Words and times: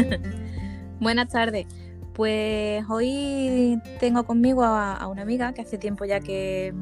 Buenas 1.00 1.28
tardes. 1.28 1.66
Pues 2.14 2.84
hoy 2.88 3.80
tengo 3.98 4.24
conmigo 4.24 4.64
a, 4.64 5.06
una 5.08 5.22
amiga 5.22 5.52
que 5.52 5.62
hace 5.62 5.78
tiempo 5.78 6.04
ya 6.04 6.20
que, 6.20 6.74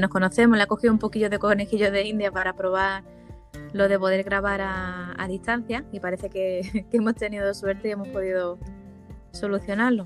nos 0.00 0.10
conocemos. 0.10 0.58
Le 0.58 0.64
ha 0.64 0.66
cogido 0.66 0.92
un 0.92 0.98
poquillo 0.98 1.30
de 1.30 1.38
conejillo 1.38 1.90
de 1.90 2.02
India 2.06 2.30
para 2.30 2.54
probar 2.54 3.02
lo 3.72 3.88
de 3.88 3.98
poder 3.98 4.22
grabar 4.24 4.60
a, 4.62 5.26
distancia 5.28 5.84
y 5.92 6.00
parece 6.00 6.28
que, 6.30 6.86
hemos 6.92 7.14
tenido 7.14 7.52
suerte 7.54 7.88
y 7.88 7.92
hemos 7.92 8.08
podido 8.08 8.58
solucionarlo. 9.32 10.04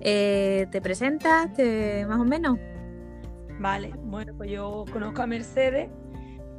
Eh, 0.00 0.66
¿Te 0.70 0.80
presentas 0.80 1.50
más 2.06 2.20
o 2.20 2.24
menos? 2.24 2.58
Vale, 3.58 3.92
bueno, 4.04 4.34
pues 4.36 4.50
yo 4.50 4.84
conozco 4.92 5.22
a 5.22 5.26
Mercedes 5.26 5.88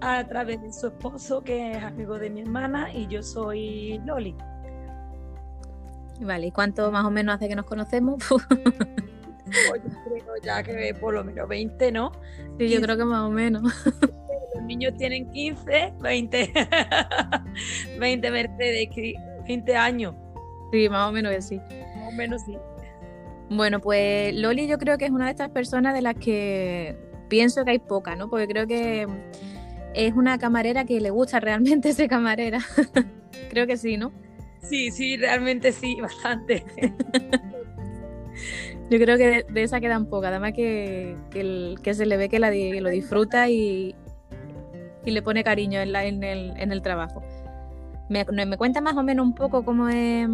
a 0.01 0.27
través 0.27 0.61
de 0.61 0.73
su 0.73 0.87
esposo, 0.87 1.43
que 1.43 1.71
es 1.71 1.83
amigo 1.83 2.17
de 2.19 2.29
mi 2.29 2.41
hermana, 2.41 2.93
y 2.93 3.07
yo 3.07 3.23
soy 3.23 3.99
Loli. 4.05 4.35
Vale, 6.19 6.47
¿y 6.47 6.51
cuánto 6.51 6.91
más 6.91 7.05
o 7.05 7.11
menos 7.11 7.35
hace 7.35 7.47
que 7.47 7.55
nos 7.55 7.65
conocemos? 7.65 8.23
Pues 9.69 9.81
yo 9.81 9.89
creo 10.03 10.35
ya 10.43 10.61
que 10.61 10.93
por 10.99 11.13
lo 11.13 11.23
menos 11.23 11.47
20, 11.47 11.91
¿no? 11.91 12.11
Sí, 12.59 12.69
yo 12.69 12.81
creo 12.81 12.97
que 12.97 13.05
más 13.05 13.21
o 13.21 13.29
menos. 13.29 13.63
Los 14.55 14.63
niños 14.65 14.93
tienen 14.97 15.29
15, 15.31 15.93
20, 15.99 16.53
20 17.99 18.31
Mercedes, 18.31 18.89
20 19.47 19.75
años. 19.75 20.15
Sí, 20.71 20.89
más 20.89 21.07
o 21.07 21.11
menos 21.11 21.33
que 21.33 21.41
sí. 21.41 21.61
Más 21.95 22.09
o 22.09 22.11
menos 22.11 22.41
sí. 22.41 22.57
Bueno, 23.49 23.79
pues 23.79 24.35
Loli 24.35 24.67
yo 24.67 24.77
creo 24.77 24.97
que 24.97 25.05
es 25.05 25.11
una 25.11 25.25
de 25.25 25.31
estas 25.31 25.49
personas 25.49 25.93
de 25.93 26.01
las 26.01 26.15
que 26.15 26.97
pienso 27.29 27.63
que 27.63 27.71
hay 27.71 27.79
poca, 27.79 28.15
¿no? 28.15 28.29
Porque 28.29 28.47
creo 28.47 28.67
que 28.67 29.07
es 29.93 30.13
una 30.13 30.37
camarera 30.37 30.85
que 30.85 30.99
le 30.99 31.09
gusta 31.09 31.39
realmente 31.39 31.93
ser 31.93 32.09
camarera. 32.09 32.59
creo 33.49 33.65
que 33.65 33.77
sí, 33.77 33.97
¿no? 33.97 34.11
Sí, 34.67 34.91
sí, 34.91 35.17
realmente 35.17 35.71
sí, 35.71 35.97
bastante. 36.01 36.65
Yo 38.89 38.99
creo 38.99 39.17
que 39.17 39.45
de, 39.49 39.63
esa 39.63 39.79
quedan 39.81 40.05
pocas, 40.05 40.29
además 40.29 40.53
que, 40.53 41.15
que, 41.31 41.93
se 41.93 42.05
le 42.05 42.17
ve 42.17 42.29
que, 42.29 42.39
la, 42.39 42.51
lo 42.51 42.89
disfruta 42.89 43.49
y, 43.49 43.95
y 45.05 45.11
le 45.11 45.21
pone 45.21 45.43
cariño 45.43 45.79
en, 45.81 45.91
la, 45.91 46.05
en, 46.05 46.23
el, 46.23 46.53
en 46.57 46.71
el 46.71 46.81
trabajo. 46.81 47.21
Me, 48.09 48.23
me 48.23 48.57
cuenta 48.57 48.79
más 48.79 48.95
o 48.95 49.03
menos 49.03 49.25
un 49.25 49.35
poco 49.35 49.65
cómo 49.65 49.89
es 49.89 50.29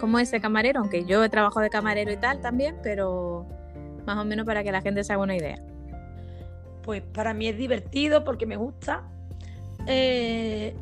como 0.00 0.18
ese 0.18 0.40
camarero, 0.40 0.80
aunque 0.80 1.04
yo 1.04 1.24
he 1.24 1.28
trabajado 1.28 1.62
de 1.62 1.70
camarero 1.70 2.12
y 2.12 2.16
tal 2.16 2.40
también, 2.40 2.76
pero 2.82 3.46
más 4.06 4.18
o 4.18 4.24
menos 4.24 4.46
para 4.46 4.62
que 4.62 4.72
la 4.72 4.80
gente 4.80 5.02
se 5.02 5.12
haga 5.12 5.22
una 5.22 5.36
idea. 5.36 5.58
Pues 6.82 7.02
para 7.02 7.34
mí 7.34 7.48
es 7.48 7.56
divertido 7.56 8.22
porque 8.22 8.46
me 8.46 8.56
gusta. 8.56 9.02
Eh, 9.86 10.74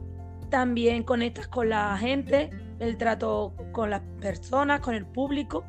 también 0.54 1.02
conectas 1.02 1.48
con 1.48 1.68
la 1.68 1.98
gente, 1.98 2.48
el 2.78 2.96
trato 2.96 3.54
con 3.72 3.90
las 3.90 4.02
personas, 4.20 4.78
con 4.78 4.94
el 4.94 5.04
público. 5.04 5.64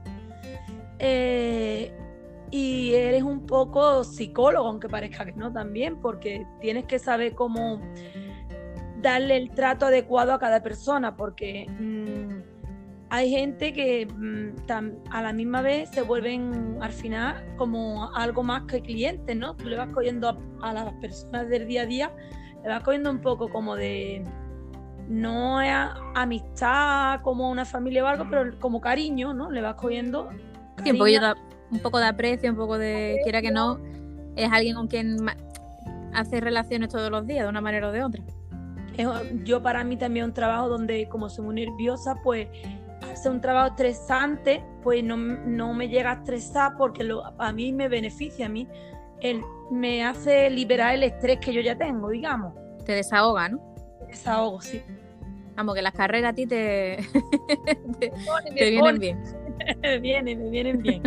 Eh, 1.00 1.92
y 2.52 2.94
eres 2.94 3.24
un 3.24 3.48
poco 3.48 4.04
psicólogo, 4.04 4.68
aunque 4.68 4.88
parezca 4.88 5.26
que 5.26 5.32
no 5.32 5.52
también, 5.52 6.00
porque 6.00 6.46
tienes 6.62 6.86
que 6.86 7.00
saber 7.00 7.34
cómo 7.34 7.82
darle 9.02 9.38
el 9.38 9.50
trato 9.50 9.88
adecuado 9.88 10.36
a 10.36 10.40
cada 10.40 10.62
persona, 10.62 11.18
porque 11.18 11.66
mm, 11.68 13.10
hay 13.10 13.32
gente 13.32 13.74
que 13.74 14.06
mm, 14.06 14.72
a 15.10 15.24
la 15.24 15.34
misma 15.34 15.64
vez 15.64 15.90
se 15.90 16.04
vuelven 16.04 16.78
al 16.80 16.92
final 16.92 17.44
como 17.58 18.14
algo 18.14 18.44
más 18.44 18.66
que 18.66 18.82
clientes, 18.82 19.36
¿no? 19.36 19.56
Tú 19.56 19.66
le 19.66 19.78
vas 19.78 19.90
cogiendo 19.90 20.40
a, 20.62 20.74
las 20.74 20.94
personas 21.02 21.50
del 21.50 21.66
día 21.66 21.82
a 21.82 21.86
día, 21.88 22.12
le 22.62 22.70
vas 22.70 22.84
cogiendo 22.84 23.10
un 23.10 23.22
poco 23.22 23.50
como 23.50 23.76
de, 23.76 24.24
no 25.08 25.62
es 25.62 25.72
amistad 26.16 27.22
como 27.22 27.50
una 27.50 27.66
familia 27.66 28.04
o 28.04 28.08
algo, 28.08 28.26
pero 28.30 28.60
como 28.60 28.82
cariño, 28.82 29.34
¿no? 29.34 29.52
Le 29.52 29.62
vas 29.62 29.76
cogiendo... 29.76 30.30
Sí, 30.84 30.92
un, 30.92 31.00
un 31.72 31.80
poco 31.80 32.00
de 32.00 32.06
aprecio, 32.06 32.50
un 32.50 32.58
poco 32.58 32.78
de, 32.78 33.20
quiera 33.24 33.42
que 33.42 33.52
no, 33.52 33.80
es 34.36 34.52
alguien 34.52 34.76
con 34.76 34.88
quien 34.88 35.18
hace 36.14 36.42
relaciones 36.42 36.90
todos 36.90 37.10
los 37.10 37.26
días, 37.26 37.44
de 37.44 37.50
una 37.50 37.62
manera 37.62 37.90
o 37.90 37.92
de 37.92 38.04
otra. 38.04 38.24
Yo 39.44 39.62
para 39.62 39.84
mí 39.84 39.98
también 39.98 40.26
un 40.26 40.34
trabajo 40.34 40.70
donde 40.70 41.08
como 41.10 41.30
soy 41.30 41.46
muy 41.46 41.56
nerviosa, 41.56 42.16
pues 42.24 42.48
hacer 43.12 43.32
un 43.32 43.42
trabajo 43.42 43.68
estresante, 43.68 44.64
pues 44.84 45.04
no, 45.04 45.74
me 45.74 45.90
llega 45.90 46.12
a 46.12 46.14
estresar 46.16 46.76
porque 46.78 47.04
lo, 47.04 47.24
a 47.40 47.52
mí 47.52 47.74
me 47.74 47.90
beneficia, 47.90 48.46
a 48.46 48.50
mí 48.50 48.68
él 49.22 49.42
me 49.72 50.06
hace 50.06 50.50
liberar 50.50 50.96
el 50.96 51.04
estrés 51.04 51.40
que 51.40 51.54
yo 51.54 51.62
ya 51.62 51.78
tengo, 51.78 52.10
digamos. 52.10 52.54
Te 52.86 52.94
desahoga, 52.94 53.50
¿no? 53.50 53.75
Desahogo, 54.18 54.62
sí. 54.62 54.82
Vamos, 55.56 55.76
que 55.76 55.82
las 55.82 55.94
carreras 55.94 56.32
a 56.32 56.36
ti 56.36 56.46
te, 56.46 57.00
te, 58.00 58.12
vienen 58.70 59.00
bien. 59.00 59.20
me 59.82 60.00
vienen, 60.00 60.44
me 60.44 60.50
vienen 60.50 60.82
bien. 60.82 61.02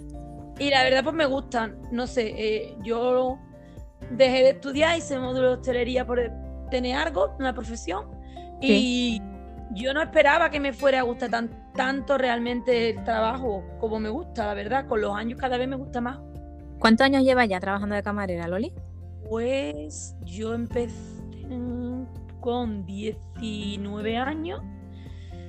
y 0.58 0.70
la 0.70 0.82
verdad, 0.82 1.04
pues 1.04 1.14
me 1.14 1.26
gustan. 1.26 1.78
No 1.92 2.06
sé, 2.06 2.34
eh, 2.36 2.76
yo 2.82 3.38
dejé 4.10 4.42
de 4.42 4.50
estudiar, 4.50 4.98
hice 4.98 5.18
módulo 5.18 5.48
de 5.48 5.54
hostelería 5.54 6.04
por 6.06 6.20
tener 6.70 6.96
algo, 6.96 7.34
una 7.38 7.54
profesión. 7.54 8.06
Y 8.60 9.20
yo 9.72 9.92
no 9.92 10.00
esperaba 10.00 10.48
que 10.48 10.58
me 10.58 10.72
fuera 10.72 11.00
a 11.00 11.02
gustar 11.02 11.30
tan, 11.30 11.72
tanto 11.74 12.16
realmente 12.16 12.90
el 12.90 13.04
trabajo 13.04 13.62
como 13.78 14.00
me 14.00 14.08
gusta, 14.08 14.46
la 14.46 14.54
verdad. 14.54 14.86
Con 14.86 15.02
los 15.02 15.14
años 15.14 15.38
cada 15.38 15.58
vez 15.58 15.68
me 15.68 15.76
gusta 15.76 16.00
más. 16.00 16.18
¿Cuántos 16.78 17.04
años 17.04 17.24
llevas 17.24 17.48
ya 17.48 17.60
trabajando 17.60 17.94
de 17.94 18.02
camarera, 18.02 18.48
Loli? 18.48 18.72
Pues 19.28 20.16
yo 20.24 20.54
empecé 20.54 21.14
con 22.44 22.84
19 22.84 24.18
años. 24.18 24.60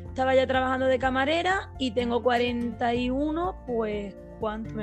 Estaba 0.08 0.34
ya 0.34 0.48
trabajando 0.48 0.86
de 0.86 0.98
camarera 0.98 1.70
y 1.78 1.92
tengo 1.92 2.24
41, 2.24 3.54
pues 3.68 4.16
¿cuánto? 4.40 4.74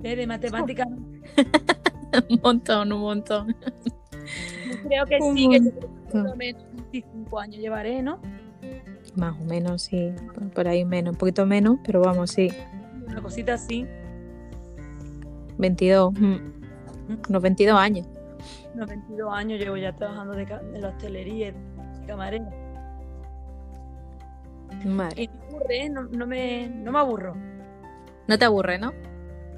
De 0.00 0.26
matemáticas. 0.28 0.86
un 2.30 2.40
montón, 2.40 2.92
un 2.92 3.00
montón. 3.00 3.56
Creo 4.86 5.04
que 5.06 5.18
sí, 5.34 5.48
que 5.48 5.60
por 6.12 6.28
lo 6.28 6.36
menos 6.36 6.62
25 6.92 7.40
años 7.40 7.56
llevaré, 7.60 8.02
¿no? 8.02 8.20
Más 9.16 9.34
o 9.40 9.44
menos, 9.44 9.82
sí. 9.82 10.12
Por 10.54 10.68
ahí 10.68 10.84
menos, 10.84 11.14
un 11.14 11.18
poquito 11.18 11.44
menos, 11.44 11.80
pero 11.84 12.02
vamos, 12.02 12.30
sí. 12.30 12.52
Una 13.08 13.20
cosita 13.20 13.54
así. 13.54 13.84
22. 15.58 16.12
Mm. 16.12 16.24
Mm. 16.24 17.22
Unos 17.28 17.42
22 17.42 17.76
años. 17.76 18.06
Unos 18.78 18.90
22 18.90 19.34
años 19.34 19.58
llevo 19.58 19.76
ya 19.76 19.92
trabajando 19.92 20.34
de, 20.34 20.46
la 20.78 20.90
hostelería, 20.90 21.50
de 21.50 22.06
camarera. 22.06 22.48
Madre. 24.84 25.24
Y 25.24 25.30
aburre, 25.48 25.84
¿eh? 25.84 25.88
no, 25.90 26.02
no, 26.04 26.26
me, 26.28 26.68
no 26.68 26.92
me 26.92 26.98
aburro. 27.00 27.34
No 28.28 28.38
te 28.38 28.44
aburre, 28.44 28.78
¿no? 28.78 28.92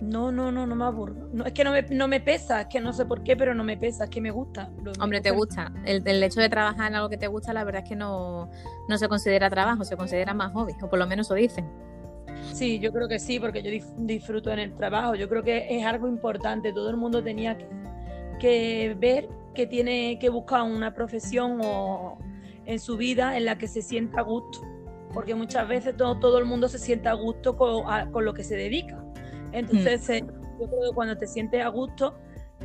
No, 0.00 0.32
no, 0.32 0.50
no, 0.50 0.66
no 0.66 0.74
me 0.74 0.84
aburro. 0.86 1.28
No, 1.34 1.44
es 1.44 1.52
que 1.52 1.64
no 1.64 1.72
me, 1.72 1.82
no 1.82 2.08
me 2.08 2.20
pesa, 2.20 2.62
es 2.62 2.68
que 2.68 2.80
no 2.80 2.94
sé 2.94 3.04
por 3.04 3.22
qué, 3.22 3.36
pero 3.36 3.54
no 3.54 3.62
me 3.62 3.76
pesa, 3.76 4.04
es 4.04 4.10
que 4.10 4.22
me 4.22 4.30
gusta. 4.30 4.70
Hombre, 4.98 5.20
te 5.20 5.32
gusta. 5.32 5.70
El, 5.84 6.22
hecho 6.22 6.40
de 6.40 6.48
trabajar 6.48 6.88
en 6.90 6.94
algo 6.94 7.10
que 7.10 7.18
te 7.18 7.26
gusta, 7.26 7.52
la 7.52 7.64
verdad 7.64 7.82
es 7.82 7.90
que 7.90 7.96
no, 7.96 8.50
no 8.88 8.96
se 8.96 9.06
considera 9.06 9.50
trabajo, 9.50 9.84
se 9.84 9.98
considera 9.98 10.32
más 10.32 10.50
hobby, 10.54 10.72
o 10.80 10.88
por 10.88 10.98
lo 10.98 11.06
menos 11.06 11.28
lo 11.28 11.36
dicen. 11.36 11.68
Sí, 12.54 12.78
yo 12.78 12.90
creo 12.90 13.06
que 13.06 13.18
sí, 13.18 13.38
porque 13.38 13.62
yo 13.62 13.70
disfruto 13.98 14.50
en 14.50 14.60
el 14.60 14.74
trabajo. 14.74 15.14
Yo 15.14 15.28
creo 15.28 15.42
que 15.42 15.66
es 15.68 15.84
algo 15.84 16.08
importante. 16.08 16.72
Todo 16.72 16.88
el 16.88 16.96
mundo 16.96 17.22
tenía 17.22 17.58
que, 17.58 17.68
ver 18.98 19.28
que 19.54 19.66
tiene 19.66 20.18
que 20.18 20.28
buscar 20.28 20.62
una 20.62 20.94
profesión 20.94 21.60
o 21.62 22.18
en 22.66 22.78
su 22.78 22.96
vida 22.96 23.36
en 23.36 23.44
la 23.44 23.58
que 23.58 23.68
se 23.68 23.82
sienta 23.82 24.20
a 24.20 24.22
gusto. 24.22 24.60
Porque 25.12 25.34
muchas 25.34 25.66
veces 25.66 25.96
todo, 25.96 26.18
todo 26.20 26.38
el 26.38 26.44
mundo 26.44 26.68
se 26.68 26.78
sienta 26.78 27.10
a 27.10 27.14
gusto 27.14 27.56
con, 27.56 27.84
con 28.12 28.24
lo 28.24 28.32
que 28.32 28.44
se 28.44 28.56
dedica 28.56 29.00
entonces, 29.52 30.08
mm. 30.08 30.12
eh, 30.12 30.24
yo 30.60 30.68
creo 30.68 30.90
que 30.90 30.94
cuando 30.94 31.16
te 31.16 31.26
sientes 31.26 31.64
a 31.64 31.68
gusto, 31.68 32.14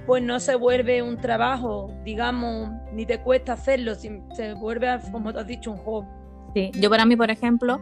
pues 0.05 0.21
no 0.21 0.39
se 0.39 0.55
vuelve 0.55 1.01
un 1.01 1.17
trabajo, 1.17 1.91
digamos, 2.03 2.69
ni 2.93 3.05
te 3.05 3.19
cuesta 3.21 3.53
hacerlo, 3.53 3.95
se 3.95 4.53
vuelve, 4.59 4.99
como 5.11 5.33
tú 5.33 5.39
has 5.39 5.47
dicho, 5.47 5.71
un 5.71 5.78
hobby. 5.78 6.07
Sí, 6.53 6.71
yo 6.79 6.89
para 6.89 7.05
mí, 7.05 7.16
por 7.16 7.31
ejemplo, 7.31 7.81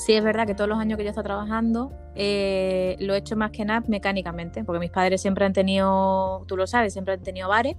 sí 0.00 0.14
es 0.14 0.24
verdad 0.24 0.46
que 0.46 0.54
todos 0.54 0.68
los 0.68 0.78
años 0.78 0.96
que 0.96 1.04
yo 1.04 1.08
he 1.08 1.10
estado 1.10 1.26
trabajando 1.26 1.92
eh, 2.14 2.96
lo 3.00 3.14
he 3.14 3.18
hecho 3.18 3.36
más 3.36 3.50
que 3.50 3.64
nada 3.64 3.84
mecánicamente, 3.86 4.64
porque 4.64 4.80
mis 4.80 4.90
padres 4.90 5.20
siempre 5.20 5.44
han 5.44 5.52
tenido, 5.52 6.44
tú 6.48 6.56
lo 6.56 6.66
sabes, 6.66 6.92
siempre 6.94 7.14
han 7.14 7.22
tenido 7.22 7.48
bares. 7.48 7.76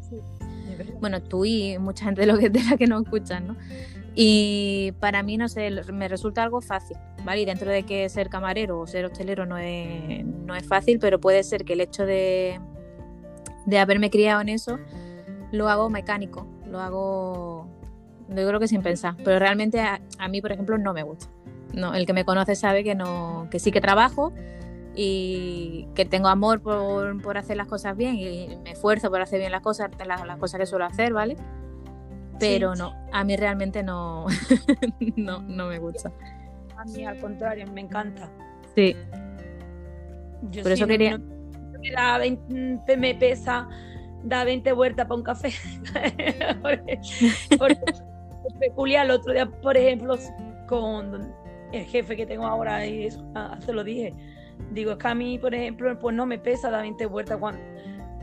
bueno, 0.99 1.21
tú 1.21 1.45
y 1.45 1.77
mucha 1.79 2.05
gente 2.05 2.21
de, 2.21 2.27
lo 2.27 2.37
que, 2.37 2.49
de 2.49 2.63
la 2.63 2.77
que 2.77 2.85
no 2.85 2.99
escuchan, 2.99 3.47
¿no? 3.47 3.57
Y 4.13 4.93
para 4.99 5.23
mí, 5.23 5.37
no 5.37 5.47
sé, 5.47 5.71
me 5.91 6.07
resulta 6.07 6.43
algo 6.43 6.61
fácil, 6.61 6.97
¿vale? 7.23 7.41
Y 7.41 7.45
dentro 7.45 7.71
de 7.71 7.83
que 7.83 8.07
ser 8.09 8.29
camarero 8.29 8.79
o 8.79 8.87
ser 8.87 9.05
hostelero 9.05 9.45
no 9.45 9.57
es, 9.57 10.23
no 10.25 10.55
es 10.55 10.67
fácil, 10.67 10.99
pero 10.99 11.19
puede 11.19 11.43
ser 11.43 11.63
que 11.65 11.73
el 11.73 11.81
hecho 11.81 12.05
de, 12.05 12.59
de 13.65 13.79
haberme 13.79 14.09
criado 14.09 14.41
en 14.41 14.49
eso 14.49 14.79
lo 15.51 15.69
hago 15.69 15.89
mecánico, 15.89 16.45
lo 16.67 16.79
hago, 16.79 17.67
yo 18.29 18.47
creo 18.47 18.59
que 18.59 18.67
sin 18.67 18.81
pensar, 18.81 19.15
pero 19.23 19.39
realmente 19.39 19.79
a, 19.79 20.27
mí, 20.29 20.41
por 20.41 20.51
ejemplo, 20.51 20.77
no 20.77 20.93
me 20.93 21.03
gusta. 21.03 21.27
No, 21.73 21.93
el 21.93 22.05
que 22.05 22.13
me 22.13 22.25
conoce 22.25 22.55
sabe 22.55 22.83
que, 22.83 22.95
no, 22.95 23.47
que 23.49 23.59
sí 23.59 23.71
que 23.71 23.81
trabajo 23.81 24.33
y 24.95 25.87
que 25.95 26.05
tengo 26.05 26.27
amor 26.27 26.61
por, 26.61 27.21
por 27.21 27.37
hacer 27.37 27.55
las 27.57 27.67
cosas 27.67 27.95
bien 27.95 28.15
y 28.15 28.57
me 28.63 28.71
esfuerzo 28.71 29.09
por 29.09 29.21
hacer 29.21 29.39
bien 29.39 29.51
las 29.51 29.61
cosas, 29.61 29.89
las, 30.05 30.25
las 30.25 30.37
cosas 30.37 30.59
que 30.59 30.65
suelo 30.65 30.85
hacer, 30.85 31.13
¿vale? 31.13 31.37
pero 32.39 32.73
no, 32.73 32.95
a 33.13 33.23
mí 33.23 33.35
realmente 33.37 33.83
no, 33.83 34.25
no, 35.15 35.41
no 35.43 35.67
me 35.67 35.77
gusta. 35.77 36.11
A 36.75 36.83
mí 36.85 37.05
al 37.05 37.19
contrario, 37.19 37.67
me 37.71 37.81
encanta. 37.81 38.27
Sí. 38.75 38.95
Yo 40.49 40.63
Por 40.63 40.71
sí 40.71 40.73
eso 40.73 40.87
quería- 40.87 41.21
da 41.95 42.17
20 42.17 42.97
me 42.97 43.13
pesa, 43.13 43.69
da 44.23 44.43
20 44.43 44.71
vueltas 44.73 45.05
para 45.05 45.15
un 45.17 45.23
café. 45.23 45.51
porque, 46.63 46.99
porque 47.59 47.79
es 47.91 48.53
peculiar. 48.59 49.05
El 49.05 49.11
otro 49.11 49.33
día, 49.33 49.45
por 49.45 49.77
ejemplo, 49.77 50.15
con 50.67 51.31
el 51.71 51.85
jefe 51.85 52.15
que 52.15 52.25
tengo 52.25 52.45
ahora, 52.45 52.85
y 52.85 53.05
eso, 53.05 53.23
ah, 53.35 53.57
se 53.65 53.73
lo 53.73 53.83
dije. 53.83 54.13
Digo, 54.71 54.91
es 54.91 54.97
que 54.97 55.07
a 55.07 55.15
mí, 55.15 55.37
por 55.39 55.53
ejemplo, 55.55 55.97
pues 55.99 56.15
no 56.15 56.25
me 56.25 56.37
pesa 56.37 56.69
dar 56.69 56.81
20 56.81 57.05
vueltas 57.07 57.37
cuando 57.39 57.61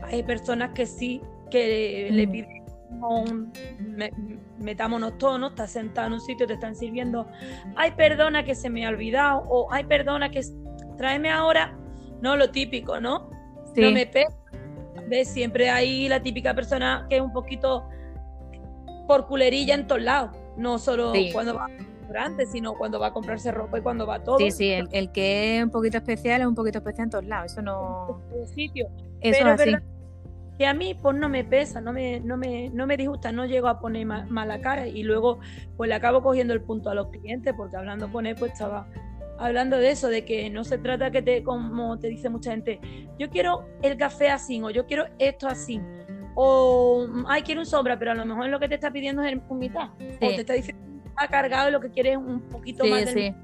hay 0.03 0.23
personas 0.23 0.71
que 0.73 0.85
sí, 0.85 1.21
que 1.51 2.09
le 2.11 2.27
Mm. 2.27 2.31
piden 2.31 2.63
un- 3.01 3.51
me- 3.79 4.11
metámonos 4.59 5.17
todos, 5.17 5.39
¿no? 5.39 5.47
Estás 5.47 5.71
sentado 5.71 6.07
en 6.07 6.13
un 6.13 6.21
sitio, 6.21 6.47
te 6.47 6.53
están 6.53 6.75
sirviendo, 6.75 7.27
ay, 7.75 7.91
perdona 7.91 8.43
que 8.43 8.55
se 8.55 8.69
me 8.69 8.85
ha 8.85 8.89
olvidado, 8.89 9.43
o 9.47 9.71
ay, 9.71 9.83
perdona 9.85 10.29
que 10.31 10.41
tráeme 10.97 11.29
ahora, 11.29 11.77
no 12.21 12.35
lo 12.35 12.49
típico, 12.51 12.99
¿no? 12.99 13.29
Sí. 13.75 13.81
No 13.81 13.91
me 13.91 14.05
pesa. 14.05 14.35
¿Ves? 15.07 15.29
Siempre 15.29 15.69
hay 15.69 16.07
la 16.09 16.21
típica 16.21 16.53
persona 16.53 17.05
que 17.09 17.15
es 17.17 17.21
un 17.21 17.31
poquito 17.33 17.87
por 19.07 19.27
culerilla 19.27 19.73
en 19.75 19.87
todos 19.87 20.01
lados, 20.01 20.31
no 20.57 20.77
solo 20.77 21.13
Sí. 21.13 21.29
cuando 21.33 21.55
va 21.55 21.67
sino 22.51 22.73
cuando 22.73 22.99
va 22.99 23.07
a 23.07 23.13
comprarse 23.13 23.51
ropa 23.51 23.79
y 23.79 23.81
cuando 23.81 24.05
va 24.07 24.23
todo. 24.23 24.37
Sí, 24.37 24.51
sí, 24.51 24.69
el, 24.71 24.87
el 24.91 25.11
que 25.11 25.57
es 25.57 25.63
un 25.63 25.69
poquito 25.71 25.97
especial 25.97 26.41
es 26.41 26.47
un 26.47 26.55
poquito 26.55 26.79
especial 26.79 27.05
en 27.05 27.09
todos 27.11 27.25
lados. 27.25 27.51
Eso 27.51 27.61
no. 27.61 28.21
en 28.35 28.47
sitio. 28.47 28.87
Eso 29.21 29.37
Pero 29.39 29.53
es 29.53 29.61
así. 29.61 29.69
verdad 29.71 29.83
que 30.57 30.67
a 30.67 30.73
mí 30.73 30.93
pues 30.93 31.15
no 31.15 31.29
me 31.29 31.45
pesa, 31.45 31.79
no 31.79 31.93
me, 31.93 32.19
no 32.19 32.35
me, 32.35 32.69
no 32.71 32.85
me 32.85 32.97
disgusta, 32.97 33.31
no 33.31 33.45
llego 33.45 33.69
a 33.69 33.79
poner 33.79 34.05
ma- 34.05 34.25
mala 34.29 34.59
cara 34.59 34.87
y 34.87 35.03
luego 35.03 35.39
pues 35.77 35.87
le 35.87 35.95
acabo 35.95 36.21
cogiendo 36.21 36.53
el 36.53 36.61
punto 36.61 36.89
a 36.89 36.95
los 36.95 37.07
clientes 37.11 37.53
porque 37.55 37.77
hablando 37.77 38.11
con 38.11 38.25
él 38.25 38.35
pues 38.37 38.51
estaba 38.51 38.85
hablando 39.37 39.77
de 39.77 39.91
eso, 39.91 40.09
de 40.09 40.25
que 40.25 40.49
no 40.49 40.65
se 40.65 40.77
trata 40.77 41.11
que 41.11 41.21
te, 41.21 41.43
como 41.43 41.97
te 41.97 42.09
dice 42.09 42.27
mucha 42.27 42.51
gente, 42.51 42.81
yo 43.17 43.29
quiero 43.29 43.69
el 43.81 43.95
café 43.95 44.31
así 44.31 44.61
o 44.61 44.69
yo 44.69 44.85
quiero 44.85 45.05
esto 45.17 45.47
así 45.47 45.79
o 46.35 47.07
ay 47.29 47.41
quiero 47.43 47.61
un 47.61 47.65
sombra, 47.65 47.97
pero 47.97 48.11
a 48.11 48.15
lo 48.15 48.25
mejor 48.25 48.47
lo 48.49 48.59
que 48.59 48.67
te 48.67 48.75
está 48.75 48.91
pidiendo 48.91 49.23
es 49.23 49.31
el- 49.31 49.41
mitad 49.51 49.91
o 49.91 50.27
te 50.27 50.41
está 50.41 50.53
diciendo 50.53 50.83
ha 51.19 51.27
cargado 51.27 51.69
y 51.69 51.71
lo 51.71 51.79
que 51.79 51.89
quiere 51.89 52.11
es 52.11 52.17
un 52.17 52.41
poquito 52.41 52.83
Sí, 52.83 52.89
más 52.89 53.05
del 53.05 53.13
sí. 53.13 53.35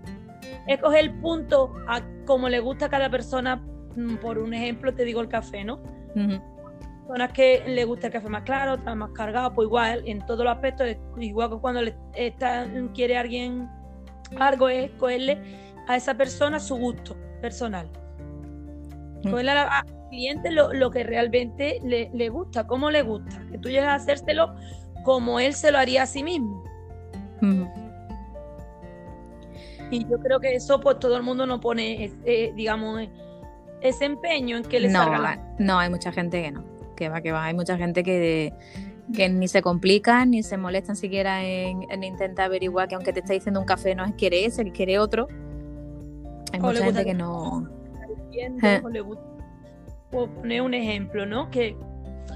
es 0.67 0.79
coger 0.81 1.01
el 1.05 1.13
punto 1.19 1.73
a 1.87 2.01
como 2.25 2.49
le 2.49 2.59
gusta 2.59 2.85
a 2.85 2.89
cada 2.89 3.09
persona. 3.09 3.57
Mm, 3.95 4.15
Por 4.17 4.37
un 4.39 4.53
ejemplo, 4.53 4.93
te 4.93 5.03
digo 5.05 5.21
el 5.21 5.27
café, 5.29 5.63
¿no? 5.63 5.75
Ujú. 6.15 6.41
Personas 7.07 7.31
que 7.33 7.63
le 7.67 7.85
gusta 7.85 8.07
el 8.07 8.13
café 8.13 8.29
más 8.29 8.41
claro, 8.43 8.77
más 8.95 9.11
cargado, 9.11 9.53
pues 9.53 9.67
igual, 9.67 10.01
en 10.05 10.25
todos 10.25 10.43
los 10.43 10.53
aspectos, 10.53 10.87
igual 11.19 11.49
que 11.51 11.57
cuando 11.59 11.81
le 11.83 11.95
está, 12.15 12.65
quiere 12.93 13.17
alguien 13.17 13.69
algo, 14.39 14.69
es 14.69 14.89
cogerle 14.93 15.39
a 15.87 15.95
esa 15.97 16.15
persona 16.15 16.59
su 16.59 16.75
gusto 16.77 17.15
personal. 17.41 17.87
Cogerle 19.23 19.51
a 19.51 19.55
la- 19.55 19.79
al 19.79 19.85
cliente 20.09 20.51
lo, 20.51 20.73
lo 20.73 20.89
que 20.91 21.03
realmente 21.03 21.79
le, 21.83 22.09
le 22.13 22.29
gusta, 22.29 22.65
cómo 22.65 22.89
le 22.89 23.01
gusta, 23.03 23.39
que 23.51 23.57
tú 23.59 23.69
llegas 23.69 23.89
a 23.89 23.95
hacérselo 23.95 24.55
como 25.03 25.39
él 25.39 25.53
se 25.53 25.71
lo 25.71 25.77
haría 25.77 26.03
a 26.03 26.05
sí 26.07 26.23
mismo. 26.23 26.63
Y 29.91 30.05
yo 30.09 30.17
creo 30.19 30.39
que 30.39 30.55
eso, 30.55 30.79
pues 30.79 30.99
todo 30.99 31.15
el 31.17 31.23
mundo 31.23 31.45
no 31.45 31.59
pone, 31.59 32.05
ese, 32.05 32.51
digamos, 32.55 33.01
ese 33.81 34.05
empeño 34.05 34.57
en 34.57 34.63
que 34.63 34.79
le 34.79 34.89
No, 34.89 35.03
salga 35.03 35.39
no, 35.59 35.77
hay 35.79 35.89
mucha 35.89 36.11
gente 36.11 36.41
que 36.41 36.51
no. 36.51 36.63
Que 36.95 37.09
va, 37.09 37.21
que 37.21 37.31
va. 37.31 37.45
Hay 37.45 37.53
mucha 37.53 37.77
gente 37.77 38.03
que, 38.03 38.53
que 39.13 39.29
ni 39.29 39.47
se 39.47 39.61
complican 39.61 40.31
ni 40.31 40.41
se 40.43 40.57
molestan 40.57 40.95
siquiera 40.95 41.43
en, 41.43 41.83
en 41.91 42.03
intentar 42.03 42.45
averiguar 42.45 42.87
que 42.87 42.95
aunque 42.95 43.13
te 43.13 43.19
está 43.19 43.33
diciendo 43.33 43.59
un 43.59 43.65
café 43.65 43.93
no 43.95 44.03
es 44.05 44.13
quiere 44.15 44.45
ese, 44.45 44.63
que 44.65 44.71
quiere 44.71 44.97
otro. 44.97 45.27
Hay 46.53 46.59
O 46.59 46.63
mucha 46.63 46.83
gente 46.83 46.99
que 47.03 47.05
que- 47.07 47.13
no. 47.13 47.69
cliente, 48.31 48.65
Eh. 48.75 48.81
o 48.83 48.89
le 48.89 49.01
gusta. 49.01 49.23
Puedo 50.09 50.27
poner 50.33 50.61
un 50.61 50.73
ejemplo, 50.73 51.25
¿no? 51.25 51.51
Que 51.51 51.75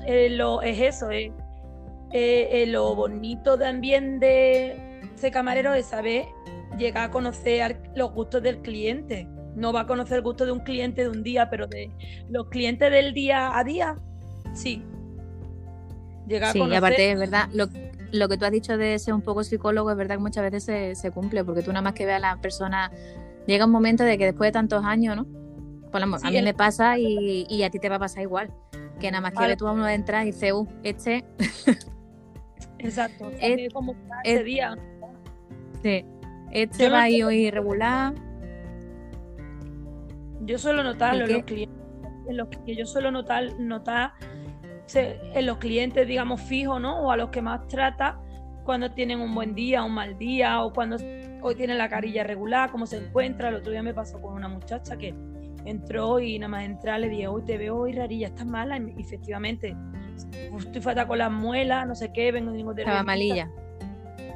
eh, 0.06 0.30
lo, 0.30 0.62
es 0.62 0.80
eso, 0.80 1.10
es 1.10 1.32
eh, 2.12 2.50
eh, 2.52 2.66
lo 2.68 2.94
bonito 2.96 3.58
también 3.58 4.20
de 4.20 4.76
ser 5.20 5.32
camarero 5.32 5.74
es 5.74 5.86
saber 5.88 6.26
llegar 6.78 7.10
a 7.10 7.12
conocer 7.12 7.82
los 7.96 8.12
gustos 8.14 8.42
del 8.44 8.60
cliente. 8.62 9.28
No 9.56 9.74
va 9.74 9.82
a 9.82 9.88
conocer 9.88 10.18
el 10.18 10.24
gusto 10.24 10.46
de 10.46 10.52
un 10.52 10.60
cliente 10.60 11.04
de 11.04 11.10
un 11.10 11.24
día, 11.24 11.50
pero 11.50 11.68
de 11.68 11.92
los 12.30 12.48
clientes 12.50 12.92
del 12.92 13.14
día 13.14 13.58
a 13.58 13.64
día, 13.64 13.96
sí. 14.54 14.84
Llegar 16.28 16.52
Sí, 16.54 16.60
a 16.60 16.62
y 16.62 16.64
conocer. 16.64 16.78
aparte 16.78 17.12
es 17.12 17.20
verdad, 17.20 17.50
lo, 17.54 17.68
lo 18.12 18.30
que 18.30 18.38
tú 18.38 18.46
has 18.46 18.52
dicho 18.52 18.78
de 18.78 18.98
ser 19.00 19.14
un 19.14 19.22
poco 19.22 19.44
psicólogo, 19.44 19.90
es 19.92 19.98
verdad 19.98 20.16
que 20.16 20.22
muchas 20.22 20.44
veces 20.44 20.64
se, 20.64 20.96
se 20.96 21.12
cumple, 21.12 21.44
porque 21.44 21.62
tú 21.64 21.72
nada 21.72 21.82
más 21.82 21.94
que 21.94 22.06
veas 22.06 22.18
a 22.24 22.36
la 22.36 22.42
persona, 22.42 22.92
llega 23.48 23.66
un 23.66 23.72
momento 23.72 24.04
de 24.04 24.18
que 24.18 24.26
después 24.26 24.48
de 24.50 24.52
tantos 24.54 24.86
años, 24.86 25.16
¿no? 25.18 25.26
Por 25.92 26.00
la- 26.02 26.20
Sí, 26.20 26.28
a 26.28 26.32
mí 26.32 26.38
el- 26.38 26.46
me 26.46 26.54
pasa 26.54 26.98
y, 27.00 27.46
y 27.50 27.64
a 27.64 27.70
ti 27.72 27.80
te 27.80 27.90
va 27.90 27.96
a 27.96 28.00
pasar 28.00 28.22
igual. 28.24 28.52
Que 29.00 29.10
nada 29.12 29.22
más 29.22 29.32
que 29.32 29.38
Vale. 29.38 29.54
ve 29.54 29.58
tú 29.58 29.68
a 29.68 29.72
uno 29.72 29.88
entrar 29.90 30.24
y 30.24 30.32
dices, 30.32 30.52
uh, 30.54 30.68
este, 30.84 31.26
Exacto. 32.78 33.30
es- 33.42 33.74
está 33.74 34.22
ese 34.24 34.40
es- 34.40 34.46
día. 34.46 34.76
Sí, 35.82 36.06
este 36.52 36.90
va 36.90 37.04
hoy 37.04 37.52
regular. 37.52 38.14
Yo 40.42 40.58
suelo 40.58 40.84
notarlo 40.84 41.26
¿El 41.26 41.32
en 41.32 41.38
los 41.38 41.46
clientes, 41.46 41.80
en 42.28 42.38
los 42.38 42.48
que 42.50 42.76
yo 42.76 42.86
suelo 42.86 43.12
notar, 43.12 43.60
notar 43.60 44.14
en 44.96 45.46
los 45.46 45.58
clientes, 45.58 46.08
digamos, 46.08 46.42
fijos, 46.42 46.82
¿no? 46.82 47.02
O 47.02 47.12
a 47.12 47.18
los 47.18 47.30
que 47.30 47.42
más 47.42 47.68
trata 47.68 48.20
cuando 48.64 48.92
tienen 48.92 49.20
un 49.20 49.34
buen 49.34 49.54
día, 49.56 49.84
un 49.84 49.94
mal 49.94 50.18
día, 50.18 50.64
o 50.64 50.74
cuando 50.74 50.98
hoy 51.42 51.56
tienen 51.56 51.78
la 51.78 51.90
carilla 51.90 52.24
regular, 52.24 52.72
cómo 52.72 52.86
se 52.86 52.98
encuentra. 52.98 53.50
El 53.50 53.56
otro 53.56 53.72
día 53.72 53.84
me 53.84 53.94
pasó 53.94 54.22
con 54.22 54.34
una 54.34 54.48
muchacha 54.48 54.98
que 54.98 55.14
entró 55.66 56.20
y 56.20 56.40
nada 56.40 56.50
más 56.50 56.64
entrar 56.64 57.00
le 57.00 57.10
dije, 57.10 57.28
hoy 57.28 57.44
te 57.44 57.58
veo 57.58 57.78
hoy 57.78 57.94
rarilla, 57.94 58.28
estás 58.28 58.46
mala. 58.46 58.78
Y 58.78 59.02
efectivamente, 59.02 59.76
"Uf, 60.52 60.66
estoy 60.66 60.82
fatal 60.82 61.08
con 61.08 61.18
las 61.18 61.32
muelas, 61.32 61.88
no 61.88 61.96
sé 61.96 62.12
qué, 62.14 62.32
vengo 62.32 62.52
de 62.52 62.60
Estaba 62.60 63.04
dentista". 63.04 63.04
malilla. 63.04 63.50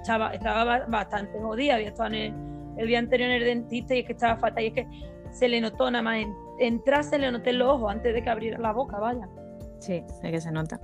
Estaba, 0.03 0.33
estaba 0.33 0.63
ba- 0.63 0.85
bastante 0.87 1.39
jodida, 1.39 1.75
había 1.75 1.87
estado 1.87 2.09
en 2.09 2.15
el, 2.15 2.33
el 2.77 2.87
día 2.87 2.99
anterior 2.99 3.29
en 3.29 3.35
el 3.37 3.43
dentista 3.45 3.95
y 3.95 3.99
es 3.99 4.05
que 4.05 4.11
estaba 4.13 4.35
fatal 4.37 4.63
y 4.63 4.67
es 4.67 4.73
que 4.73 4.87
se 5.31 5.47
le 5.47 5.59
notó 5.61 5.89
nada 5.89 6.03
más 6.03 6.17
en, 6.17 6.33
entrar, 6.59 7.03
se 7.03 7.17
le 7.17 7.31
noté 7.31 7.49
en 7.51 7.59
los 7.59 7.69
ojos 7.69 7.91
antes 7.91 8.13
de 8.13 8.21
que 8.21 8.29
abriera 8.29 8.59
la 8.59 8.71
boca, 8.73 8.99
vaya. 8.99 9.27
Sí, 9.79 10.03
es 10.23 10.31
que 10.31 10.39
se 10.39 10.51
nota. 10.51 10.79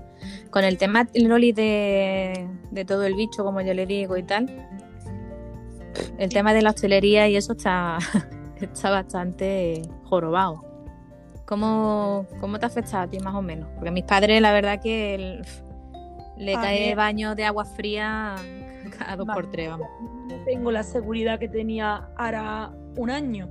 Con 0.49 0.63
el 0.65 0.77
tema, 0.77 1.07
Loli, 1.13 1.51
de, 1.53 2.47
de 2.71 2.85
todo 2.85 3.05
el 3.05 3.13
bicho, 3.15 3.43
como 3.45 3.61
yo 3.61 3.73
le 3.73 3.85
digo 3.85 4.17
y 4.17 4.23
tal, 4.23 4.47
el 6.17 6.29
tema 6.29 6.53
de 6.53 6.61
la 6.61 6.71
hostelería 6.71 7.27
y 7.27 7.35
eso 7.35 7.53
está, 7.53 7.97
está 8.61 8.89
bastante 8.89 9.81
jorobado. 10.05 10.65
¿Cómo, 11.45 12.25
¿Cómo 12.39 12.59
te 12.59 12.65
afecta 12.67 13.01
a 13.01 13.07
ti 13.07 13.19
más 13.19 13.33
o 13.35 13.41
menos? 13.41 13.69
Porque 13.73 13.89
a 13.89 13.91
mis 13.91 14.03
padres, 14.03 14.41
la 14.41 14.51
verdad 14.51 14.79
que 14.81 15.15
el- 15.15 15.41
le 16.37 16.55
A 16.55 16.61
cae 16.61 16.95
baño 16.95 17.35
de 17.35 17.43
agua 17.45 17.65
fría 17.65 18.35
dos 19.17 19.27
Va. 19.27 19.33
por 19.33 19.49
tres, 19.51 19.69
vamos. 19.69 19.87
No 20.29 20.35
tengo 20.45 20.71
la 20.71 20.83
seguridad 20.83 21.39
que 21.39 21.47
tenía 21.47 22.09
ahora 22.17 22.71
un 22.97 23.09
año, 23.09 23.49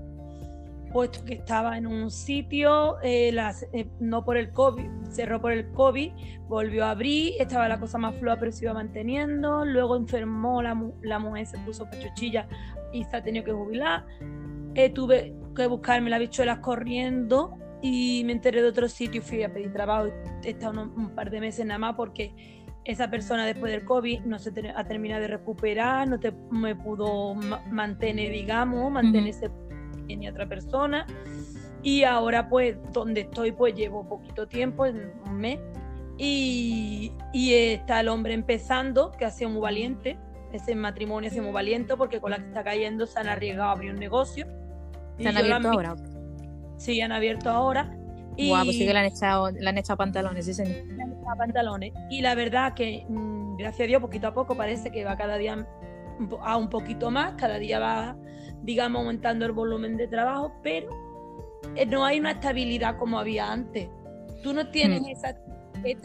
puesto 0.92 1.24
que 1.24 1.34
estaba 1.34 1.76
en 1.76 1.86
un 1.86 2.10
sitio, 2.10 3.00
eh, 3.02 3.30
las- 3.32 3.66
eh, 3.72 3.88
no 4.00 4.24
por 4.24 4.36
el 4.36 4.52
COVID, 4.52 4.88
cerró 5.10 5.40
por 5.40 5.52
el 5.52 5.70
COVID, 5.72 6.12
volvió 6.48 6.86
a 6.86 6.90
abrir, 6.92 7.34
estaba 7.38 7.68
la 7.68 7.78
cosa 7.78 7.98
más 7.98 8.14
floja 8.16 8.36
pero 8.38 8.52
se 8.52 8.64
iba 8.64 8.74
manteniendo, 8.74 9.64
luego 9.66 9.96
enfermó 9.96 10.62
la, 10.62 10.80
la 11.02 11.18
mujer, 11.18 11.46
se 11.46 11.58
puso 11.58 11.88
pechuchilla 11.90 12.48
y 12.92 13.04
se 13.04 13.16
ha 13.16 13.22
tenido 13.22 13.44
que 13.44 13.52
jubilar, 13.52 14.04
Eh, 14.74 14.90
tuve 14.90 15.34
que 15.56 15.66
buscarme 15.66 16.08
las 16.08 16.20
bichuelas 16.20 16.60
corriendo 16.60 17.56
y 17.82 18.22
me 18.24 18.32
enteré 18.32 18.62
de 18.62 18.68
otro 18.68 18.86
sitio 18.88 19.20
y 19.20 19.24
fui 19.24 19.42
a 19.42 19.52
pedir 19.52 19.72
trabajo, 19.72 20.08
he 20.44 20.50
estado 20.50 20.72
unos- 20.72 20.96
un 20.96 21.10
par 21.16 21.30
de 21.30 21.40
meses 21.40 21.66
nada 21.66 21.78
más 21.78 21.94
porque 21.96 22.32
esa 22.90 23.10
persona 23.10 23.44
después 23.44 23.70
del 23.70 23.84
COVID 23.84 24.20
no 24.22 24.38
se 24.38 24.50
te- 24.50 24.70
ha 24.70 24.84
terminado 24.84 25.20
de 25.20 25.28
recuperar, 25.28 26.08
no 26.08 26.18
te, 26.18 26.32
me 26.50 26.74
pudo 26.74 27.34
ma- 27.34 27.62
mantener, 27.70 28.32
digamos, 28.32 28.90
mantenerse 28.90 29.50
en 30.08 30.26
otra 30.26 30.48
persona. 30.48 31.06
Y 31.82 32.02
ahora, 32.04 32.48
pues, 32.48 32.76
donde 32.92 33.20
estoy, 33.22 33.52
pues 33.52 33.74
llevo 33.74 34.08
poquito 34.08 34.48
tiempo, 34.48 34.86
en 34.86 35.12
un 35.26 35.36
mes. 35.36 35.60
Y, 36.16 37.12
y 37.32 37.52
está 37.54 38.00
el 38.00 38.08
hombre 38.08 38.32
empezando, 38.34 39.12
que 39.12 39.24
ha 39.26 39.30
sido 39.30 39.50
muy 39.50 39.60
valiente. 39.60 40.18
Ese 40.52 40.74
matrimonio 40.74 41.28
ha 41.28 41.30
sido 41.30 41.44
muy 41.44 41.52
valiente 41.52 41.94
porque 41.96 42.20
con 42.20 42.30
la 42.30 42.38
que 42.38 42.46
está 42.46 42.64
cayendo 42.64 43.06
se 43.06 43.20
han 43.20 43.28
arriesgado 43.28 43.68
a 43.68 43.72
abrir 43.72 43.92
un 43.92 43.98
negocio. 44.00 44.46
¿Se 45.18 45.28
han 45.28 45.34
abierto 45.36 45.68
ahora? 45.74 45.94
Sí, 46.78 47.00
han 47.02 47.12
abierto 47.12 47.50
ahora. 47.50 47.97
Y 48.38 48.48
Guau, 48.50 48.64
pues 48.64 48.76
sí 48.76 48.86
que 48.86 48.92
le 48.92 48.98
han 49.00 49.04
echado, 49.06 49.50
le 49.50 49.68
han 49.68 49.78
echado 49.78 49.96
pantalones, 49.96 50.44
sí 50.46 50.54
señor. 50.54 50.76
a 51.30 51.36
pantalones. 51.36 51.92
Y 52.08 52.22
la 52.22 52.34
verdad 52.34 52.72
que, 52.74 53.04
mm, 53.08 53.56
gracias 53.56 53.84
a 53.84 53.88
Dios, 53.88 54.00
poquito 54.00 54.28
a 54.28 54.32
poco 54.34 54.54
parece 54.56 54.90
que 54.90 55.04
va 55.04 55.16
cada 55.16 55.36
día 55.36 55.66
a 56.42 56.56
un 56.56 56.70
poquito 56.70 57.10
más, 57.10 57.34
cada 57.34 57.58
día 57.58 57.78
va, 57.80 58.16
digamos, 58.62 59.00
aumentando 59.00 59.44
el 59.44 59.52
volumen 59.52 59.96
de 59.96 60.06
trabajo, 60.08 60.52
pero 60.62 60.88
eh, 61.74 61.84
no 61.84 62.04
hay 62.04 62.20
una 62.20 62.30
estabilidad 62.32 62.96
como 62.96 63.18
había 63.18 63.50
antes. 63.52 63.88
Tú 64.42 64.52
no 64.54 64.68
tienes 64.70 65.02
Mm. 65.02 65.06
esa, 65.08 65.36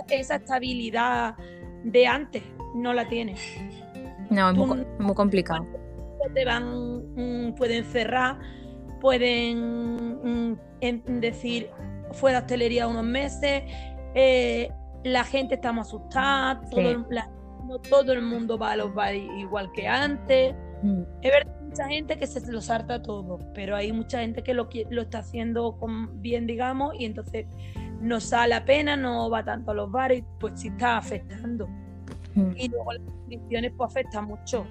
esa 0.09 0.35
estabilidad 0.35 1.35
de 1.83 2.07
antes, 2.07 2.43
no 2.75 2.93
la 2.93 3.07
tienes. 3.07 3.39
No, 4.31 4.49
es 4.49 4.57
muy, 4.57 4.85
muy 4.99 5.13
complicado. 5.13 5.65
te 6.33 6.45
van, 6.45 7.13
mm, 7.15 7.53
pueden 7.55 7.83
cerrar, 7.83 8.39
pueden 9.01 10.51
mm, 10.51 10.57
decir 12.13 12.20
fuera 12.20 12.39
hostelería 12.39 12.88
unos 12.88 13.03
meses, 13.03 13.63
eh, 14.15 14.72
la 15.03 15.24
gente 15.24 15.55
está 15.55 15.72
más 15.72 15.88
asustada, 15.88 16.62
todo, 16.70 17.05
no 17.65 17.79
todo 17.79 18.13
el 18.13 18.22
mundo 18.22 18.58
va 18.58 18.72
a 18.72 18.75
los 18.77 18.93
bares 18.93 19.24
igual 19.38 19.72
que 19.74 19.88
antes. 19.88 20.55
Mm. 20.82 21.01
Es 21.22 21.32
verdad, 21.32 21.62
mucha 21.62 21.88
gente 21.88 22.17
que 22.17 22.27
se 22.27 22.51
lo 22.51 22.62
salta 22.62 23.01
todo, 23.01 23.39
pero 23.53 23.75
hay 23.75 23.91
mucha 23.91 24.20
gente 24.20 24.43
que 24.43 24.53
lo, 24.53 24.70
lo 24.89 25.01
está 25.01 25.20
haciendo 25.20 25.77
con 25.77 26.22
bien, 26.22 26.46
digamos, 26.46 26.93
y 26.98 27.05
entonces 27.05 27.48
no 28.00 28.20
sale 28.20 28.50
la 28.50 28.65
pena, 28.65 28.96
no 28.96 29.29
va 29.29 29.43
tanto 29.43 29.72
a 29.72 29.74
los 29.74 29.91
bares, 29.91 30.24
pues 30.39 30.60
sí 30.60 30.67
está 30.67 30.98
afectando. 30.98 31.67
Mm. 32.36 32.51
Y 32.58 32.70
luego 32.70 32.93
las 32.93 33.01
condiciones 33.01 33.74
pues 33.77 33.91
afectan 33.91 34.25
mucho. 34.25 34.65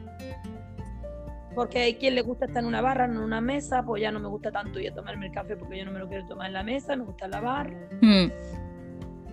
Porque 1.55 1.81
hay 1.81 1.95
quien 1.95 2.15
le 2.15 2.23
gusta 2.23 2.47
estar 2.47 2.63
en 2.63 2.69
una 2.69 2.81
barra, 2.81 3.07
no 3.07 3.21
en 3.21 3.25
una 3.25 3.41
mesa, 3.41 3.83
pues 3.85 4.03
ya 4.03 4.11
no 4.11 4.21
me 4.21 4.29
gusta 4.29 4.51
tanto 4.51 4.79
ir 4.81 4.91
a 4.91 4.95
tomarme 4.95 5.27
el 5.27 5.33
café 5.33 5.57
porque 5.57 5.79
yo 5.79 5.85
no 5.85 5.93
me 5.93 5.99
lo 5.99 6.09
quiero 6.09 6.27
tomar 6.27 6.47
en 6.47 6.55
la 6.55 6.63
mesa, 6.63 6.97
me 6.97 7.05
gusta 7.05 7.27
en 7.27 7.31
la 7.31 7.41
barra. 7.41 7.77
Mm. 8.01 8.27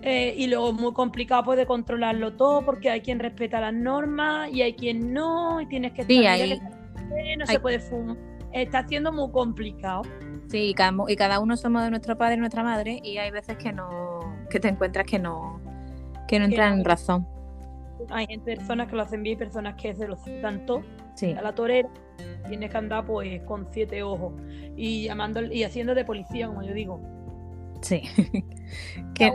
Eh, 0.02 0.34
y 0.36 0.46
luego 0.46 0.70
es 0.70 0.74
muy 0.74 0.92
complicado 0.92 1.44
pues, 1.44 1.58
de 1.58 1.66
controlarlo 1.66 2.32
todo 2.32 2.64
porque 2.64 2.88
hay 2.88 3.02
quien 3.02 3.18
respeta 3.18 3.60
las 3.60 3.74
normas 3.74 4.50
y 4.50 4.62
hay 4.62 4.72
quien 4.72 5.12
no, 5.12 5.60
y 5.60 5.66
tienes 5.66 5.92
que 5.92 6.02
estar 6.02 6.58
no 7.38 7.46
se 7.46 7.60
puede 7.60 7.80
fumar. 7.80 8.16
Está 8.52 8.86
siendo 8.86 9.12
muy 9.12 9.30
complicado. 9.30 10.02
Sí, 10.48 10.74
y 11.08 11.16
cada, 11.16 11.38
uno 11.38 11.56
somos 11.56 11.82
de 11.84 11.90
nuestro 11.90 12.18
padre 12.18 12.34
y 12.34 12.38
nuestra 12.38 12.64
madre, 12.64 13.00
y 13.04 13.18
hay 13.18 13.30
veces 13.30 13.56
que 13.56 13.72
no, 13.72 14.20
que 14.50 14.58
te 14.58 14.68
encuentras 14.68 15.06
que 15.06 15.18
no, 15.18 15.60
que 16.26 16.38
no 16.38 16.46
entran 16.46 16.80
en 16.80 16.84
razón. 16.84 17.26
Hay 18.08 18.26
personas 18.38 18.88
que 18.88 18.96
lo 18.96 19.02
hacen 19.02 19.22
bien 19.22 19.36
y 19.36 19.38
personas 19.38 19.74
que 19.80 19.94
se 19.94 20.08
lo 20.08 20.14
hacen 20.14 20.66
todo. 20.66 20.82
A 21.36 21.42
la 21.42 21.54
torera 21.54 21.88
tienes 22.48 22.70
que 22.70 22.76
andar 22.76 23.04
pues 23.04 23.42
con 23.42 23.66
siete 23.70 24.02
ojos 24.02 24.32
y 24.76 25.04
llamando 25.04 25.42
y 25.42 25.64
haciendo 25.64 25.94
de 25.94 26.04
policía, 26.04 26.48
como 26.48 26.62
yo 26.62 26.72
digo. 26.72 27.00
Sí. 27.82 28.02
que, 29.14 29.32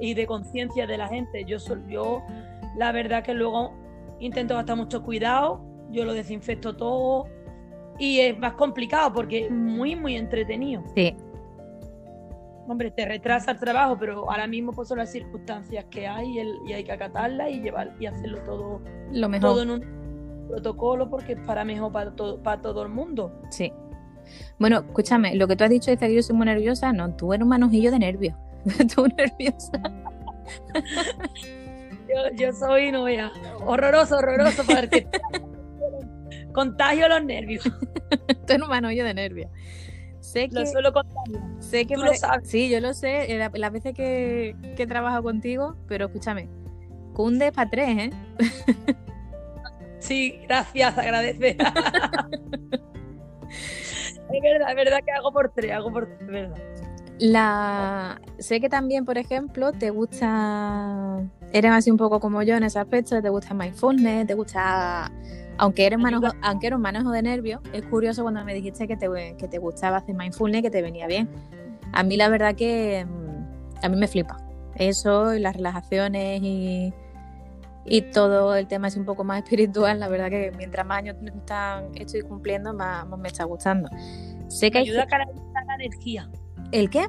y 0.00 0.14
de 0.14 0.26
conciencia 0.26 0.86
de 0.86 0.98
la 0.98 1.08
gente. 1.08 1.44
Yo 1.44 1.58
yo, 1.88 2.22
la 2.76 2.92
verdad 2.92 3.22
que 3.22 3.34
luego 3.34 3.72
intento 4.20 4.54
gastar 4.54 4.76
mucho 4.76 5.02
cuidado, 5.02 5.60
yo 5.90 6.04
lo 6.04 6.14
desinfecto 6.14 6.76
todo 6.76 7.26
y 7.98 8.20
es 8.20 8.38
más 8.38 8.54
complicado 8.54 9.12
porque 9.12 9.46
es 9.46 9.50
muy, 9.50 9.96
muy 9.96 10.16
entretenido. 10.16 10.82
Sí. 10.94 11.14
Hombre, 12.68 12.90
te 12.90 13.06
retrasa 13.06 13.52
el 13.52 13.58
trabajo, 13.58 13.96
pero 13.98 14.30
ahora 14.30 14.46
mismo 14.46 14.72
pues 14.72 14.88
son 14.88 14.98
las 14.98 15.10
circunstancias 15.10 15.86
que 15.90 16.06
hay 16.06 16.38
y, 16.66 16.72
hay 16.72 16.84
que 16.84 16.92
acatarlas 16.92 17.50
y 17.50 17.60
llevar 17.60 17.94
y 17.98 18.04
hacerlo 18.04 18.42
todo, 18.44 18.82
lo 19.10 19.28
mejor. 19.30 19.50
todo 19.50 19.62
en 19.62 19.70
un 19.70 20.46
protocolo 20.48 21.08
porque 21.08 21.32
es 21.32 21.40
para 21.46 21.64
mejor 21.64 21.90
para 21.92 22.14
todo, 22.14 22.42
para 22.42 22.60
todo 22.60 22.82
el 22.82 22.90
mundo. 22.90 23.32
Sí. 23.48 23.72
Bueno, 24.58 24.80
escúchame, 24.86 25.34
lo 25.34 25.48
que 25.48 25.56
tú 25.56 25.64
has 25.64 25.70
dicho 25.70 25.90
es 25.90 25.98
que 25.98 26.14
yo 26.14 26.22
soy 26.22 26.36
muy 26.36 26.44
nerviosa, 26.44 26.92
no, 26.92 27.14
tú 27.16 27.32
eres 27.32 27.42
un 27.42 27.48
manojillo 27.48 27.90
de 27.90 27.98
nervios. 28.00 28.34
tú 28.94 29.06
nerviosa. 29.16 29.80
yo, 32.38 32.52
soy, 32.52 32.92
no 32.92 33.04
vea, 33.04 33.32
horroroso, 33.64 34.18
horroroso, 34.18 34.62
porque 34.66 35.08
contagio 36.52 37.08
los 37.08 37.24
nervios. 37.24 37.64
tú 37.64 38.52
eres 38.52 38.62
un 38.62 38.68
manojillo 38.68 39.04
de 39.04 39.14
nervios. 39.14 39.50
Sé 40.28 40.48
que, 40.50 40.56
lo 40.56 40.66
suelo 40.66 40.92
contagio. 40.92 41.40
Sé 41.58 41.86
que 41.86 41.94
Tú 41.94 42.02
lo 42.02 42.12
sabes. 42.14 42.48
Sí, 42.48 42.68
yo 42.68 42.80
lo 42.80 42.92
sé, 42.92 43.32
eh, 43.32 43.50
las 43.54 43.72
veces 43.72 43.94
que, 43.94 44.54
que 44.76 44.82
he 44.82 44.86
trabajado 44.86 45.22
contigo, 45.22 45.74
pero 45.86 46.06
escúchame, 46.06 46.48
cunde 47.14 47.50
para 47.50 47.70
tres, 47.70 47.98
¿eh? 47.98 48.10
Sí, 50.00 50.38
gracias, 50.46 50.96
agradece. 50.96 51.56
Es 54.30 54.42
verdad, 54.42 54.68
es 54.68 54.76
verdad 54.76 54.98
que 55.02 55.10
hago 55.10 55.32
por 55.32 55.50
tres, 55.52 55.72
hago 55.72 55.90
por 55.90 56.06
tres, 56.06 56.28
verdad. 56.28 56.58
La... 57.18 58.20
Sé 58.38 58.60
que 58.60 58.68
también, 58.68 59.06
por 59.06 59.16
ejemplo, 59.16 59.72
te 59.72 59.88
gusta, 59.88 61.18
eres 61.50 61.72
así 61.72 61.90
un 61.90 61.96
poco 61.96 62.20
como 62.20 62.42
yo 62.42 62.54
en 62.54 62.64
ese 62.64 62.78
aspecto, 62.78 63.22
te 63.22 63.30
gusta 63.30 63.54
mindfulness, 63.54 64.26
te 64.26 64.34
gusta, 64.34 65.10
aunque 65.58 65.86
eres 65.86 65.98
manejo, 65.98 66.22
aunque 66.42 66.68
eres 66.68 66.76
un 66.76 66.82
manejo 66.82 67.10
de 67.10 67.22
nervios, 67.22 67.60
es 67.72 67.84
curioso 67.84 68.22
cuando 68.22 68.44
me 68.44 68.54
dijiste 68.54 68.88
que 68.88 68.96
te, 68.96 69.36
que 69.36 69.48
te 69.48 69.58
gustaba 69.58 69.98
hacer 69.98 70.14
mindfulness, 70.14 70.62
que 70.62 70.70
te 70.70 70.82
venía 70.82 71.06
bien. 71.06 71.28
A 71.92 72.02
mí 72.02 72.16
la 72.16 72.28
verdad 72.28 72.54
que 72.54 73.04
mm, 73.04 73.84
a 73.84 73.88
mí 73.88 73.96
me 73.96 74.08
flipa 74.08 74.38
eso 74.76 75.34
y 75.34 75.40
las 75.40 75.56
relajaciones 75.56 76.40
y 76.42 76.92
y 77.90 78.02
todo 78.02 78.54
el 78.54 78.66
tema 78.66 78.88
es 78.88 78.96
un 78.96 79.04
poco 79.04 79.24
más 79.24 79.38
espiritual, 79.42 80.00
la 80.00 80.08
verdad 80.08 80.30
que 80.30 80.52
mientras 80.56 80.86
más 80.86 80.98
años 80.98 81.16
estoy 81.94 82.22
cumpliendo, 82.22 82.72
más, 82.72 83.06
me 83.18 83.28
está 83.28 83.44
gustando. 83.44 83.88
Sé 84.48 84.70
que 84.70 84.78
ayuda 84.78 85.02
a 85.02 85.06
canalizar 85.06 85.66
la 85.66 85.74
energía. 85.74 86.30
¿El 86.72 86.90
qué? 86.90 87.08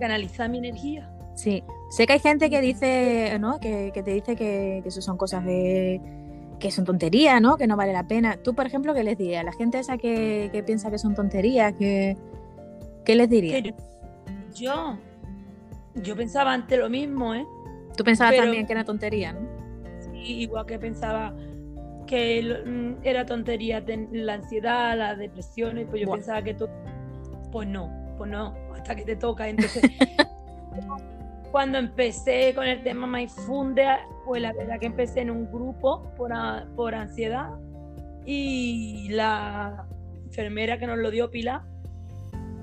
Canalizar 0.00 0.48
mi 0.50 0.58
energía. 0.58 1.10
Sí, 1.34 1.64
sé 1.90 2.06
que 2.06 2.14
hay 2.14 2.18
gente 2.18 2.48
que 2.48 2.60
dice, 2.60 3.36
¿no? 3.40 3.58
Que, 3.60 3.90
te 3.92 4.10
dice 4.12 4.36
que, 4.36 4.82
eso 4.84 5.02
son 5.02 5.16
cosas 5.16 5.44
de 5.44 6.00
que 6.58 6.70
son 6.70 6.84
tonterías, 6.84 7.40
¿no? 7.40 7.56
Que 7.56 7.66
no 7.66 7.76
vale 7.76 7.92
la 7.92 8.06
pena. 8.06 8.36
Tú, 8.36 8.54
por 8.54 8.66
ejemplo, 8.66 8.94
¿qué 8.94 9.04
les 9.04 9.18
dirías? 9.18 9.42
A 9.42 9.44
la 9.44 9.52
gente 9.52 9.78
esa 9.78 9.98
que, 9.98 10.62
piensa 10.66 10.90
que 10.90 10.98
son 10.98 11.14
tonterías, 11.14 11.72
que, 11.74 12.16
¿qué 13.04 13.14
les 13.14 13.28
dirías? 13.28 13.74
Yo, 14.54 14.98
yo 15.94 16.16
pensaba 16.16 16.52
antes 16.52 16.78
lo 16.78 16.88
mismo, 16.88 17.34
¿eh? 17.34 17.46
Tú 17.96 18.04
pensabas 18.04 18.36
también 18.36 18.66
que 18.66 18.72
era 18.72 18.84
tontería, 18.84 19.32
¿no? 19.32 19.54
igual 20.24 20.64
que 20.64 20.78
pensaba 20.78 21.34
que 22.06 22.62
mm, 22.64 23.06
era 23.06 23.26
tontería 23.26 23.84
la 24.12 24.34
ansiedad, 24.34 24.96
la 24.96 25.14
depresión, 25.14 25.78
y 25.78 25.84
pues 25.84 26.02
yo 26.02 26.10
pensaba 26.10 26.42
que 26.42 26.54
todo, 26.54 26.70
pues 27.52 27.68
no, 27.68 27.90
pues 28.16 28.30
no, 28.30 28.54
hasta 28.74 28.94
que 28.94 29.02
te 29.02 29.16
toca. 29.16 29.48
Entonces, 29.48 29.90
cuando 31.54 31.78
empecé 31.78 32.52
con 32.52 32.66
el 32.66 32.82
tema 32.82 33.06
Mindfunde, 33.06 33.86
pues 34.24 34.42
la 34.42 34.52
verdad 34.52 34.80
que 34.80 34.86
empecé 34.86 35.20
en 35.20 35.30
un 35.30 35.46
grupo 35.52 36.12
por, 36.16 36.32
por 36.74 36.96
ansiedad. 36.96 37.48
Y 38.26 39.06
la 39.10 39.86
enfermera 40.24 40.80
que 40.80 40.88
nos 40.88 40.98
lo 40.98 41.12
dio 41.12 41.30
Pilar 41.30 41.62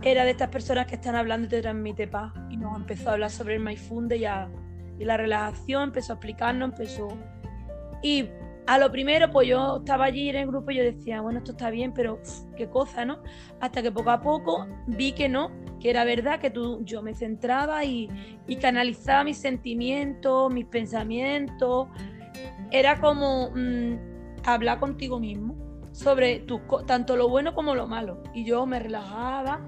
era 0.01 0.25
de 0.25 0.31
estas 0.31 0.49
personas 0.49 0.87
que 0.87 0.95
están 0.95 1.15
hablando 1.15 1.47
y 1.47 1.49
te 1.49 1.61
transmite 1.61 2.05
paz. 2.05 2.33
Y 2.49 2.57
nos 2.57 2.75
empezó 2.75 3.11
a 3.11 3.13
hablar 3.13 3.29
sobre 3.29 3.55
el 3.55 3.61
Mindfunde 3.61 4.17
y, 4.17 4.25
y 5.01 5.05
la 5.05 5.15
relajación, 5.15 5.83
empezó 5.83 6.11
a 6.11 6.15
explicarnos, 6.15 6.71
empezó. 6.71 7.17
Y 8.03 8.27
a 8.67 8.77
lo 8.77 8.91
primero, 8.91 9.31
pues 9.31 9.47
yo 9.47 9.77
estaba 9.77 10.05
allí 10.05 10.29
en 10.29 10.35
el 10.35 10.47
grupo 10.47 10.71
y 10.71 10.77
yo 10.77 10.83
decía, 10.83 11.21
bueno, 11.21 11.39
esto 11.39 11.51
está 11.51 11.69
bien, 11.69 11.93
pero 11.93 12.19
qué 12.55 12.69
cosa, 12.69 13.05
¿no? 13.05 13.19
Hasta 13.59 13.81
que 13.81 13.91
poco 13.91 14.11
a 14.11 14.21
poco 14.21 14.67
vi 14.87 15.13
que 15.13 15.27
no, 15.27 15.51
que 15.79 15.89
era 15.89 16.03
verdad, 16.03 16.39
que 16.39 16.51
tú, 16.51 16.79
yo 16.83 17.01
me 17.01 17.13
centraba 17.13 17.83
y, 17.83 18.09
canalizaba 18.61 19.23
mis 19.23 19.37
sentimientos, 19.37 20.53
mis 20.53 20.65
pensamientos. 20.65 21.87
Era 22.69 22.99
como 22.99 23.49
mm, 23.51 23.95
hablar 24.45 24.79
contigo 24.79 25.19
mismo 25.19 25.55
sobre 25.91 26.39
tu, 26.39 26.61
tanto 26.85 27.17
lo 27.17 27.29
bueno 27.29 27.53
como 27.53 27.75
lo 27.75 27.87
malo. 27.87 28.21
Y 28.33 28.45
yo 28.45 28.65
me 28.65 28.79
relajaba, 28.79 29.65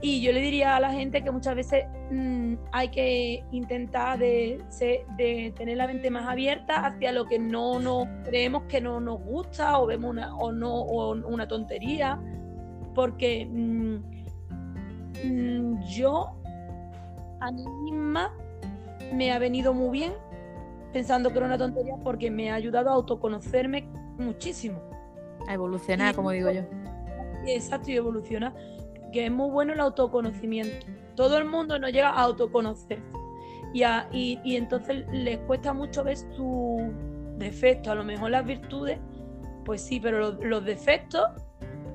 y 0.00 0.20
yo 0.20 0.32
le 0.32 0.40
diría 0.40 0.76
a 0.76 0.80
la 0.80 0.92
gente 0.92 1.22
que 1.22 1.30
muchas 1.30 1.56
veces 1.56 1.84
mm, 2.10 2.54
hay 2.70 2.88
que 2.88 3.44
intentar 3.50 4.18
de, 4.18 4.62
de, 5.16 5.52
tener 5.56 5.76
la 5.76 5.88
mente 5.88 6.08
más 6.10 6.28
abierta 6.28 6.86
hacia 6.86 7.10
lo 7.10 7.24
que 7.24 7.38
no 7.38 7.80
nos 7.80 8.06
creemos 8.24 8.62
que 8.64 8.80
no 8.80 9.00
nos 9.00 9.20
gusta 9.20 9.80
o 9.80 9.86
vemos 9.86 10.10
una, 10.10 10.36
o 10.36 10.52
no, 10.52 10.72
o 10.72 11.10
una 11.12 11.48
tontería. 11.48 12.20
Porque 12.94 13.46
mm, 13.46 13.96
mm, 15.24 15.80
yo 15.82 16.32
a 17.40 17.50
mí 17.50 17.64
misma 17.84 18.32
me 19.12 19.32
ha 19.32 19.38
venido 19.40 19.74
muy 19.74 19.98
bien 19.98 20.12
pensando 20.92 21.30
que 21.30 21.38
era 21.38 21.46
una 21.46 21.58
tontería 21.58 21.96
porque 22.04 22.30
me 22.30 22.50
ha 22.50 22.54
ayudado 22.54 22.90
a 22.90 22.92
autoconocerme 22.92 23.88
muchísimo. 24.16 24.80
A 25.48 25.54
evolucionar, 25.54 26.14
como 26.14 26.30
digo 26.30 26.50
yo. 26.50 26.62
Exacto, 27.46 27.90
y 27.90 27.96
evolucionar 27.96 28.52
que 29.12 29.26
es 29.26 29.30
muy 29.30 29.50
bueno 29.50 29.72
el 29.72 29.80
autoconocimiento. 29.80 30.86
Todo 31.14 31.38
el 31.38 31.44
mundo 31.44 31.78
no 31.78 31.88
llega 31.88 32.10
a 32.10 32.22
autoconocer. 32.22 33.02
Y, 33.72 33.84
y, 34.44 34.56
entonces 34.56 35.04
les 35.12 35.38
cuesta 35.40 35.72
mucho 35.72 36.02
ver 36.04 36.16
sus 36.16 36.80
defectos. 37.36 37.92
A 37.92 37.94
lo 37.94 38.04
mejor 38.04 38.30
las 38.30 38.44
virtudes, 38.44 38.98
pues 39.64 39.82
sí, 39.82 40.00
pero 40.00 40.32
los, 40.32 40.64
defectos 40.64 41.28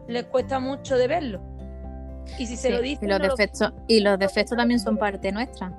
les 0.07 0.25
cuesta 0.25 0.59
mucho 0.59 0.97
de 0.97 1.07
verlos. 1.07 1.41
Y 2.37 2.45
si 2.45 2.55
se 2.55 2.69
lo 2.69 2.81
dicen. 2.81 3.09
Y 3.09 3.11
los, 3.11 3.21
defectos, 3.21 3.73
y 3.87 3.99
los 4.01 4.19
defectos 4.19 4.57
también 4.57 4.79
son 4.79 4.97
parte 4.97 5.31
nuestra. 5.31 5.73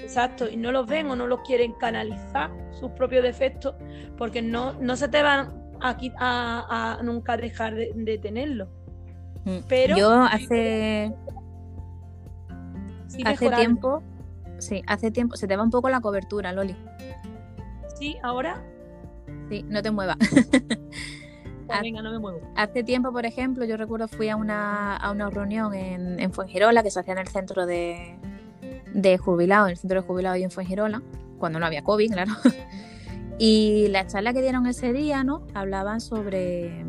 Exacto, 0.00 0.48
y 0.48 0.56
no 0.56 0.72
los 0.72 0.86
ven 0.86 1.10
o 1.10 1.16
no 1.16 1.26
los 1.26 1.40
quieren 1.40 1.72
canalizar, 1.74 2.50
sus 2.72 2.90
propios 2.92 3.22
defectos, 3.22 3.74
porque 4.16 4.42
no, 4.42 4.72
no 4.74 4.96
se 4.96 5.08
te 5.08 5.22
van 5.22 5.76
aquí 5.80 6.12
a, 6.18 6.98
nunca 7.02 7.36
dejar 7.36 7.74
de, 7.74 7.92
de 7.94 8.18
tenerlos. 8.18 8.68
Mm. 9.44 9.58
Pero 9.68 9.96
yo 9.96 10.10
hace 10.12 11.14
hace 13.24 13.50
tiempo, 13.50 14.02
sí, 14.58 14.82
hace 14.86 15.10
tiempo 15.10 15.36
se 15.36 15.46
te 15.46 15.56
va 15.56 15.62
un 15.62 15.70
poco 15.70 15.88
la 15.88 16.00
cobertura, 16.00 16.52
Loli. 16.52 16.76
Sí, 17.98 18.16
ahora. 18.22 18.62
Sí, 19.48 19.64
no 19.68 19.82
te 19.82 19.90
muevas. 19.90 20.16
venga, 21.80 22.02
no 22.02 22.10
me 22.10 22.18
muevo. 22.18 22.40
Hace 22.56 22.82
tiempo, 22.82 23.12
por 23.12 23.26
ejemplo, 23.26 23.64
yo 23.64 23.76
recuerdo 23.76 24.08
fui 24.08 24.28
a 24.28 24.36
una, 24.36 24.96
a 24.96 25.10
una 25.10 25.30
reunión 25.30 25.74
en, 25.74 26.20
en 26.20 26.32
Fuengirola 26.32 26.82
que 26.82 26.90
se 26.90 27.00
hacía 27.00 27.12
en 27.12 27.20
el 27.20 27.28
centro 27.28 27.66
de, 27.66 28.16
de 28.92 29.18
jubilados, 29.18 29.68
en 29.68 29.72
el 29.72 29.78
centro 29.78 30.00
de 30.00 30.06
jubilados 30.06 30.38
y 30.38 30.42
en 30.44 30.50
Fuengirola, 30.50 31.02
cuando 31.38 31.58
no 31.58 31.66
había 31.66 31.82
COVID, 31.82 32.12
claro. 32.12 32.32
Y 33.38 33.88
la 33.88 34.06
charla 34.06 34.32
que 34.32 34.42
dieron 34.42 34.66
ese 34.66 34.92
día, 34.92 35.24
¿no? 35.24 35.42
Hablaban 35.54 36.00
sobre, 36.00 36.84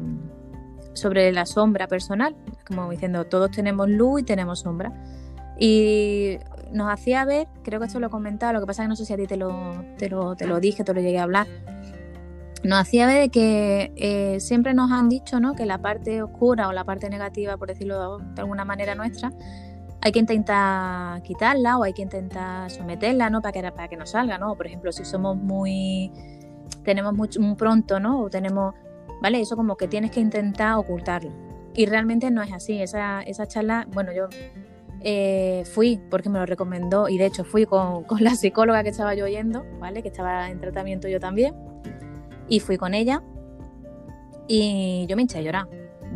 sobre 0.93 1.31
la 1.31 1.45
sombra 1.45 1.87
personal, 1.87 2.35
como 2.67 2.89
diciendo, 2.89 3.25
todos 3.25 3.51
tenemos 3.51 3.89
luz 3.89 4.21
y 4.21 4.23
tenemos 4.23 4.59
sombra. 4.59 4.91
Y 5.59 6.37
nos 6.71 6.91
hacía 6.91 7.25
ver, 7.25 7.47
creo 7.63 7.79
que 7.79 7.85
esto 7.85 7.99
lo 7.99 8.07
he 8.07 8.09
comentado, 8.09 8.53
lo 8.53 8.59
que 8.59 8.65
pasa 8.65 8.83
es 8.83 8.85
que 8.85 8.89
no 8.89 8.95
sé 8.95 9.05
si 9.05 9.13
a 9.13 9.17
ti 9.17 9.27
te 9.27 9.37
lo, 9.37 9.83
te 9.97 10.09
lo, 10.09 10.35
te 10.35 10.47
lo 10.47 10.59
dije, 10.59 10.83
te 10.83 10.93
lo 10.93 11.01
llegué 11.01 11.19
a 11.19 11.23
hablar, 11.23 11.47
nos 12.63 12.79
hacía 12.79 13.05
ver 13.05 13.29
que 13.29 13.91
eh, 13.95 14.39
siempre 14.39 14.73
nos 14.73 14.91
han 14.91 15.09
dicho 15.09 15.39
¿no? 15.39 15.53
que 15.53 15.65
la 15.65 15.79
parte 15.79 16.23
oscura 16.23 16.69
o 16.69 16.71
la 16.71 16.83
parte 16.83 17.09
negativa, 17.09 17.57
por 17.57 17.67
decirlo 17.67 18.19
de 18.19 18.41
alguna 18.41 18.65
manera 18.65 18.95
nuestra, 18.95 19.31
hay 20.01 20.11
que 20.11 20.19
intentar 20.19 21.21
quitarla 21.23 21.77
o 21.77 21.83
hay 21.83 21.93
que 21.93 22.01
intentar 22.01 22.71
someterla 22.71 23.29
¿no? 23.29 23.41
para, 23.41 23.51
que, 23.51 23.71
para 23.71 23.87
que 23.89 23.97
no 23.97 24.05
salga. 24.05 24.37
¿no? 24.37 24.55
Por 24.55 24.67
ejemplo, 24.67 24.91
si 24.91 25.03
somos 25.03 25.35
muy 25.35 26.11
tenemos 26.83 27.13
mucho, 27.13 27.39
muy 27.41 27.55
pronto, 27.55 27.99
¿no? 27.99 28.21
O 28.21 28.29
tenemos, 28.29 28.75
¿vale? 29.23 29.39
Eso 29.39 29.55
como 29.55 29.77
que 29.77 29.87
tienes 29.87 30.11
que 30.11 30.19
intentar 30.19 30.75
ocultarlo. 30.75 31.31
Y 31.73 31.85
realmente 31.85 32.29
no 32.29 32.43
es 32.43 32.51
así. 32.51 32.81
Esa, 32.81 33.21
esa 33.21 33.47
charla, 33.47 33.87
bueno, 33.93 34.11
yo 34.11 34.27
eh, 34.99 35.63
fui 35.65 35.99
porque 36.11 36.29
me 36.29 36.39
lo 36.39 36.45
recomendó 36.45 37.07
y 37.07 37.17
de 37.17 37.27
hecho 37.27 37.45
fui 37.45 37.65
con, 37.65 38.03
con, 38.09 38.21
la 38.21 38.35
psicóloga 38.35 38.83
que 38.83 38.89
estaba 38.89 39.15
yo 39.15 39.23
oyendo, 39.23 39.65
¿vale? 39.79 40.03
Que 40.03 40.09
estaba 40.09 40.49
en 40.49 40.59
tratamiento 40.59 41.07
yo 41.07 41.21
también. 41.21 41.55
Y 42.49 42.59
fui 42.59 42.75
con 42.77 42.93
ella 42.93 43.23
y 44.47 45.05
yo 45.07 45.15
me 45.15 45.21
hinché 45.21 45.39
a 45.39 45.41
llorar. 45.41 45.67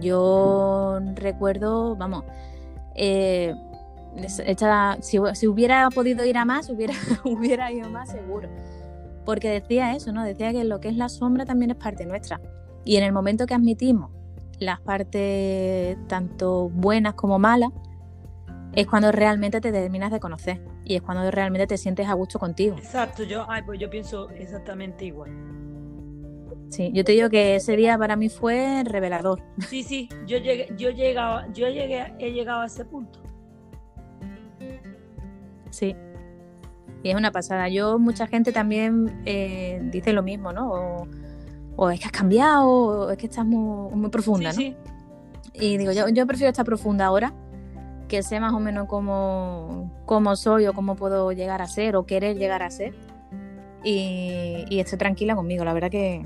Yo 0.02 1.00
recuerdo, 1.16 1.96
vamos, 1.96 2.26
eh, 2.94 3.56
si, 4.28 5.18
si, 5.34 5.48
hubiera 5.48 5.90
podido 5.90 6.26
ir 6.26 6.38
a 6.38 6.44
más, 6.44 6.70
hubiera, 6.70 6.94
hubiera 7.24 7.72
ido 7.72 7.90
más 7.90 8.12
seguro 8.12 8.50
porque 9.26 9.50
decía 9.50 9.94
eso, 9.94 10.14
¿no? 10.14 10.24
Decía 10.24 10.54
que 10.54 10.64
lo 10.64 10.80
que 10.80 10.88
es 10.88 10.96
la 10.96 11.10
sombra 11.10 11.46
también 11.46 11.72
es 11.72 11.76
parte 11.76 12.06
nuestra. 12.06 12.40
Y 12.88 12.96
en 12.96 13.04
el 13.04 13.12
momento 13.12 13.46
que 13.46 13.54
admitimos 13.54 14.12
las 14.60 14.80
partes 14.80 15.98
tanto 16.08 16.70
buenas 16.70 17.16
como 17.16 17.38
malas, 17.38 17.72
es 18.74 18.88
cuando 18.88 19.12
realmente 19.12 19.60
te 19.60 19.74
terminas 19.74 20.10
de 20.10 20.22
conocer 20.22 20.62
y 20.86 20.96
es 20.96 21.02
cuando 21.02 21.30
realmente 21.30 21.68
te 21.68 21.78
sientes 21.78 22.08
a 22.08 22.14
gusto 22.14 22.40
contigo. 22.40 22.78
Exacto, 22.78 23.24
yo, 23.24 23.46
pues 23.66 23.78
yo 23.78 23.90
pienso 23.90 24.30
exactamente 24.30 25.04
igual. 25.04 25.30
Sí, 26.70 26.92
yo 26.94 27.04
te 27.04 27.12
digo 27.12 27.30
que 27.30 27.58
ese 27.58 27.76
día 27.76 27.98
para 27.98 28.16
mí 28.16 28.30
fue 28.30 28.84
revelador. 28.86 29.44
Sí, 29.68 29.84
sí, 29.84 30.08
yo 30.26 30.38
llegué, 30.38 30.74
yo 30.78 30.90
llegaba, 30.90 31.46
yo 31.52 31.68
llegué, 31.68 32.14
he 32.20 32.32
llegado 32.32 32.62
a 32.62 32.68
ese 32.68 32.86
punto. 32.86 33.22
Sí, 35.72 35.94
y 37.04 37.10
es 37.10 37.16
una 37.16 37.32
pasada. 37.32 37.68
Yo, 37.68 38.00
mucha 38.00 38.28
gente 38.28 38.54
también 38.54 39.22
eh, 39.26 39.82
dice 39.92 40.14
lo 40.14 40.24
mismo, 40.24 40.54
¿no? 40.54 40.72
O, 40.72 41.08
es 41.92 42.00
que 42.00 42.06
has 42.08 42.12
cambiado, 42.12 42.68
o 42.68 43.10
es 43.12 43.18
que 43.18 43.28
estás 43.28 43.46
muy, 43.46 43.96
muy 43.96 44.10
profunda, 44.10 44.52
¿no? 44.52 44.62
Y 45.54 45.78
digo, 45.78 45.92
yo, 45.92 46.08
yo 46.10 46.28
prefiero 46.28 46.50
estar 46.50 46.66
profunda 46.66 47.06
ahora, 47.06 47.34
que 48.08 48.24
sé 48.24 48.40
más 48.40 48.54
o 48.54 48.60
menos 48.60 48.88
cómo, 48.88 49.92
cómo 50.06 50.36
soy 50.36 50.68
o 50.68 50.74
cómo 50.74 50.96
puedo 50.96 51.32
llegar 51.32 51.62
a 51.62 51.68
ser 51.68 51.96
o 51.96 52.06
querer 52.06 52.38
llegar 52.38 52.64
a 52.64 52.70
ser. 52.70 52.96
Y, 53.84 54.66
y 54.70 54.80
estoy 54.80 54.98
tranquila 54.98 55.36
conmigo. 55.36 55.64
La 55.64 55.74
verdad 55.74 55.90
que, 55.90 56.26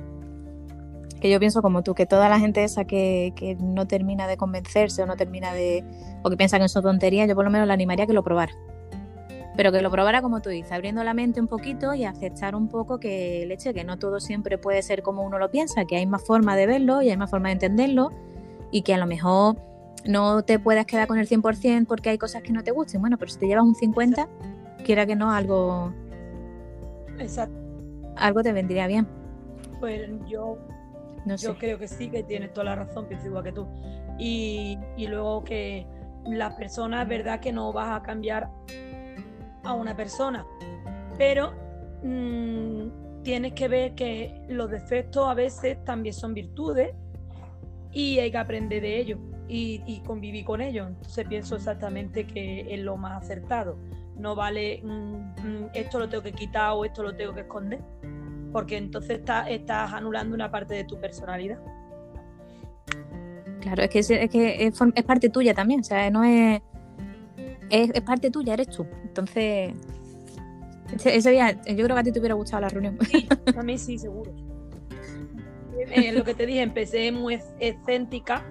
que 1.19 1.29
yo 1.29 1.39
pienso 1.39 1.61
como 1.61 1.83
tú, 1.83 1.93
que 1.93 2.05
toda 2.05 2.29
la 2.29 2.39
gente 2.39 2.63
esa 2.63 2.85
que, 2.85 3.33
que, 3.35 3.55
no 3.55 3.87
termina 3.87 4.27
de 4.27 4.37
convencerse 4.37 5.03
o 5.03 5.05
no 5.05 5.15
termina 5.15 5.53
de. 5.53 5.83
o 6.23 6.29
que 6.29 6.37
piensa 6.37 6.59
que 6.59 6.65
eso 6.65 6.81
tonterías, 6.81 7.27
yo 7.27 7.35
por 7.35 7.45
lo 7.45 7.51
menos 7.51 7.67
la 7.67 7.73
animaría 7.73 8.05
a 8.05 8.07
que 8.07 8.13
lo 8.13 8.23
probara 8.23 8.53
pero 9.55 9.71
que 9.71 9.81
lo 9.81 9.91
probara 9.91 10.21
como 10.21 10.41
tú 10.41 10.49
dices, 10.49 10.71
abriendo 10.71 11.03
la 11.03 11.13
mente 11.13 11.41
un 11.41 11.47
poquito 11.47 11.93
y 11.93 12.05
aceptar 12.05 12.55
un 12.55 12.67
poco 12.67 12.99
que 12.99 13.45
leche, 13.47 13.73
que 13.73 13.83
no 13.83 13.97
todo 13.97 14.19
siempre 14.19 14.57
puede 14.57 14.81
ser 14.81 15.01
como 15.01 15.23
uno 15.23 15.37
lo 15.39 15.51
piensa, 15.51 15.85
que 15.85 15.97
hay 15.97 16.05
más 16.05 16.23
forma 16.23 16.55
de 16.55 16.67
verlo 16.67 17.01
y 17.01 17.09
hay 17.09 17.17
más 17.17 17.29
forma 17.29 17.49
de 17.49 17.53
entenderlo 17.53 18.11
y 18.71 18.83
que 18.83 18.93
a 18.93 18.97
lo 18.97 19.05
mejor 19.05 19.57
no 20.05 20.43
te 20.43 20.57
puedas 20.57 20.85
quedar 20.85 21.07
con 21.07 21.19
el 21.19 21.27
100% 21.27 21.85
porque 21.85 22.09
hay 22.09 22.17
cosas 22.17 22.41
que 22.41 22.51
no 22.51 22.63
te 22.63 22.71
gusten. 22.71 23.01
Bueno, 23.01 23.17
pero 23.17 23.31
si 23.31 23.39
te 23.39 23.47
llevas 23.47 23.65
un 23.65 23.75
50, 23.75 24.27
quiera 24.83 25.05
que 25.05 25.15
no, 25.15 25.31
algo... 25.31 25.93
Exacto. 27.19 27.55
Algo 28.15 28.41
te 28.41 28.51
vendría 28.51 28.87
bien. 28.87 29.07
Pues 29.79 30.09
yo, 30.27 30.57
no 31.25 31.35
yo 31.35 31.57
creo 31.57 31.77
que 31.77 31.87
sí, 31.87 32.09
que 32.09 32.23
tienes 32.23 32.53
toda 32.53 32.65
la 32.65 32.75
razón, 32.75 33.05
pienso 33.07 33.27
igual 33.27 33.43
que 33.43 33.51
tú. 33.51 33.67
Y, 34.17 34.77
y 34.97 35.07
luego 35.07 35.43
que 35.43 35.85
la 36.25 36.55
persona 36.55 37.03
es 37.03 37.07
verdad 37.07 37.39
que 37.39 37.51
no 37.51 37.73
vas 37.73 37.99
a 37.99 38.01
cambiar 38.01 38.49
a 39.63 39.73
una 39.73 39.95
persona. 39.95 40.45
Pero 41.17 41.53
mm, 42.03 43.23
tienes 43.23 43.53
que 43.53 43.67
ver 43.67 43.95
que 43.95 44.45
los 44.49 44.69
defectos 44.69 45.27
a 45.27 45.33
veces 45.33 45.83
también 45.85 46.13
son 46.13 46.33
virtudes 46.33 46.93
y 47.91 48.19
hay 48.19 48.31
que 48.31 48.37
aprender 48.37 48.81
de 48.81 48.99
ellos 48.99 49.19
y, 49.47 50.01
convivir 50.05 50.45
con 50.45 50.61
ellos. 50.61 50.87
Entonces 50.87 51.27
pienso 51.27 51.55
exactamente 51.55 52.25
que 52.25 52.73
es 52.73 52.79
lo 52.79 52.97
más 52.97 53.23
acertado. 53.23 53.77
No 54.15 54.35
vale 54.35 54.81
mm, 54.83 54.87
mm, 54.87 55.69
esto 55.73 55.99
lo 55.99 56.09
tengo 56.09 56.23
que 56.23 56.33
quitar 56.33 56.71
o 56.73 56.85
esto 56.85 57.03
lo 57.03 57.15
tengo 57.15 57.33
que 57.33 57.41
esconder, 57.41 57.81
porque 58.51 58.77
entonces 58.77 59.21
estás 59.47 59.93
anulando 59.93 60.35
una 60.35 60.49
parte 60.49 60.75
de 60.75 60.83
tu 60.85 60.99
personalidad. 60.99 61.59
Claro, 63.61 63.83
es 63.83 63.89
que, 63.89 63.99
es, 63.99 64.29
que 64.29 64.65
es, 64.65 65.03
parte 65.05 65.29
tuya 65.29 65.53
también, 65.53 65.81
o 65.81 65.83
sea, 65.83 66.09
no 66.09 66.23
es, 66.23 66.61
es, 67.71 68.01
parte 68.01 68.29
tuya, 68.29 68.53
eres 68.53 68.69
tú. 68.69 68.85
Entonces, 69.03 69.73
ese, 71.03 71.31
día, 71.31 71.61
yo 71.63 71.83
creo 71.83 71.95
que 71.95 71.99
a 71.99 72.03
ti 72.03 72.11
te 72.11 72.19
hubiera 72.19 72.35
gustado 72.35 72.61
la 72.61 72.69
reunión. 72.69 72.97
Sí, 73.09 73.27
a 73.57 73.63
mí 73.63 73.77
sí, 73.77 73.97
seguro. 73.97 74.31
Eh, 75.89 76.11
lo 76.11 76.23
que 76.23 76.33
te 76.33 76.45
dije, 76.45 76.61
empecé 76.61 77.11
muy 77.11 77.39
escéntica. 77.59 78.43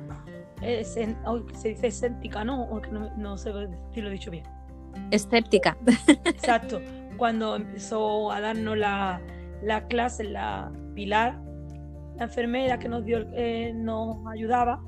se 0.61 1.69
dice 1.69 1.87
escéntica, 1.87 2.45
¿no? 2.45 2.69
no, 2.91 3.17
no 3.17 3.39
sé 3.39 3.53
si 3.95 4.01
lo 4.01 4.09
he 4.09 4.13
dicho 4.13 4.31
bien. 4.31 4.45
Escéptica. 5.11 5.77
Exacto. 6.25 6.81
Cuando 7.17 7.57
empezó 7.57 8.33
a 8.33 8.41
darnos 8.41 8.77
la, 8.77 9.21
la 9.63 9.87
clase, 9.87 10.25
la 10.25 10.73
Pilar, 10.95 11.41
la 12.17 12.25
enfermera 12.25 12.79
que 12.79 12.89
nos 12.89 13.05
dio, 13.05 13.27
eh, 13.35 13.73
nos 13.75 14.27
ayudaba, 14.27 14.83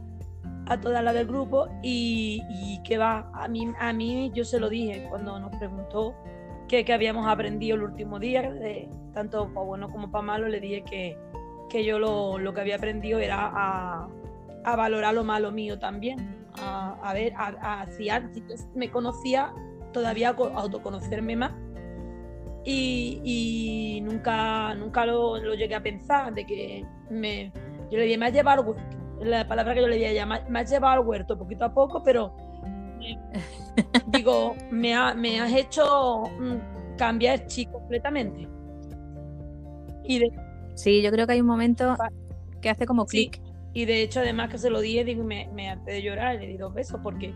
a 0.67 0.81
toda 0.81 1.03
la 1.03 1.13
del 1.13 1.27
grupo 1.27 1.69
y, 1.83 2.81
que 2.85 2.99
va, 2.99 3.31
a 3.35 3.49
mí, 3.49 3.73
a 3.79 3.93
mí 3.93 4.31
yo 4.35 4.45
se 4.45 4.61
lo 4.61 4.69
dije 4.69 5.07
cuando 5.09 5.39
nos 5.39 5.55
preguntó 5.57 6.15
qué, 6.69 6.85
habíamos 6.93 7.27
aprendido 7.27 7.77
el 7.77 7.83
último 7.83 8.19
día, 8.19 8.51
de, 8.51 8.89
tanto 9.13 9.53
para 9.53 9.67
bueno 9.67 9.91
como 9.91 10.11
para 10.11 10.23
malo, 10.23 10.49
le 10.49 10.61
dije 10.61 10.83
que, 10.83 11.19
que 11.69 11.85
yo 11.85 11.99
lo, 11.99 12.55
que 12.55 12.61
había 12.61 12.77
aprendido 12.77 13.19
era 13.19 13.51
a, 13.53 14.77
valorar 14.77 15.15
lo 15.15 15.25
malo 15.25 15.51
mío 15.51 15.79
también, 15.79 16.47
a, 16.61 17.13
ver, 17.13 17.33
a, 17.37 17.87
si 17.91 18.09
me 18.75 18.91
conocía, 18.91 19.53
todavía 19.93 20.31
autoconocerme 20.31 21.37
más. 21.37 21.53
Y, 22.65 24.01
nunca, 24.05 24.75
nunca 24.77 25.05
lo, 25.05 25.37
llegué 25.55 25.75
a 25.75 25.83
pensar 25.83 26.33
de 26.33 26.47
que 26.47 26.87
me, 27.11 27.53
yo 27.91 27.99
le 27.99 28.05
dije, 28.05 28.19
me 28.19 28.27
ha 28.27 28.31
llevado 28.31 28.77
la 29.25 29.47
palabra 29.47 29.75
que 29.75 29.81
yo 29.81 29.89
le 29.89 29.97
di 29.97 30.05
a 30.05 30.11
ella, 30.11 30.27
me 30.27 30.61
has 30.61 30.71
llevado 30.71 31.01
al 31.01 31.07
huerto 31.07 31.39
poquito 31.39 31.65
a 31.65 31.73
poco, 31.73 32.03
pero 32.03 32.35
digo, 34.09 34.55
me, 34.71 34.95
me 35.15 35.41
has 35.41 35.53
hecho 35.53 36.25
mm, 36.39 36.97
cambiar 36.97 37.47
chico 37.47 37.73
completamente. 37.73 38.49
Y 40.05 40.19
de, 40.19 40.33
sí, 40.75 41.03
yo 41.03 41.11
creo 41.11 41.27
que 41.27 41.35
hay 41.35 41.41
un 41.41 41.47
momento 41.47 41.97
que 42.61 42.71
hace 42.71 42.87
como 42.87 43.07
clic. 43.07 43.41
y 43.73 43.85
de 43.85 44.03
hecho, 44.03 44.21
además 44.21 44.51
que 44.51 44.59
se 44.59 44.71
lo 44.71 44.81
dije, 44.81 45.05
digo, 45.05 45.25
me, 45.25 45.49
me 45.53 45.71
harté 45.71 45.93
de 45.93 46.03
llorar, 46.03 46.37
le 46.37 46.47
di 46.47 46.57
dos 46.57 46.75
besos, 46.75 47.01
porque 47.03 47.35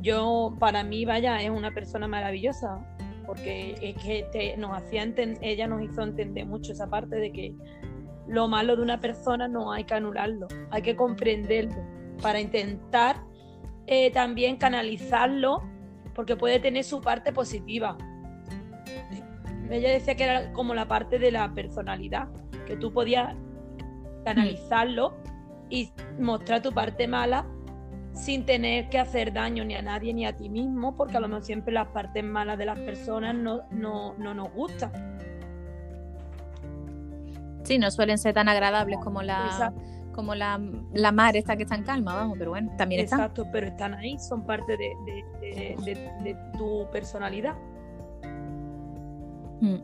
yo, 0.00 0.56
para 0.58 0.82
mí, 0.82 1.04
vaya, 1.04 1.40
es 1.42 1.50
una 1.50 1.72
persona 1.72 2.08
maravillosa, 2.08 2.78
porque 3.26 3.76
es 3.80 4.02
que 4.02 4.56
nos 4.56 4.76
hacía 4.76 5.04
ella 5.40 5.66
nos 5.68 5.82
hizo 5.82 6.02
entender 6.02 6.46
mucho 6.46 6.72
esa 6.72 6.88
parte 6.88 7.16
de 7.16 7.30
que 7.32 7.54
lo 8.30 8.46
malo 8.46 8.76
de 8.76 8.82
una 8.82 9.00
persona 9.00 9.48
no 9.48 9.72
hay 9.72 9.84
que 9.84 9.94
anularlo, 9.94 10.46
hay 10.70 10.82
que 10.82 10.94
comprenderlo 10.94 11.84
para 12.22 12.40
intentar 12.40 13.16
eh, 13.86 14.12
también 14.12 14.56
canalizarlo 14.56 15.62
porque 16.14 16.36
puede 16.36 16.60
tener 16.60 16.84
su 16.84 17.00
parte 17.00 17.32
positiva. 17.32 17.98
Ella 19.68 19.90
decía 19.90 20.14
que 20.14 20.24
era 20.24 20.52
como 20.52 20.74
la 20.74 20.86
parte 20.86 21.18
de 21.18 21.32
la 21.32 21.52
personalidad, 21.52 22.28
que 22.66 22.76
tú 22.76 22.92
podías 22.92 23.34
canalizarlo 24.24 25.16
y 25.68 25.90
mostrar 26.18 26.62
tu 26.62 26.72
parte 26.72 27.08
mala 27.08 27.46
sin 28.12 28.44
tener 28.44 28.88
que 28.90 28.98
hacer 28.98 29.32
daño 29.32 29.64
ni 29.64 29.74
a 29.74 29.82
nadie 29.82 30.12
ni 30.14 30.26
a 30.26 30.36
ti 30.36 30.48
mismo, 30.48 30.96
porque 30.96 31.16
a 31.16 31.20
lo 31.20 31.28
mejor 31.28 31.44
siempre 31.44 31.72
las 31.72 31.88
partes 31.88 32.22
malas 32.22 32.58
de 32.58 32.66
las 32.66 32.78
personas 32.78 33.34
no, 33.34 33.62
no, 33.70 34.14
no 34.18 34.34
nos 34.34 34.52
gustan. 34.52 35.09
Sí, 37.62 37.78
no 37.78 37.90
suelen 37.90 38.18
ser 38.18 38.34
tan 38.34 38.48
agradables 38.48 38.98
como 39.02 39.22
la, 39.22 39.72
como 40.14 40.34
la, 40.34 40.58
mar 41.12 41.36
esta 41.36 41.56
que 41.56 41.64
está 41.64 41.74
en 41.74 41.84
calma, 41.84 42.14
vamos, 42.14 42.36
pero 42.38 42.50
bueno, 42.50 42.72
también 42.76 43.02
están. 43.04 43.20
Exacto, 43.20 43.46
pero 43.52 43.68
están 43.68 43.94
ahí, 43.94 44.18
son 44.18 44.44
parte 44.44 44.76
de, 44.76 46.36
tu 46.56 46.86
personalidad. 46.90 47.54
Mm. 49.60 49.76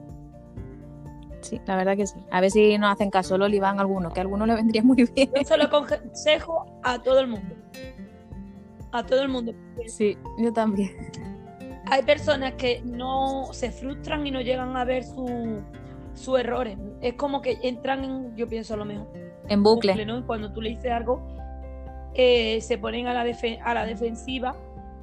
Sí, 1.42 1.60
la 1.66 1.76
verdad 1.76 1.96
que 1.96 2.06
sí. 2.06 2.18
A 2.30 2.40
ver 2.40 2.50
si 2.50 2.76
nos 2.78 2.92
hacen 2.92 3.10
caso, 3.10 3.38
Loli, 3.38 3.60
van 3.60 3.78
algunos, 3.78 4.12
que 4.12 4.20
a 4.20 4.22
algunos 4.22 4.48
le 4.48 4.54
vendría 4.54 4.82
muy 4.82 4.96
bien. 4.96 5.30
Yo 5.34 5.44
se 5.44 5.56
lo 5.56 5.64
aconsejo 5.64 6.66
a 6.82 6.98
todo 7.00 7.20
el 7.20 7.28
mundo. 7.28 7.54
A 8.90 9.04
todo 9.04 9.22
el 9.22 9.28
mundo. 9.28 9.54
Sí, 9.86 10.16
yo 10.38 10.52
también. 10.52 10.90
Hay 11.88 12.02
personas 12.02 12.54
que 12.54 12.82
no 12.84 13.48
se 13.52 13.70
frustran 13.70 14.26
y 14.26 14.32
no 14.32 14.40
llegan 14.40 14.76
a 14.76 14.84
ver 14.84 15.04
sus 16.16 16.38
errores. 16.38 16.76
Es 17.00 17.14
como 17.14 17.42
que 17.42 17.58
entran 17.62 18.04
en, 18.04 18.36
yo 18.36 18.48
pienso 18.48 18.74
a 18.74 18.76
lo 18.76 18.84
mejor, 18.84 19.06
en 19.48 19.62
bucle. 19.62 19.94
Cuando 20.26 20.52
tú 20.52 20.60
le 20.60 20.70
dices 20.70 20.90
algo, 20.90 21.20
eh, 22.14 22.60
se 22.62 22.78
ponen 22.78 23.06
a 23.06 23.14
la, 23.14 23.24
a 23.64 23.74
la 23.74 23.86
defensiva 23.86 24.56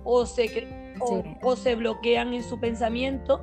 o 0.04 0.26
se, 0.26 0.94
o, 1.42 1.56
se 1.56 1.76
bloquean 1.76 2.34
en 2.34 2.44
su 2.44 2.60
pensamiento 2.60 3.42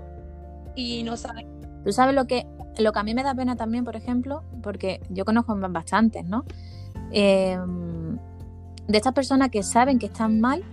y 0.75 1.03
no 1.03 1.17
saben. 1.17 1.47
Tú 1.85 1.93
sabes 1.93 2.15
lo 2.15 2.27
que, 2.27 2.47
lo 2.79 2.93
que 2.93 2.99
a 2.99 3.03
mí 3.03 3.15
me 3.15 3.23
da 3.23 3.35
pena 3.35 3.57
también, 3.57 3.85
por 3.85 3.97
ejemplo, 3.97 4.43
porque 4.63 5.01
yo 5.09 5.25
conozco 5.25 5.57
bastantes, 5.57 6.25
¿no? 6.25 6.45
Em, 7.13 8.19
de 8.87 8.97
estas 8.97 9.13
personas 9.13 9.51
que 9.51 9.63
saben 9.63 9.99
que 9.99 10.07
están 10.07 10.41
mal, 10.41 10.65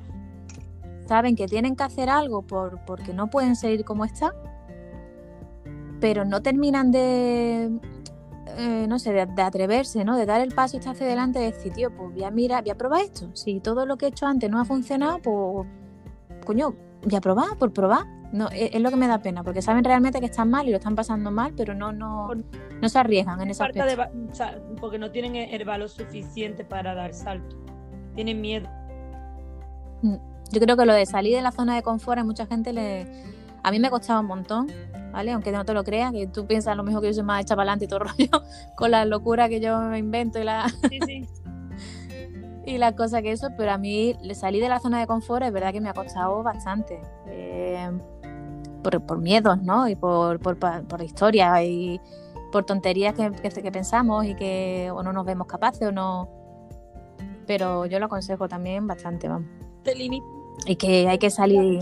saben 1.08 1.36
que 1.36 1.48
tienen 1.48 1.76
que 1.76 1.84
hacer 1.84 2.10
algo 2.10 2.42
por, 2.42 2.80
porque 2.86 3.14
no 3.14 3.30
pueden 3.30 3.56
seguir 3.56 3.86
como 3.86 4.06
están, 4.06 4.32
pero 6.00 6.26
no 6.26 6.42
terminan 6.42 6.92
de, 6.92 7.72
eh, 8.58 8.86
no 8.88 8.98
sé, 9.00 9.14
de, 9.14 9.42
atreverse, 9.42 10.04
¿no? 10.04 10.18
De 10.18 10.26
dar 10.26 10.42
el 10.42 10.54
paso 10.54 10.78
este 10.78 10.90
hacia 10.90 11.06
adelante 11.06 11.40
y 11.42 11.52
decir, 11.52 11.74
tío, 11.74 11.96
pues 11.96 12.14
voy 12.14 12.24
a 12.24 12.32
mirar, 12.32 12.64
voy 12.64 12.72
a 12.72 12.76
probar 12.76 13.02
esto. 13.02 13.30
Si 13.34 13.60
todo 13.60 13.86
lo 13.86 13.98
que 13.98 14.06
he 14.06 14.10
hecho 14.10 14.26
antes 14.26 14.50
no 14.50 14.60
ha 14.60 14.66
funcionado, 14.66 15.20
pues, 15.20 15.68
coño, 16.46 16.76
voy 17.04 17.16
a 17.16 17.22
probar, 17.22 17.58
por 17.58 17.72
probar. 17.72 18.06
No, 18.32 18.50
e, 18.52 18.72
es, 18.74 18.82
lo 18.82 18.90
que 18.90 18.96
me 18.96 19.08
da 19.08 19.22
pena, 19.22 19.44
porque 19.44 19.62
saben 19.62 19.84
realmente 19.84 20.20
que 20.20 20.26
están 20.26 20.50
mal 20.50 20.68
y 20.68 20.72
lo 20.72 20.78
están 20.78 20.96
pasando 20.96 21.32
mal, 21.32 21.54
pero 21.56 21.74
no, 21.74 21.92
no, 21.92 22.30
no 22.82 22.90
se 22.90 23.00
arriesgan 23.00 23.40
en 23.42 23.52
esa 23.52 23.66
aspecto. 23.66 24.04
porque 24.82 24.98
no 24.98 25.12
tienen 25.12 25.36
el 25.36 25.64
valor 25.64 25.90
suficiente 25.90 26.66
para 26.66 26.94
dar 26.94 27.14
salto. 27.14 27.56
Tienen 28.16 28.42
miedo. 28.42 28.68
Mm, 30.02 30.16
yo 30.52 30.60
creo 30.60 30.76
que 30.76 30.86
lo 30.86 30.94
de 30.94 31.06
salir 31.06 31.36
de 31.36 31.42
la 31.42 31.52
zona 31.52 31.76
de 31.76 31.84
confort 31.84 32.20
a 32.20 32.24
mucha 32.24 32.46
gente 32.46 32.74
le... 32.74 33.08
A 33.64 33.72
mí 33.72 33.80
me 33.80 33.90
costaba 33.90 34.22
un 34.22 34.28
montón, 34.28 34.68
¿vale? 35.12 35.32
Aunque 35.32 35.52
no 35.52 35.65
te 35.65 35.74
lo 35.74 35.84
creas, 35.84 36.12
que 36.12 36.28
tú 36.28 36.46
piensas 36.46 36.76
lo 36.76 36.84
mismo 36.84 37.02
que 37.02 37.08
yo 37.08 37.13
soy 37.13 37.24
más 37.24 37.50
adelante 37.50 37.86
y 37.86 37.88
todo 37.88 38.02
el 38.04 38.10
rollo, 38.10 38.46
con 38.76 38.91
la 38.91 39.06
locura 39.06 39.50
que 39.50 39.60
yo 39.60 39.80
me 39.80 40.00
invento 40.00 40.39
y 40.39 40.43
la... 40.43 40.70
Sí, 40.89 41.00
sí. 41.06 41.28
y 42.65 42.78
la 42.78 42.96
cosa 42.96 43.22
que 43.22 43.32
eso, 43.32 43.50
pero 43.58 43.72
a 43.72 43.78
mí 43.78 44.15
salir 44.34 44.62
de 44.62 44.70
la 44.70 44.80
zona 44.80 45.00
de 45.00 45.08
confort 45.08 45.43
es 45.43 45.54
verdad 45.54 45.72
que 45.72 45.82
me 45.82 45.89
ha 45.89 45.93
costado 45.93 46.43
bastante. 46.43 47.00
Eh, 47.28 47.89
por, 48.84 49.20
miedos, 49.20 49.62
¿no? 49.62 49.88
Y 49.88 49.96
por, 49.96 50.39
por, 50.39 50.58
por 50.58 51.02
historias 51.02 51.62
y 51.63 52.00
por 52.52 52.65
tonterías 52.65 53.13
que, 53.13 53.32
que, 53.32 53.72
pensamos 53.72 54.26
y 54.26 54.36
que 54.36 54.89
o 54.93 55.04
no 55.04 55.13
nos 55.13 55.26
vemos 55.26 55.48
capaces 55.48 55.88
o 55.88 55.91
no. 55.91 56.30
Pero 57.46 57.86
yo 57.86 58.00
lo 58.00 58.06
aconsejo 58.06 58.48
también 58.48 58.88
bastante, 58.88 59.28
vamos. 59.28 59.50
Te 59.84 59.93
Y 60.65 60.76
que 60.76 61.08
hay 61.08 61.17
que 61.17 61.30
salir. 61.30 61.80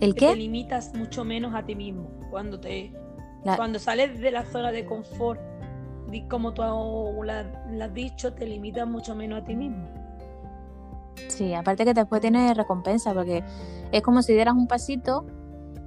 ¿El 0.00 0.14
qué? 0.14 0.28
Te 0.28 0.36
limitas 0.36 0.94
mucho 0.94 1.24
menos 1.24 1.54
a 1.54 1.64
ti 1.64 1.74
mismo 1.74 2.08
cuando 2.30 2.58
te 2.58 2.92
cuando 3.56 3.78
sales 3.78 4.20
de 4.20 4.30
la 4.30 4.44
zona 4.44 4.70
de 4.70 4.84
confort, 4.84 5.40
como 6.28 6.52
tú 6.52 6.62
has 6.62 7.94
dicho, 7.94 8.34
te 8.34 8.46
limitas 8.46 8.86
mucho 8.86 9.14
menos 9.14 9.42
a 9.42 9.44
ti 9.44 9.56
mismo. 9.56 9.88
Sí, 11.28 11.54
aparte 11.54 11.84
que 11.84 11.94
después 11.94 12.20
tienes 12.20 12.56
recompensa, 12.56 13.14
porque 13.14 13.42
es 13.92 14.02
como 14.02 14.22
si 14.22 14.34
dieras 14.34 14.54
un 14.54 14.66
pasito 14.66 15.26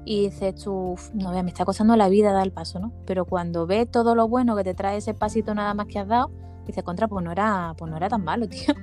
y 0.06 0.30
dices 0.30 0.56
tú, 0.56 0.96
no 1.14 1.32
me 1.44 1.50
está 1.50 1.66
costando 1.66 1.96
la 1.96 2.10
vida 2.10 2.32
dar 2.32 2.44
el 2.44 2.52
paso, 2.52 2.80
¿no? 2.80 2.92
Pero 3.06 3.26
cuando 3.26 3.68
ves 3.68 3.90
todo 3.90 4.16
lo 4.16 4.28
bueno 4.28 4.56
que 4.56 4.64
te 4.64 4.74
trae 4.74 4.98
ese 4.98 5.14
pasito 5.14 5.54
nada 5.54 5.74
más 5.74 5.88
que 5.88 6.00
has 6.00 6.08
dado, 6.08 6.32
dices, 6.66 6.84
contra, 6.84 7.08
pues 7.08 7.24
no 7.24 7.32
era, 7.32 7.74
pues 7.78 7.90
no 7.90 7.98
era 7.98 8.10
tan 8.10 8.24
malo, 8.24 8.48
tío. 8.50 8.74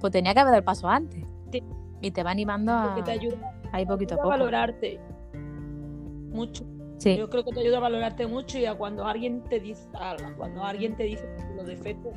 Pues 0.00 0.12
tenía 0.12 0.34
que 0.34 0.40
haber 0.40 0.52
dado 0.52 0.58
el 0.58 0.64
paso 0.64 0.88
antes. 0.88 1.24
Y 2.00 2.10
te 2.10 2.22
va 2.24 2.32
animando 2.32 2.72
a. 2.72 2.96
te 3.04 3.12
ayuda, 3.12 3.61
ahí 3.72 3.86
poquito 3.86 4.14
a 4.14 4.16
poco. 4.18 4.28
valorarte 4.28 5.00
mucho. 6.30 6.64
Sí. 6.98 7.16
Yo 7.16 7.28
creo 7.28 7.44
que 7.44 7.52
te 7.52 7.60
ayuda 7.60 7.78
a 7.78 7.80
valorarte 7.80 8.26
mucho 8.26 8.58
y 8.58 8.66
a 8.66 8.74
cuando 8.74 9.04
alguien 9.04 9.42
te 9.44 9.58
dice 9.58 9.88
algo, 9.94 10.36
cuando 10.36 10.62
alguien 10.62 10.96
te 10.96 11.04
dice 11.04 11.28
los 11.56 11.66
defectos 11.66 12.14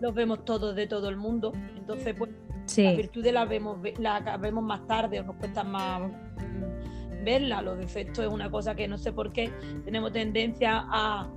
los 0.00 0.14
vemos 0.14 0.44
todos 0.44 0.76
de 0.76 0.86
todo 0.86 1.08
el 1.08 1.16
mundo, 1.16 1.52
entonces 1.76 2.14
pues 2.16 2.30
las 2.76 2.96
virtudes 2.96 3.32
las 3.32 3.48
vemos, 3.48 3.78
las 3.98 4.40
vemos 4.40 4.64
más 4.64 4.86
tarde 4.86 5.20
o 5.20 5.24
nos 5.24 5.36
cuesta 5.36 5.64
más 5.64 6.02
mm, 6.10 7.24
verlas. 7.24 7.62
Los 7.62 7.78
defectos 7.78 8.24
es 8.24 8.30
una 8.30 8.50
cosa 8.50 8.74
que 8.74 8.88
no 8.88 8.98
sé 8.98 9.12
por 9.12 9.32
qué 9.32 9.50
tenemos 9.84 10.12
tendencia 10.12 10.84
a, 10.90 11.30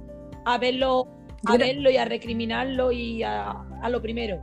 a 0.45 0.57
verlo 0.57 1.07
a 1.45 1.57
verlo 1.57 1.89
y 1.89 1.95
a 1.95 2.03
recriminarlo 2.05 2.91
y 2.91 3.23
a, 3.23 3.65
lo 3.89 4.01
primero. 4.01 4.41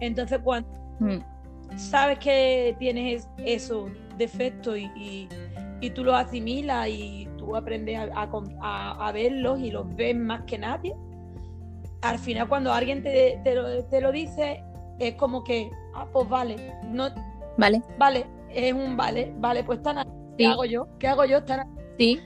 Entonces 0.00 0.38
cuando 0.44 0.68
mm. 1.00 1.18
sabes 1.76 2.18
que 2.18 2.76
tienes 2.78 3.28
esos 3.38 3.90
defectos 4.16 4.78
y, 4.78 5.28
y, 5.80 5.90
tú 5.90 6.04
los 6.04 6.14
asimilas 6.14 6.88
y 6.88 7.28
tú 7.38 7.54
aprendes 7.54 7.98
a, 7.98 8.28
a, 8.62 9.12
verlos 9.12 9.60
y 9.60 9.70
los 9.70 9.94
ves 9.94 10.16
más 10.16 10.42
que 10.42 10.58
nadie, 10.58 10.94
al 12.02 12.18
final 12.18 12.48
cuando 12.48 12.72
alguien 12.72 13.02
te, 13.02 13.40
te, 13.44 13.54
lo, 13.54 13.84
te 13.84 14.00
lo 14.00 14.12
dice 14.12 14.62
es 14.98 15.14
como 15.14 15.44
que 15.44 15.70
ah, 15.94 16.06
pues 16.12 16.28
vale, 16.28 16.56
no, 16.84 17.08
vale, 17.56 17.82
vale, 17.98 18.26
es 18.50 18.72
un 18.72 18.96
vale, 18.96 19.32
vale, 19.38 19.62
pues 19.64 19.78
está 19.78 20.04
¿Qué 20.36 20.46
hago 20.46 20.64
yo? 20.64 20.86
¿Qué 20.98 21.08
hago 21.08 21.24
yo? 21.24 21.38
Sí, 21.98 22.20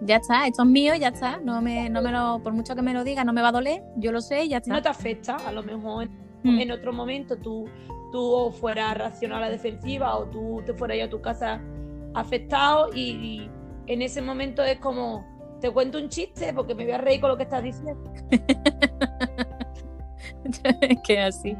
ya 0.00 0.16
está, 0.16 0.46
esto 0.46 0.62
es 0.62 0.68
mío, 0.68 0.94
ya 0.96 1.08
está. 1.08 1.38
No 1.38 1.60
me, 1.62 1.88
no 1.88 2.02
me 2.02 2.10
lo, 2.10 2.40
por 2.42 2.52
mucho 2.52 2.74
que 2.74 2.82
me 2.82 2.92
lo 2.92 3.04
diga, 3.04 3.24
no 3.24 3.32
me 3.32 3.42
va 3.42 3.48
a 3.48 3.52
doler, 3.52 3.82
yo 3.96 4.12
lo 4.12 4.20
sé, 4.20 4.48
ya 4.48 4.58
está. 4.58 4.72
No 4.72 4.82
te 4.82 4.88
afecta, 4.88 5.36
a 5.36 5.52
lo 5.52 5.62
mejor 5.62 6.08
en, 6.44 6.68
mm. 6.68 6.72
otro 6.72 6.92
momento 6.92 7.36
tú, 7.36 7.66
tú 8.14 8.54
fueras 8.60 8.96
racional 8.96 9.38
a 9.38 9.46
la 9.46 9.50
defensiva 9.50 10.16
o 10.16 10.26
tú 10.26 10.62
te 10.64 10.72
fueras 10.72 10.98
a 11.02 11.10
tu 11.10 11.20
casa 11.20 11.60
afectado 12.14 12.94
y, 12.94 13.50
en 13.88 14.02
ese 14.02 14.22
momento 14.22 14.62
es 14.62 14.78
como, 14.78 15.26
te 15.60 15.68
cuento 15.72 15.98
un 15.98 16.08
chiste 16.08 16.54
porque 16.54 16.76
me 16.76 16.84
voy 16.84 16.92
a 16.92 16.98
reír 16.98 17.20
con 17.20 17.30
lo 17.30 17.36
que 17.36 17.42
estás 17.42 17.64
diciendo. 17.64 18.12
es 20.80 20.98
que 21.04 21.18
así. 21.18 21.56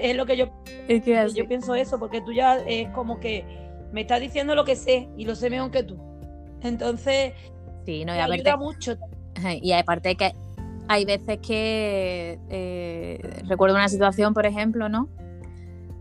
Es, 0.00 0.16
lo 0.16 0.24
que 0.24 0.36
yo, 0.36 0.52
es 0.86 1.02
que 1.02 1.26
yo 1.34 1.48
pienso 1.48 1.74
eso, 1.74 1.98
porque 1.98 2.20
tú 2.20 2.32
ya 2.32 2.58
es 2.58 2.88
como 2.90 3.18
que 3.18 3.44
me 3.90 4.02
estás 4.02 4.20
diciendo 4.20 4.54
lo 4.54 4.64
que 4.64 4.76
sé 4.76 5.08
y 5.16 5.24
lo 5.24 5.34
sé 5.34 5.50
mejor 5.50 5.72
que 5.72 5.82
tú. 5.82 5.98
Entonces, 6.62 7.32
sí, 7.84 8.04
no, 8.04 8.14
y 8.14 8.20
ayuda 8.20 8.56
mucho. 8.56 8.96
Y 9.60 9.72
aparte 9.72 10.14
que 10.14 10.32
hay 10.86 11.04
veces 11.04 11.38
que 11.38 12.38
eh, 12.50 13.42
recuerdo 13.48 13.74
una 13.74 13.88
situación, 13.88 14.32
por 14.32 14.46
ejemplo, 14.46 14.88
¿no? 14.88 15.08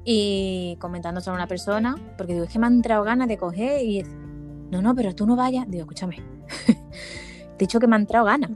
Y 0.08 0.78
comentando 0.80 1.20
sobre 1.20 1.38
una 1.38 1.48
persona, 1.48 1.96
porque 2.16 2.34
digo, 2.34 2.46
es 2.46 2.52
que 2.52 2.60
me 2.60 2.68
han 2.68 2.76
entrado 2.76 3.04
ganas 3.04 3.28
de 3.28 3.38
coger 3.38 3.84
y 3.84 4.04
no, 4.72 4.82
no, 4.82 4.94
pero 4.94 5.16
tú 5.16 5.26
no 5.26 5.36
vayas. 5.36 5.70
Digo, 5.70 5.82
escúchame, 5.82 6.18
te 6.68 6.74
he 6.74 7.58
dicho 7.58 7.80
que 7.80 7.88
me 7.88 7.96
han 7.96 8.04
entrado 8.04 8.26
ganas. 8.26 8.52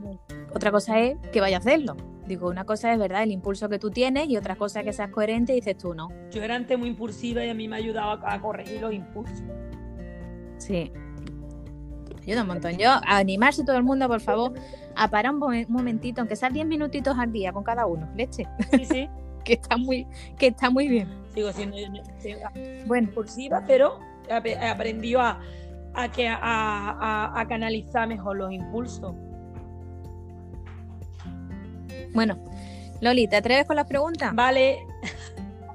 Otra 0.54 0.70
cosa 0.70 0.98
es 1.00 1.16
que 1.32 1.40
vaya 1.40 1.56
a 1.56 1.60
hacerlo. 1.60 1.96
Digo, 2.26 2.48
una 2.48 2.64
cosa 2.64 2.92
es 2.92 2.98
verdad 2.98 3.24
el 3.24 3.32
impulso 3.32 3.68
que 3.68 3.80
tú 3.80 3.90
tienes 3.90 4.28
y 4.28 4.36
otra 4.36 4.54
cosa 4.54 4.80
es 4.80 4.86
que 4.86 4.92
seas 4.92 5.10
coherente 5.10 5.52
y 5.52 5.56
dices 5.56 5.76
tú 5.76 5.94
no. 5.94 6.08
Yo 6.30 6.42
era 6.42 6.54
antes 6.54 6.78
muy 6.78 6.90
impulsiva 6.90 7.44
y 7.44 7.50
a 7.50 7.54
mí 7.54 7.66
me 7.66 7.76
ayudaba 7.76 8.20
a 8.22 8.40
corregir 8.40 8.80
los 8.80 8.92
impulsos. 8.92 9.42
Sí. 10.58 10.92
Ayuda 12.22 12.42
un 12.42 12.48
montón. 12.48 12.76
Yo, 12.78 12.90
a 12.90 13.16
animarse 13.16 13.64
todo 13.64 13.76
el 13.76 13.82
mundo, 13.82 14.06
por 14.06 14.20
favor, 14.20 14.52
a 14.94 15.08
parar 15.08 15.34
un 15.34 15.66
momentito, 15.68 16.20
aunque 16.20 16.36
sea 16.36 16.50
10 16.50 16.66
minutitos 16.66 17.18
al 17.18 17.32
día 17.32 17.52
con 17.52 17.64
cada 17.64 17.86
uno. 17.86 18.08
Leche. 18.14 18.46
Sí, 18.70 18.84
sí. 18.84 19.08
que 19.44 19.54
está 19.54 19.76
muy, 19.76 20.06
que 20.38 20.48
está 20.48 20.70
muy 20.70 20.86
bien. 20.86 21.08
Sigo 21.34 21.52
siendo 21.52 21.76
bueno. 22.86 23.08
impulsiva, 23.08 23.64
pero 23.66 23.98
aprendió 24.30 25.20
a, 25.20 25.40
a, 25.94 26.10
que, 26.10 26.28
a, 26.28 27.32
a 27.34 27.48
canalizar 27.48 28.08
mejor 28.08 28.36
los 28.36 28.52
impulsos. 28.52 29.14
Bueno, 32.12 32.38
Loli, 33.00 33.28
¿te 33.28 33.36
atreves 33.36 33.66
con 33.66 33.76
las 33.76 33.86
preguntas? 33.86 34.34
Vale. 34.34 34.78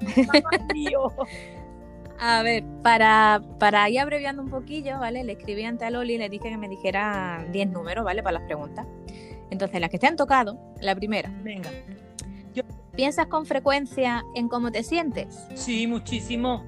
a 2.20 2.42
ver, 2.42 2.64
para, 2.82 3.42
para 3.58 3.88
ir 3.88 4.00
abreviando 4.00 4.42
un 4.42 4.50
poquillo, 4.50 4.98
¿vale? 4.98 5.24
Le 5.24 5.32
escribí 5.32 5.64
ante 5.64 5.84
a 5.84 5.90
Loli 5.90 6.14
y 6.14 6.18
le 6.18 6.28
dije 6.28 6.48
que 6.48 6.56
me 6.56 6.68
dijera 6.68 7.44
10 7.50 7.70
números, 7.70 8.04
¿vale? 8.04 8.22
Para 8.22 8.38
las 8.38 8.46
preguntas. 8.46 8.86
Entonces, 9.50 9.80
las 9.80 9.90
que 9.90 9.98
te 9.98 10.06
han 10.06 10.16
tocado, 10.16 10.58
la 10.80 10.94
primera. 10.94 11.30
Venga. 11.42 11.70
¿Piensas 12.96 13.26
con 13.26 13.44
frecuencia 13.44 14.24
en 14.34 14.48
cómo 14.48 14.72
te 14.72 14.82
sientes? 14.82 15.46
Sí, 15.54 15.86
muchísimo. 15.86 16.64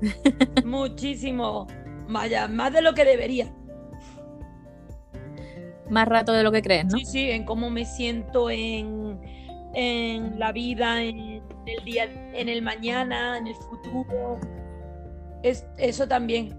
muchísimo. 0.64 1.66
Vaya, 2.08 2.48
más 2.48 2.72
de 2.72 2.82
lo 2.82 2.94
que 2.94 3.04
debería. 3.04 3.52
más 5.90 6.06
rato 6.06 6.32
de 6.32 6.42
lo 6.42 6.52
que 6.52 6.60
crees, 6.60 6.84
¿no? 6.84 6.98
Sí, 6.98 7.04
sí, 7.06 7.30
en 7.30 7.44
cómo 7.44 7.70
me 7.70 7.86
siento 7.86 8.50
en, 8.50 9.18
en 9.74 10.38
la 10.38 10.52
vida, 10.52 11.02
en 11.02 11.42
el 11.66 11.84
día, 11.84 12.04
en 12.34 12.48
el 12.48 12.62
mañana, 12.62 13.38
en 13.38 13.46
el 13.46 13.54
futuro. 13.54 14.38
Es, 15.42 15.66
eso 15.78 16.06
también. 16.06 16.54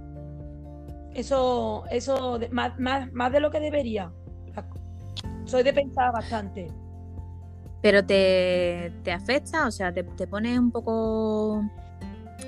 Eso, 1.14 1.84
eso 1.92 2.40
más, 2.52 2.80
más, 2.80 3.12
más 3.14 3.32
de 3.32 3.40
lo 3.40 3.52
que 3.52 3.60
debería. 3.60 4.12
Soy 5.46 5.64
de 5.64 5.74
pensar 5.74 6.12
bastante. 6.12 6.68
Pero 7.82 8.06
te, 8.06 8.94
te 9.04 9.12
afecta, 9.12 9.68
o 9.68 9.72
sea, 9.72 9.94
te, 9.94 10.04
te 10.04 10.28
pones 10.28 10.60
un 10.60 10.72
poco 10.72 11.64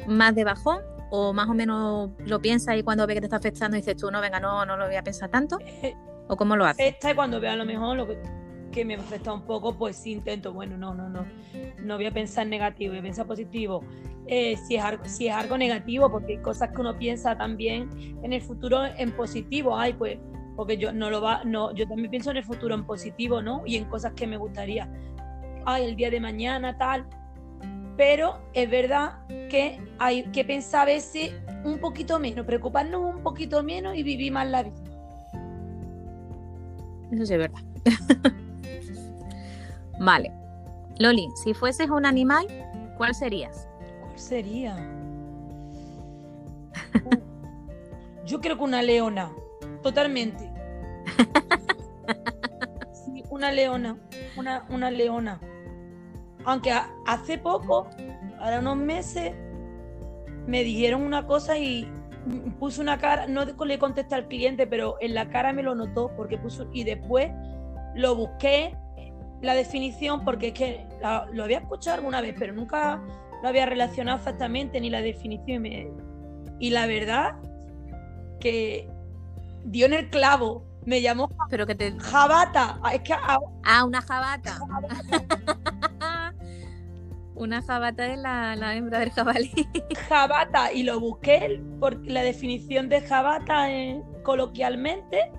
más 0.08 0.36
de 0.36 0.44
bajón 0.44 0.80
o 1.10 1.34
más 1.34 1.50
o 1.50 1.54
menos 1.54 2.10
lo 2.26 2.42
piensas 2.42 2.78
y 2.78 2.84
cuando 2.84 3.06
ve 3.06 3.14
que 3.14 3.20
te 3.20 3.26
está 3.28 3.38
afectando 3.38 3.76
dices 3.76 3.98
tú, 3.98 4.10
no, 4.12 4.22
venga, 4.22 4.40
no, 4.40 4.66
no 4.66 4.78
lo 4.78 4.86
voy 4.86 4.96
a 4.96 5.04
pensar 5.04 5.30
tanto. 5.30 5.60
Eh, 5.60 5.94
¿O 6.28 6.38
cómo 6.38 6.56
lo 6.56 6.66
haces? 6.66 6.96
Y 7.04 7.14
cuando 7.14 7.42
veo 7.42 7.52
a 7.52 7.56
lo 7.58 7.66
mejor 7.66 7.98
lo 7.98 8.08
que, 8.08 8.18
que 8.72 8.86
me 8.86 8.96
afecta 8.96 9.34
un 9.34 9.42
poco, 9.42 9.78
pues 9.78 9.98
sí 9.98 10.14
intento, 10.14 10.54
bueno, 10.54 10.78
no, 10.78 10.94
no, 10.94 11.10
no, 11.10 11.26
no 11.84 11.96
voy 11.98 12.06
a 12.06 12.12
pensar 12.12 12.48
negativo, 12.48 12.92
voy 12.92 13.00
a 13.00 13.04
pensar 13.04 13.28
positivo. 13.28 13.84
Eh, 14.28 14.56
si, 14.56 14.78
es 14.78 14.84
algo, 14.84 15.04
si 15.06 15.28
es 15.28 15.34
algo 15.34 15.58
negativo, 15.58 16.10
porque 16.10 16.34
hay 16.34 16.42
cosas 16.42 16.70
que 16.70 16.80
uno 16.80 16.98
piensa 16.98 17.38
también 17.38 17.90
en 18.24 18.32
el 18.32 18.42
futuro 18.42 18.86
en 18.86 19.12
positivo, 19.12 19.78
ay, 19.78 19.94
pues, 19.94 20.20
porque 20.56 20.78
yo 20.78 20.94
no 20.94 21.10
lo 21.10 21.22
va, 21.22 21.44
no, 21.44 21.74
yo 21.74 21.86
también 21.88 22.10
pienso 22.10 22.32
en 22.32 22.38
el 22.38 22.46
futuro 22.46 22.74
en 22.76 22.86
positivo, 22.86 23.42
¿no? 23.42 23.64
Y 23.66 23.76
en 23.76 23.86
cosas 23.86 24.14
que 24.14 24.28
me 24.28 24.38
gustaría. 24.38 24.90
Ay, 25.66 25.86
el 25.86 25.96
día 25.96 26.10
de 26.10 26.20
mañana, 26.20 26.78
tal. 26.78 27.06
Pero 27.98 28.40
es 28.54 28.70
verdad 28.70 29.20
que 29.50 29.80
hay 30.00 30.24
que 30.32 30.44
pensar 30.44 30.84
a 30.84 30.86
veces 30.86 31.34
un 31.64 31.80
poquito 31.80 32.20
menos, 32.20 32.46
preocuparnos 32.46 33.02
un 33.02 33.22
poquito 33.22 33.62
menos 33.64 33.96
y 33.96 34.04
vivir 34.04 34.32
más 34.32 34.48
la 34.48 34.64
vida. 34.64 34.76
Eso 37.12 37.26
sí 37.26 37.34
es 37.34 37.40
verdad. 37.40 37.62
vale. 40.00 40.32
Loli, 40.98 41.30
si 41.44 41.54
fueses 41.54 41.90
un 41.90 42.06
animal, 42.06 42.48
¿cuál 42.98 43.14
serías? 43.14 43.68
¿Cuál 44.02 44.20
sería? 44.20 44.76
Yo 48.26 48.40
creo 48.40 48.58
que 48.58 48.64
una 48.64 48.82
leona, 48.82 49.32
totalmente. 49.84 50.50
Sí, 52.94 53.24
una 53.30 53.52
leona, 53.52 53.98
una, 54.38 54.66
una 54.70 54.92
leona. 54.92 55.40
Aunque 56.46 56.74
hace 57.06 57.38
poco, 57.38 57.88
ahora 58.40 58.60
unos 58.60 58.78
meses, 58.78 59.34
me 60.48 60.64
dijeron 60.64 61.04
una 61.04 61.26
cosa 61.28 61.58
y 61.58 61.90
puse 62.60 62.82
una 62.82 62.98
cara, 62.98 63.28
no 63.28 63.46
le 63.46 63.80
contesté 63.80 64.16
al 64.16 64.28
cliente, 64.28 64.68
pero 64.68 64.96
en 65.02 65.14
la 65.16 65.30
cara 65.30 65.54
me 65.54 65.64
lo 65.64 65.76
notó 65.76 66.12
porque 66.16 66.38
puso 66.38 66.68
y 66.74 66.84
después 66.84 67.32
lo 67.96 68.16
busqué 68.16 68.76
la 69.42 69.54
definición 69.56 70.24
porque 70.24 70.50
es 70.50 70.54
que 70.54 70.88
la- 71.02 71.28
lo 71.34 71.44
había 71.44 71.60
escuchado 71.60 71.98
alguna 71.98 72.22
vez, 72.22 72.36
pero 72.38 72.54
nunca 72.54 73.02
lo 73.42 73.50
había 73.50 73.66
relacionado 73.66 74.18
exactamente 74.20 74.80
ni 74.80 74.90
la 74.92 75.02
definición. 75.02 75.66
Y, 76.60 76.70
la 76.70 76.86
verdad 76.86 77.34
que 78.40 78.88
dio 79.66 79.88
en 79.88 79.94
el 79.94 80.10
clavo. 80.10 80.64
Me 80.86 81.02
llamó 81.02 81.30
Pero 81.50 81.66
que 81.68 81.74
te. 81.76 81.92
Jabata. 82.00 82.80
Ah, 82.84 82.94
Es 82.94 83.02
que 83.02 83.14
a- 83.14 83.40
Ah, 83.64 83.84
una 83.86 84.02
jabata. 84.02 84.60
una 87.42 87.62
jabata 87.62 88.06
es 88.08 88.18
la, 88.20 88.56
la 88.56 88.76
hembra 88.76 89.00
del 89.00 89.12
jabalí. 89.12 89.52
Jabata 90.10 90.72
y 90.72 90.84
lo 90.84 91.00
busqué 91.00 91.62
por 91.80 92.06
la 92.08 92.22
definición 92.24 92.90
de 92.90 93.02
Jabata 93.02 93.72
eh, 93.72 94.02
coloquialmente 94.24 95.32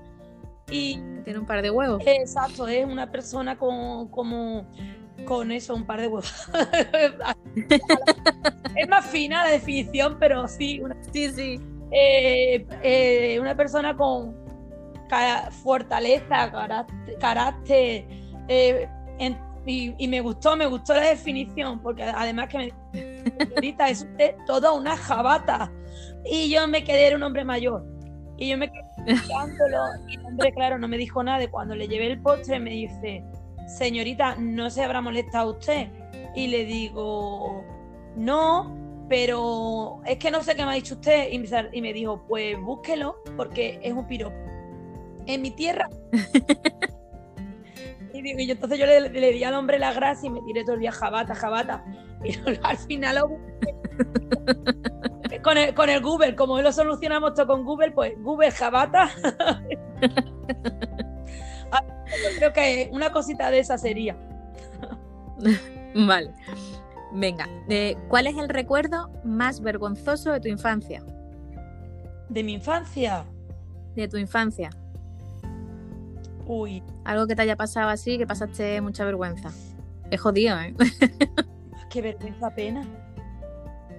y 0.71 0.99
Tiene 1.25 1.39
un 1.39 1.47
par 1.47 1.63
de 1.63 1.71
huevos. 1.71 2.03
exacto 2.07 2.67
es 2.67 2.85
una 2.85 3.11
persona 3.11 3.57
con 3.57 4.09
como 4.09 4.67
con 5.27 5.53
eso 5.53 5.75
un 5.75 5.85
par 5.87 6.01
de 6.01 6.09
huevos 6.09 6.33
es 8.77 8.89
más 8.89 9.07
fina 9.07 9.45
la 9.45 9.51
definición 9.51 10.17
pero 10.19 10.49
sí 10.49 10.81
una, 10.81 10.97
Sí, 11.13 11.31
sí. 11.31 11.61
eh, 11.93 12.67
eh, 12.83 13.39
una 13.41 13.55
persona 13.57 13.97
con 13.97 14.35
cara- 15.09 15.51
fortaleza 15.51 16.51
carácter, 16.51 17.19
carácter, 17.21 18.05
eh, 18.49 18.89
en- 19.19 19.39
y, 19.65 20.09
me 20.09 20.21
gustó 20.21 20.57
me 20.57 20.67
gustó 20.67 20.95
la 20.95 21.09
definición 21.09 21.81
porque 21.81 22.03
además 22.03 22.49
que 22.49 22.59
me 22.59 22.73
ahorita 23.55 23.89
es 23.89 24.03
usted 24.03 24.35
toda 24.47 24.73
una 24.73 24.97
jabata. 24.97 25.71
Y 26.25 26.51
yo 26.51 26.67
me 26.69 26.85
quedé, 26.85 27.09
era 27.09 27.17
un 27.17 27.23
hombre 27.23 27.45
mayor. 27.45 27.85
Y 28.39 28.51
yo 28.51 28.59
me 28.59 28.71
quedé 28.71 28.83
mirándolo, 29.07 29.85
Y 30.09 30.15
el 30.15 30.27
hombre, 30.27 30.53
claro, 30.53 30.79
no 30.79 30.89
me 30.89 30.99
dijo 30.99 31.23
nada. 31.23 31.43
Y 31.45 31.49
cuando 31.49 31.75
le 31.75 31.89
llevé 31.89 32.07
el 32.09 32.21
postre, 32.21 32.59
me 32.59 32.71
dice, 32.71 33.25
señorita, 33.67 34.37
¿no 34.37 34.71
se 34.71 34.83
habrá 34.83 35.01
molestado 35.01 35.53
usted? 35.53 35.89
Y 36.35 36.49
le 36.49 36.65
digo, 36.65 37.65
no, 38.17 38.77
pero 39.09 40.01
es 40.07 40.19
que 40.19 40.31
no 40.31 40.43
sé 40.43 40.55
qué 40.55 40.65
me 40.65 40.73
ha 40.73 40.75
dicho 40.75 40.95
usted. 40.95 41.29
Y 41.73 41.81
me 41.81 41.93
dijo, 41.93 42.25
pues 42.27 42.59
búsquelo, 42.61 43.17
porque 43.37 43.79
es 43.83 43.93
un 43.93 44.07
piropo. 44.07 44.37
En 45.27 45.43
mi 45.43 45.51
tierra. 45.51 45.89
Y, 48.23 48.25
digo, 48.25 48.39
y 48.39 48.47
yo, 48.47 48.53
entonces 48.55 48.79
yo 48.79 48.87
le, 48.87 49.09
le 49.09 49.33
di 49.33 49.43
al 49.43 49.55
hombre 49.55 49.81
la 49.81 49.93
gracia 49.93 50.29
y 50.29 50.31
me 50.31 50.41
tiré 50.43 50.63
todo 50.63 50.75
el 50.75 50.81
día 50.81 50.93
jabata, 50.93 51.35
jabata. 51.35 51.85
Y 52.25 52.39
al 52.63 52.79
final 52.79 53.19
con, 55.43 55.59
el, 55.59 55.75
con 55.75 55.91
el 55.91 56.01
Google, 56.01 56.37
como 56.37 56.61
lo 56.61 56.73
solucionamos 56.73 57.35
todo 57.35 57.49
con 57.49 57.65
Google, 57.65 57.91
pues 57.91 58.15
Google 58.23 58.53
jabata. 58.53 59.11
Yo 62.13 62.29
creo 62.37 62.53
que 62.53 62.91
una 62.93 63.11
cosita 63.11 63.51
de 63.51 63.59
esa 63.59 63.77
sería. 63.77 64.17
Vale. 65.95 66.33
Venga, 67.13 67.49
eh, 67.69 67.97
¿cuál 68.09 68.27
es 68.27 68.37
el 68.39 68.49
recuerdo 68.49 69.11
más 69.25 69.61
vergonzoso 69.61 70.33
de 70.33 70.41
tu 70.41 70.49
infancia? 70.49 71.03
De 72.29 72.43
mi 72.43 72.55
infancia. 72.55 73.25
De 73.95 74.09
tu 74.09 74.17
infancia. 74.17 74.71
Uy, 76.47 76.83
Algo 77.05 77.27
que 77.27 77.37
te 77.37 77.43
haya 77.43 77.57
pasado 77.57 77.89
así, 77.89 78.19
que 78.19 78.27
pasaste 78.27 78.81
mucha 78.81 79.05
vergüenza. 79.05 79.51
Es 80.11 80.21
jodido, 80.21 80.59
¿eh? 80.59 80.75
qué 81.91 82.03
vergüenza 82.03 82.55
pena. 82.55 82.87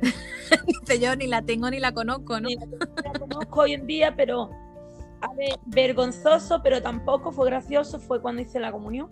Dice 0.67 0.99
yo, 0.99 1.15
ni 1.15 1.27
la 1.27 1.41
tengo 1.41 1.69
ni 1.69 1.79
la 1.79 1.93
conozco, 1.93 2.39
¿no? 2.39 2.49
Ni 2.49 2.55
la 2.55 2.65
la 3.03 3.19
conozco 3.19 3.61
hoy 3.61 3.73
en 3.73 3.87
día, 3.87 4.15
pero 4.15 4.49
a 5.21 5.33
ver, 5.33 5.57
vergonzoso, 5.65 6.61
pero 6.61 6.81
tampoco 6.81 7.31
fue 7.31 7.45
gracioso, 7.45 7.99
fue 7.99 8.21
cuando 8.21 8.41
hice 8.41 8.59
la 8.59 8.71
comunión. 8.71 9.09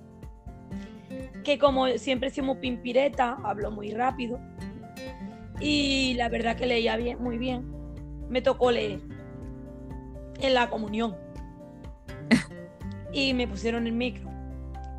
Que 1.43 1.57
como 1.57 1.87
siempre 1.97 2.27
he 2.27 2.31
sido 2.31 2.47
muy 2.47 2.57
pimpireta, 2.57 3.37
hablo 3.43 3.71
muy 3.71 3.91
rápido. 3.91 4.39
Y 5.61 6.15
la 6.15 6.27
verdad 6.27 6.57
que 6.57 6.65
leía 6.65 6.97
bien, 6.97 7.21
muy 7.23 7.37
bien. 7.37 7.71
Me 8.29 8.41
tocó 8.41 8.71
leer 8.71 8.99
en 10.41 10.53
la 10.53 10.69
comunión. 10.69 11.15
Y 13.13 13.33
me 13.33 13.47
pusieron 13.47 13.87
el 13.87 13.93
micro. 13.93 14.29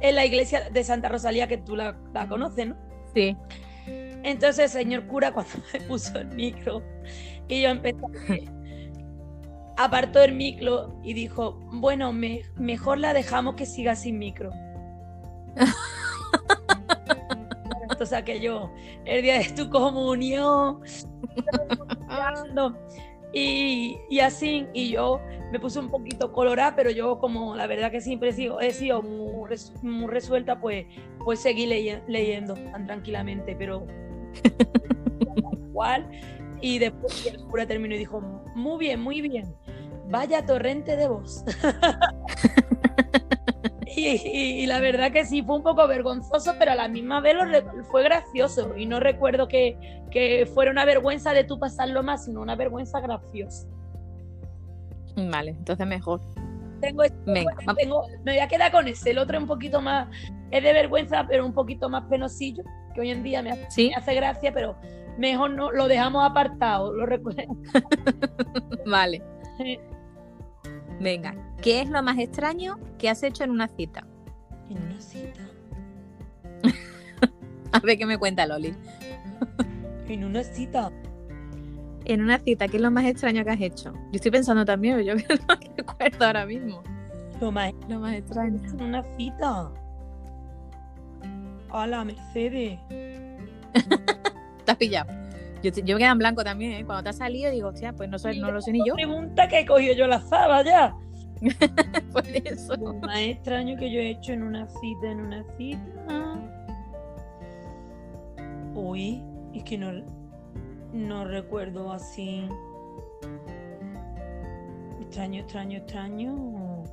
En 0.01 0.15
la 0.17 0.25
iglesia 0.25 0.69
de 0.71 0.85
Santa 0.85 1.09
Rosalía, 1.09 1.47
que 1.49 1.59
tú 1.59 1.77
la, 1.77 1.97
la 2.13 2.29
conoces, 2.29 2.69
¿no? 2.69 2.77
Sí. 3.15 3.37
Entonces 3.87 4.75
el 4.75 4.83
señor 4.83 5.07
cura 5.07 5.33
cuando 5.33 5.53
me 5.73 5.81
puso 5.83 6.19
el 6.19 6.29
micro 6.29 6.83
y 7.49 7.63
yo 7.63 7.69
empecé 7.71 7.97
apartó 9.77 10.23
el 10.23 10.33
micro 10.35 10.99
y 11.03 11.15
dijo, 11.15 11.59
bueno, 11.73 12.13
me- 12.13 12.43
mejor 12.57 12.99
la 12.99 13.15
dejamos 13.15 13.55
que 13.55 13.67
siga 13.67 13.97
sin 13.97 14.19
micro. 14.19 14.51
Entonces 17.83 18.13
aquello, 18.13 18.71
el 19.05 19.23
día 19.23 19.39
de 19.39 19.49
tu 19.51 19.69
comunión, 19.71 20.81
y, 23.33 23.99
y 24.11 24.21
así, 24.21 24.67
y 24.75 24.91
yo 24.91 25.21
me 25.51 25.59
puse 25.61 25.79
un 25.79 25.91
poquito 25.91 26.33
colorada, 26.33 26.75
pero 26.77 26.91
yo 26.91 27.19
como 27.19 27.55
la 27.55 27.67
verdad 27.67 27.91
que 27.91 28.01
siempre 28.01 28.31
he 28.31 28.33
sido, 28.33 28.61
he 28.61 28.73
sido 28.73 29.03
muy, 29.03 29.49
res- 29.49 29.73
muy 29.83 30.09
resuelta, 30.11 30.61
pues, 30.61 30.87
pues 31.25 31.41
seguí 31.41 31.67
leye- 31.67 32.03
leyendo 32.09 32.55
tan 32.55 32.87
tranquilamente, 32.87 33.55
pero 33.57 33.87
igual. 35.69 36.09
Y 36.61 36.79
después 36.79 37.27
el 37.27 37.43
cura 37.45 37.67
terminó 37.67 37.95
y 37.95 37.99
dijo, 37.99 38.21
muy 38.55 38.79
bien, 38.79 39.01
muy 39.01 39.21
bien, 39.21 39.55
vaya 40.13 40.47
torrente 40.47 40.97
de 40.97 41.09
voz. 41.09 41.43
y, 43.87 44.09
y- 44.09 44.63
y 44.63 44.67
la 44.67 44.81
verdad 44.81 45.11
que 45.11 45.25
sí, 45.25 45.43
fue 45.43 45.57
un 45.57 45.63
poco 45.63 45.87
vergonzoso, 45.89 46.55
pero 46.59 46.73
a 46.73 46.75
la 46.75 46.89
misma 46.89 47.21
vez 47.21 47.35
lo 47.35 47.85
fue 47.85 48.03
gracioso. 48.05 48.77
Y 48.77 48.87
no 48.87 49.01
recuerdo 49.01 49.49
que, 49.49 49.77
que 50.11 50.47
fuera 50.55 50.71
una 50.71 50.85
vergüenza 50.85 51.33
de 51.33 51.45
tú 51.45 51.59
pasarlo 51.59 52.03
más, 52.03 52.25
sino 52.27 52.43
una 52.43 52.57
vergüenza 52.57 53.01
graciosa. 53.01 53.67
Vale, 55.17 55.51
entonces 55.53 55.87
mejor. 55.87 56.21
Tengo, 56.81 57.05
este- 57.05 57.19
Venga, 57.33 57.55
tengo, 57.79 58.07
me 58.25 58.33
voy 58.33 58.41
a 58.41 58.49
quedar 58.49 58.71
con 58.73 58.87
ese. 58.89 59.11
El 59.11 59.19
otro 59.19 59.37
es 59.37 59.43
un 59.43 59.49
poquito 59.49 59.81
más, 59.81 60.09
es 60.51 60.63
de 60.63 60.73
vergüenza, 60.73 61.27
pero 61.29 61.47
un 61.47 61.55
poquito 61.55 61.89
más 61.89 62.05
penosillo, 62.05 62.63
que 62.95 63.01
hoy 63.01 63.11
en 63.11 63.23
día 63.23 63.43
me 63.43 63.53
hace, 63.53 63.67
¿Sí? 63.71 63.89
me 63.89 63.95
hace 63.97 64.15
gracia, 64.15 64.53
pero 64.53 64.77
mejor 65.17 65.51
no, 65.53 65.71
lo 65.71 65.87
dejamos 65.89 66.29
apartado. 66.29 66.93
Lo 66.93 67.07
recuerdo. 67.07 67.43
Vale. 68.87 69.23
Venga, 71.03 71.35
¿qué 71.61 71.81
es 71.83 71.91
lo 71.91 72.01
más 72.03 72.17
extraño 72.19 72.79
que 72.97 73.09
has 73.11 73.23
hecho 73.25 73.43
en 73.43 73.51
una 73.51 73.67
cita? 73.67 74.07
En 74.71 74.79
una 74.83 75.01
cita. 75.01 75.41
A 77.73 77.81
ver 77.81 77.99
qué 77.99 78.07
me 78.07 78.19
cuenta 78.19 78.47
Loli. 78.47 78.73
En 80.07 80.25
una 80.25 80.45
cita. 80.45 80.93
En 82.05 82.21
una 82.23 82.39
cita, 82.39 82.69
¿qué 82.69 82.77
es 82.77 82.83
lo 82.83 82.91
más 82.91 83.05
extraño 83.05 83.45
que 83.45 83.51
has 83.51 83.61
hecho? 83.61 83.93
Yo 83.93 84.11
estoy 84.13 84.31
pensando 84.31 84.65
también, 84.65 85.01
yo 85.01 85.15
no 85.49 85.57
recuerdo 85.77 86.25
ahora 86.25 86.47
mismo. 86.47 86.83
Lo 87.41 87.51
más, 87.51 87.73
Lo 87.89 87.99
más 87.99 88.15
extraño. 88.15 88.61
en 88.65 88.83
una 88.83 89.03
cita. 89.17 89.71
Hola, 91.71 92.05
Mercedes. 92.05 92.79
Te 94.65 94.71
has 94.71 94.77
pillado. 94.77 95.11
Yo, 95.63 95.71
yo 95.71 95.95
me 95.95 96.01
quedo 96.01 96.13
en 96.13 96.19
blanco 96.19 96.43
también, 96.43 96.73
¿eh? 96.73 96.85
Cuando 96.85 97.05
te 97.05 97.11
has 97.11 97.17
salido 97.17 97.51
digo, 97.51 97.69
hostia, 97.69 97.93
pues 97.93 98.09
no, 98.11 98.19
sé, 98.19 98.35
no 98.37 98.51
lo 98.51 98.61
sé 98.61 98.73
ni 98.73 98.81
yo. 98.87 98.95
Pregunta 98.95 99.47
que 99.49 99.61
he 99.61 99.67
cogido 99.67 99.95
yo 99.95 100.07
la 100.07 100.21
zaba 100.21 100.65
ya. 100.65 100.95
Por 102.13 102.27
eso. 102.29 102.77
Lo 102.77 102.95
más 102.95 103.19
extraño 103.19 103.77
que 103.77 103.91
yo 103.91 104.01
he 104.01 104.11
hecho 104.11 104.33
en 104.33 104.43
una 104.43 104.67
cita, 104.67 105.11
en 105.11 105.21
una 105.21 105.45
cita. 105.57 106.41
Uy, 108.75 109.23
es 109.55 109.65
que 109.65 109.79
no, 109.79 109.93
no 110.93 111.25
recuerdo 111.25 111.93
así. 111.93 112.49
Extraño, 115.01 115.41
extraño, 115.41 115.79
extraño. 115.79 116.85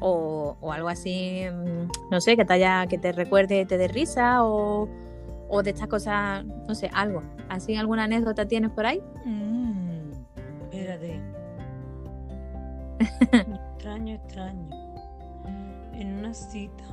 O, 0.00 0.56
o 0.60 0.72
algo 0.72 0.88
así, 0.88 1.44
mm, 1.50 2.10
no 2.10 2.20
sé, 2.20 2.36
que 2.36 2.44
te 2.44 2.52
haya, 2.52 2.86
que 2.86 2.98
te 2.98 3.10
recuerde, 3.10 3.66
te 3.66 3.78
dé 3.78 3.88
risa, 3.88 4.44
o, 4.44 4.88
o 5.48 5.62
de 5.62 5.70
estas 5.70 5.88
cosas, 5.88 6.44
no 6.44 6.74
sé, 6.74 6.90
algo. 6.92 7.22
¿Así 7.48 7.74
alguna 7.76 8.04
anécdota 8.04 8.46
tienes 8.46 8.70
por 8.70 8.86
ahí? 8.86 9.02
Mm, 9.24 10.12
espérate. 10.62 11.20
extraño, 13.78 14.14
extraño. 14.14 14.68
En 15.94 16.18
una 16.18 16.34
cita. 16.34 16.84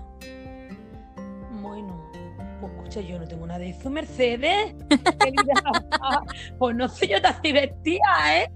Bueno, 1.61 2.01
pues 2.61 2.71
escucha, 2.73 3.01
yo 3.01 3.19
no 3.19 3.27
tengo 3.27 3.45
nada 3.45 3.59
de 3.59 3.69
eso, 3.69 3.89
Mercedes. 3.89 4.75
Pues 6.57 6.75
no 6.75 6.87
sé 6.87 7.07
yo 7.07 7.21
tan 7.21 7.41
divertida, 7.41 8.37
¿eh? 8.37 8.51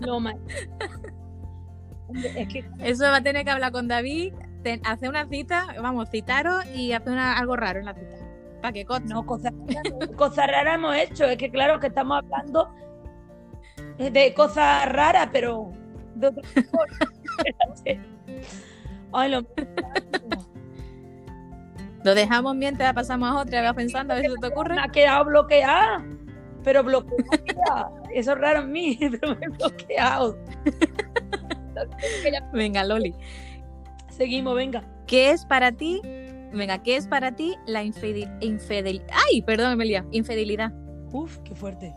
No. 0.00 0.16
Hombre, 0.16 0.36
Es 2.36 2.48
que 2.48 2.64
Eso 2.80 3.04
va 3.04 3.16
a 3.16 3.22
tener 3.22 3.44
que 3.44 3.50
hablar 3.50 3.72
con 3.72 3.88
David, 3.88 4.34
te- 4.62 4.80
hacer 4.84 5.08
una 5.08 5.26
cita, 5.28 5.66
vamos, 5.80 6.08
citaros 6.10 6.64
y 6.74 6.92
hacer 6.92 7.12
una- 7.12 7.38
algo 7.38 7.56
raro 7.56 7.80
en 7.80 7.86
la 7.86 7.94
cita. 7.94 8.16
Para 8.60 8.72
que 8.72 8.84
conste. 8.84 9.12
no, 9.12 9.26
cosas 9.26 9.52
raras, 9.66 10.08
cosas 10.16 10.46
raras 10.46 10.74
hemos 10.76 10.96
hecho. 10.96 11.24
Es 11.24 11.36
que 11.36 11.50
claro 11.50 11.80
que 11.80 11.88
estamos 11.88 12.18
hablando 12.18 12.72
de 13.98 14.34
cosas 14.34 14.90
raras, 14.92 15.28
pero 15.32 15.72
de. 16.14 16.30
Ay, 19.12 19.30
lo 19.30 19.42
Lo 22.04 22.14
dejamos 22.14 22.54
mientras 22.56 22.92
pasamos 22.94 23.30
a 23.30 23.40
otra, 23.40 23.62
vas 23.62 23.74
pensando 23.74 24.12
a 24.14 24.16
ver 24.16 24.30
si 24.30 24.40
te 24.40 24.46
ocurre. 24.48 24.74
me 24.74 24.82
ha 24.82 24.88
quedado 24.88 25.24
bloqueada. 25.24 26.04
Pero 26.64 26.84
bloqueada. 26.84 27.90
Eso 28.14 28.32
es 28.32 28.38
raro 28.38 28.60
en 28.60 28.72
mí, 28.72 28.96
pero 29.20 29.34
me 29.36 29.46
he 29.46 29.48
bloqueado. 29.48 30.38
Venga, 32.52 32.84
Loli. 32.84 33.14
Seguimos, 34.22 34.54
venga. 34.54 34.84
¿Qué 35.08 35.32
es 35.32 35.44
para 35.44 35.72
ti? 35.72 36.00
Venga, 36.52 36.80
¿qué 36.80 36.94
es 36.94 37.08
para 37.08 37.34
ti 37.34 37.56
la 37.66 37.82
infidelidad? 37.82 39.04
¡Ay! 39.10 39.42
Perdón, 39.42 39.72
Emilia. 39.72 40.06
Infidelidad. 40.12 40.72
Uf, 41.10 41.38
qué 41.38 41.56
fuerte. 41.56 41.92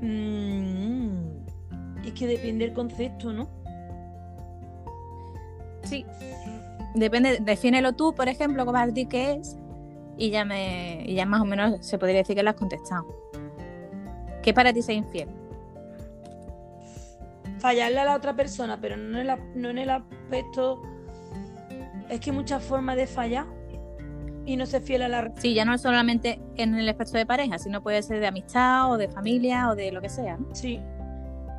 Mm, 0.00 1.42
es 2.06 2.12
que 2.12 2.26
depende 2.26 2.64
del 2.64 2.72
concepto, 2.74 3.34
¿no? 3.34 3.50
Sí. 5.82 6.06
Depende, 6.94 7.40
defínelo 7.42 7.92
tú, 7.92 8.14
por 8.14 8.30
ejemplo, 8.30 8.64
como 8.64 8.78
para 8.78 8.90
ti 8.90 9.04
qué 9.04 9.32
es. 9.32 9.58
Y 10.16 10.30
ya 10.30 10.46
me. 10.46 11.04
Y 11.06 11.16
ya 11.16 11.26
más 11.26 11.42
o 11.42 11.44
menos 11.44 11.84
se 11.86 11.98
podría 11.98 12.20
decir 12.20 12.34
que 12.34 12.42
lo 12.42 12.48
has 12.48 12.56
contestado. 12.56 13.04
¿Qué 14.42 14.54
para 14.54 14.72
ti 14.72 14.80
ser 14.80 14.94
infiel? 14.94 15.28
fallarle 17.60 18.00
a 18.00 18.04
la 18.06 18.16
otra 18.16 18.34
persona, 18.34 18.80
pero 18.80 18.96
no 18.96 19.18
en 19.18 19.28
el, 19.28 19.38
no 19.54 19.68
en 19.68 19.78
el 19.78 19.90
aspecto. 19.90 20.82
Es 22.10 22.20
que 22.20 22.30
hay 22.30 22.36
muchas 22.36 22.62
formas 22.62 22.96
de 22.96 23.06
fallar 23.06 23.46
y 24.44 24.56
no 24.56 24.66
ser 24.66 24.82
fiel 24.82 25.02
a 25.02 25.08
la. 25.08 25.32
Sí, 25.36 25.54
ya 25.54 25.64
no 25.64 25.74
es 25.74 25.80
solamente 25.82 26.40
en 26.56 26.74
el 26.74 26.88
aspecto 26.88 27.16
de 27.16 27.24
pareja, 27.26 27.58
sino 27.58 27.82
puede 27.82 28.02
ser 28.02 28.20
de 28.20 28.26
amistad 28.26 28.90
o 28.90 28.96
de 28.98 29.08
familia 29.08 29.68
o 29.70 29.76
de 29.76 29.92
lo 29.92 30.00
que 30.00 30.08
sea. 30.08 30.36
¿no? 30.36 30.46
Sí. 30.54 30.80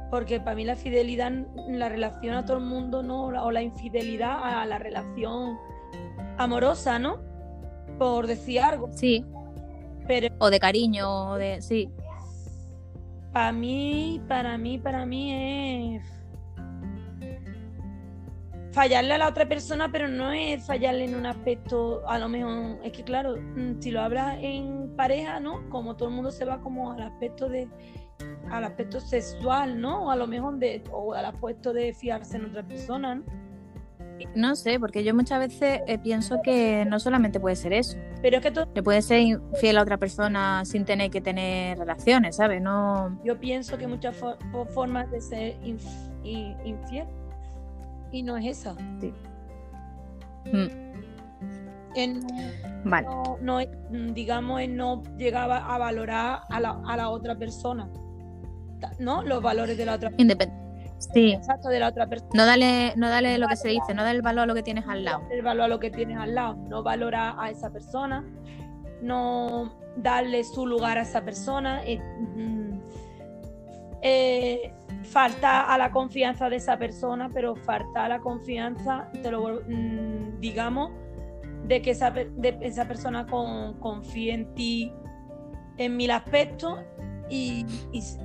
Porque 0.09 0.41
para 0.41 0.55
mí 0.57 0.65
la 0.65 0.75
fidelidad, 0.75 1.31
la 1.69 1.87
relación 1.87 2.35
a 2.35 2.45
todo 2.45 2.57
el 2.57 2.65
mundo, 2.65 3.01
¿no? 3.01 3.25
O 3.25 3.31
la- 3.31 3.43
O 3.45 3.51
la 3.51 3.61
infidelidad 3.61 4.39
a 4.43 4.65
la 4.65 4.77
relación 4.77 5.57
amorosa, 6.37 6.99
¿no? 6.99 7.17
Por 7.97 8.27
decir 8.27 8.59
algo. 8.59 8.89
Sí. 8.91 9.25
Pero 10.07 10.27
O 10.39 10.49
de 10.49 10.59
cariño, 10.59 11.29
o 11.31 11.35
de. 11.35 11.61
Sí. 11.61 11.89
para 13.31 13.53
mí, 13.53 14.21
para 14.27 14.57
mí, 14.57 14.77
para 14.79 15.05
mí 15.05 15.95
es. 15.95 16.03
Fallarle 18.71 19.13
a 19.13 19.17
la 19.17 19.27
otra 19.27 19.47
persona, 19.49 19.89
pero 19.91 20.07
no 20.07 20.31
es 20.31 20.65
fallarle 20.65 21.03
en 21.05 21.15
un 21.15 21.25
aspecto, 21.25 22.01
a 22.07 22.17
lo 22.17 22.29
mejor, 22.29 22.79
es 22.83 22.91
que 22.93 23.03
claro, 23.03 23.35
mm, 23.37 23.81
si 23.81 23.91
lo 23.91 24.01
hablas 24.01 24.37
en 24.41 24.95
pareja, 24.95 25.39
¿no? 25.41 25.69
Como 25.69 25.97
todo 25.97 26.07
el 26.09 26.15
mundo 26.15 26.31
se 26.31 26.45
va 26.45 26.61
como 26.61 26.93
al 26.93 27.01
aspecto 27.01 27.49
de, 27.49 27.67
al 28.49 28.63
aspecto 28.63 29.01
sexual, 29.01 29.79
¿no? 29.81 30.05
O 30.05 30.11
a 30.11 30.15
lo 30.15 30.25
mejor 30.25 30.57
de, 30.57 30.83
o 30.91 31.13
al 31.13 31.25
aspecto 31.25 31.73
de 31.73 31.93
fiarse 31.93 32.37
en 32.37 32.45
otra 32.45 32.63
persona, 32.63 33.15
¿no? 33.15 33.23
No 34.35 34.55
sé, 34.55 34.79
porque 34.79 35.03
yo 35.03 35.15
muchas 35.15 35.39
veces 35.39 35.81
eh, 35.87 35.97
pienso 35.97 36.39
que 36.43 36.85
no 36.87 36.99
solamente 36.99 37.39
puede 37.39 37.55
ser 37.55 37.73
eso. 37.73 37.97
Pero 38.21 38.37
es 38.37 38.43
que 38.43 38.51
todo, 38.51 38.67
Le 38.75 38.83
puede 38.83 39.01
ser 39.01 39.19
infiel 39.19 39.79
a 39.79 39.81
otra 39.81 39.97
persona 39.97 40.63
sin 40.63 40.85
tener 40.85 41.09
que 41.09 41.21
tener 41.21 41.77
relaciones, 41.79 42.35
¿sabes? 42.35 42.61
No. 42.61 43.19
yo 43.25 43.39
pienso 43.39 43.77
que 43.79 43.87
muchas 43.87 44.21
fo- 44.21 44.37
fo- 44.51 44.67
formas 44.67 45.09
de 45.09 45.21
ser 45.21 45.59
inf- 45.61 46.11
in- 46.23 46.55
infiel 46.63 47.07
y 48.11 48.23
no 48.23 48.37
es 48.37 48.45
esa. 48.45 48.73
Mm, 50.51 50.67
En- 51.95 52.25
Vale. 52.85 53.05
no, 53.07 53.37
no 53.41 53.59
es- 53.59 53.69
mm, 53.89 54.13
digamos, 54.13 54.61
él 54.61 54.75
no 54.77 55.03
llegaba 55.17 55.57
a 55.73 55.77
valorar 55.77 56.41
a 56.49 56.59
la, 56.59 56.81
a 56.87 56.97
la 56.97 57.09
otra 57.09 57.35
persona, 57.37 57.89
¿no? 58.99 59.23
Los 59.23 59.41
valores 59.41 59.77
de 59.77 59.85
la 59.85 59.95
otra 59.95 60.09
persona. 60.09 60.33
Independ- 60.33 60.57
Sí. 61.13 61.31
Exacto, 61.33 61.67
de 61.69 61.79
la 61.79 61.87
otra 61.87 62.05
persona. 62.07 62.29
No 62.35 62.45
dale, 62.45 62.93
no 62.95 63.09
dale 63.09 63.37
lo 63.39 63.47
que 63.47 63.55
se 63.55 63.69
dice, 63.69 63.93
no 63.95 64.03
dale 64.03 64.17
el 64.17 64.21
valor 64.21 64.43
a 64.43 64.45
lo 64.45 64.53
que 64.53 64.61
tienes 64.63 64.87
al 64.87 65.03
lado. 65.03 65.23
El 65.31 65.41
valor 65.41 65.63
a 65.65 65.67
lo 65.67 65.79
que 65.79 65.89
tienes 65.89 66.15
al 66.17 66.35
lado. 66.35 66.53
No 66.69 66.83
valorar 66.83 67.35
a 67.39 67.49
esa 67.49 67.71
persona, 67.71 68.23
no 69.01 69.73
darle 69.97 70.43
su 70.43 70.65
lugar 70.67 70.97
a 70.99 71.01
esa 71.01 71.21
persona. 71.25 71.81
eh, 71.85 71.99
mm, 72.35 72.79
eh, 74.03 74.73
falta 75.03 75.73
a 75.73 75.77
la 75.77 75.91
confianza 75.91 76.49
de 76.49 76.57
esa 76.57 76.77
persona, 76.77 77.29
pero 77.33 77.55
falta 77.55 78.05
a 78.05 78.09
la 78.09 78.19
confianza, 78.19 79.09
te 79.21 79.31
lo 79.31 79.61
mm, 79.67 80.39
digamos, 80.39 80.91
de 81.67 81.81
que 81.81 81.91
esa, 81.91 82.11
de 82.11 82.57
esa 82.61 82.87
persona 82.87 83.25
con- 83.25 83.79
confíe 83.79 84.33
en 84.33 84.53
ti 84.55 84.91
en 85.77 85.97
mil 85.97 86.11
aspectos 86.11 86.79
y, 87.29 87.65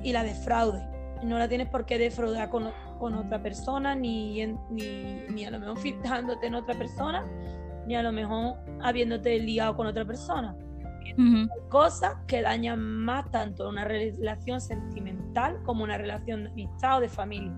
la 0.03 0.23
defraude. 0.23 0.85
No 1.23 1.39
la 1.39 1.47
tienes 1.47 1.69
por 1.69 1.85
qué 1.85 1.97
defraudar 1.97 2.49
con, 2.49 2.69
con 2.99 3.15
otra 3.15 3.41
persona, 3.41 3.95
ni, 3.95 4.45
ni, 4.69 5.23
ni 5.29 5.45
a 5.45 5.51
lo 5.51 5.59
mejor 5.59 5.77
fijándote 5.79 6.47
en 6.47 6.55
otra 6.55 6.77
persona, 6.77 7.25
ni 7.87 7.95
a 7.95 8.03
lo 8.03 8.11
mejor 8.11 8.57
habiéndote 8.81 9.39
liado 9.39 9.75
con 9.75 9.87
otra 9.87 10.05
persona. 10.05 10.55
Ujú. 11.13 11.49
Cosas 11.69 12.15
que 12.27 12.41
dañan 12.41 12.79
más 12.81 13.29
tanto 13.31 13.69
una 13.69 13.85
relación 13.85 14.59
sentimental 14.61 15.61
como 15.63 15.83
una 15.83 15.97
relación 15.97 16.43
de 16.45 16.49
amistad 16.51 16.97
o 16.97 17.01
de 17.01 17.09
familia. 17.09 17.53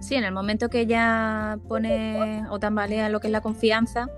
Sí, 0.00 0.16
en 0.16 0.24
el 0.24 0.32
momento 0.32 0.68
que 0.68 0.86
ya 0.86 1.58
pone 1.68 2.44
o 2.50 2.58
tambalea 2.58 3.08
lo 3.08 3.20
que 3.20 3.28
es 3.28 3.32
la 3.32 3.40
confianza, 3.40 4.08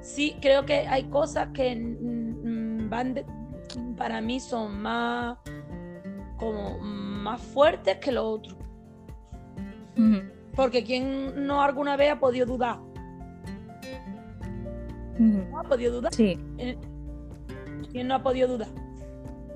Sí, 0.00 0.36
creo 0.42 0.66
que 0.66 0.86
hay 0.86 1.04
cosas 1.04 1.48
que 1.54 1.74
van 2.90 3.14
de- 3.14 3.24
para 3.96 4.20
mí 4.20 4.38
son 4.38 4.82
más 4.82 5.38
como 6.36 6.78
más 6.78 7.40
fuertes 7.40 7.96
que 7.98 8.12
lo 8.12 8.24
otro. 8.28 8.54
Porque 10.54 10.84
quien 10.84 11.46
no 11.46 11.62
alguna 11.62 11.96
vez 11.96 12.12
ha 12.12 12.18
podido 12.20 12.44
dudar, 12.44 12.78
no 15.18 15.58
ha 15.58 15.62
podido 15.62 15.94
dudar. 15.94 16.12
sí, 16.12 16.38
Eh, 16.58 16.76
¿Quién 17.94 18.08
no 18.08 18.16
ha 18.16 18.22
podido 18.24 18.48
dudar? 18.48 18.70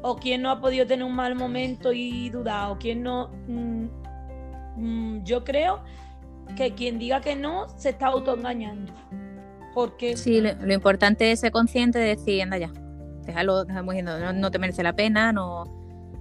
¿O 0.01 0.15
quién 0.15 0.43
no 0.43 0.53
ha 0.53 0.61
podido 0.61 0.87
tener 0.87 1.05
un 1.05 1.17
mal 1.17 1.35
momento 1.35 1.93
y 1.93 2.31
dudar? 2.31 2.71
¿O 2.71 2.79
quién 2.79 3.03
no...? 3.03 3.31
mm, 3.49 3.89
mm, 4.77 5.25
yo 5.25 5.43
creo 5.43 5.83
que 6.57 6.73
quien 6.73 7.01
diga 7.01 7.21
que 7.21 7.35
no 7.35 7.69
se 7.77 7.89
está 7.89 8.07
autoengañando. 8.07 8.93
Porque 9.75 10.17
sí, 10.17 10.41
lo, 10.41 10.55
lo 10.55 10.73
importante 10.73 11.33
es 11.33 11.41
ser 11.41 11.51
consciente 11.51 11.99
de 11.99 12.15
decir, 12.15 12.41
anda 12.41 12.59
ya, 12.59 12.71
déjalo, 13.25 13.65
déjalo 13.65 13.93
yendo, 13.93 14.21
no, 14.21 14.33
no 14.33 14.51
te 14.53 14.61
merece 14.61 14.85
la 14.85 14.93
pena, 14.93 15.33
no, 15.33 15.65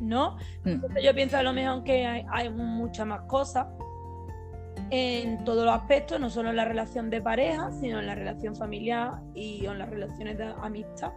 ¿no? 0.02 0.38
Mm. 0.64 0.98
yo 1.04 1.14
pienso 1.14 1.38
a 1.38 1.44
lo 1.44 1.54
mejor 1.54 1.84
que 1.84 2.04
hay, 2.08 2.26
hay 2.32 2.50
muchas 2.50 3.06
más 3.06 3.22
cosas 3.28 3.68
en 4.90 5.44
todos 5.44 5.66
los 5.66 5.76
aspectos, 5.76 6.20
no 6.20 6.32
solo 6.32 6.50
en 6.50 6.56
la 6.56 6.66
relación 6.66 7.12
de 7.12 7.22
pareja, 7.22 7.72
sino 7.74 8.00
en 8.00 8.08
la 8.08 8.16
relación 8.16 8.56
familiar 8.56 9.22
y 9.36 9.68
en 9.68 9.78
las 9.78 9.88
relaciones 9.88 10.40
de 10.40 10.52
amistad, 10.64 11.12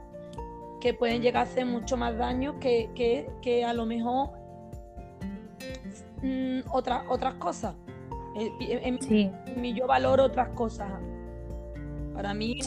que 0.81 0.95
pueden 0.95 1.23
llegar 1.23 1.47
a 1.47 1.51
hacer 1.51 1.67
mucho 1.67 1.97
más 1.97 2.17
daño 2.17 2.59
que, 2.59 2.91
que, 3.43 3.65
a 3.65 3.73
lo 3.73 3.87
mejor 3.87 4.31
mm, 6.23 6.61
otras, 6.73 7.05
otras 7.09 7.35
cosas. 7.35 7.75
En, 8.37 9.01
sí. 9.03 9.31
yo 9.75 9.87
valoro 9.87 10.25
otras 10.25 10.49
cosas. 10.51 10.91
Para 12.15 12.35
mí, 12.35 12.59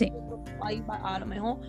a 0.62 1.20
lo 1.20 1.26
mejor 1.26 1.60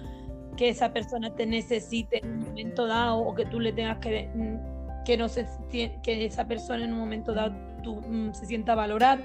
que 0.57 0.69
esa 0.69 0.93
persona 0.93 1.35
te 1.35 1.47
necesite 1.47 2.25
en 2.25 2.33
un 2.33 2.41
momento 2.41 2.87
dado 2.87 3.19
o 3.19 3.35
que 3.35 3.45
tú 3.47 3.59
le 3.61 3.73
tengas 3.73 3.99
que 3.99 4.31
mm, 4.35 5.05
que 5.05 5.17
no 5.17 5.29
se 5.29 5.47
que 5.71 6.25
esa 6.25 6.47
persona 6.47 6.85
en 6.85 6.93
un 6.93 6.99
momento 6.99 7.35
dado 7.35 7.53
mm, 7.85 8.33
se 8.33 8.47
sienta 8.47 8.75
valorada 8.75 9.21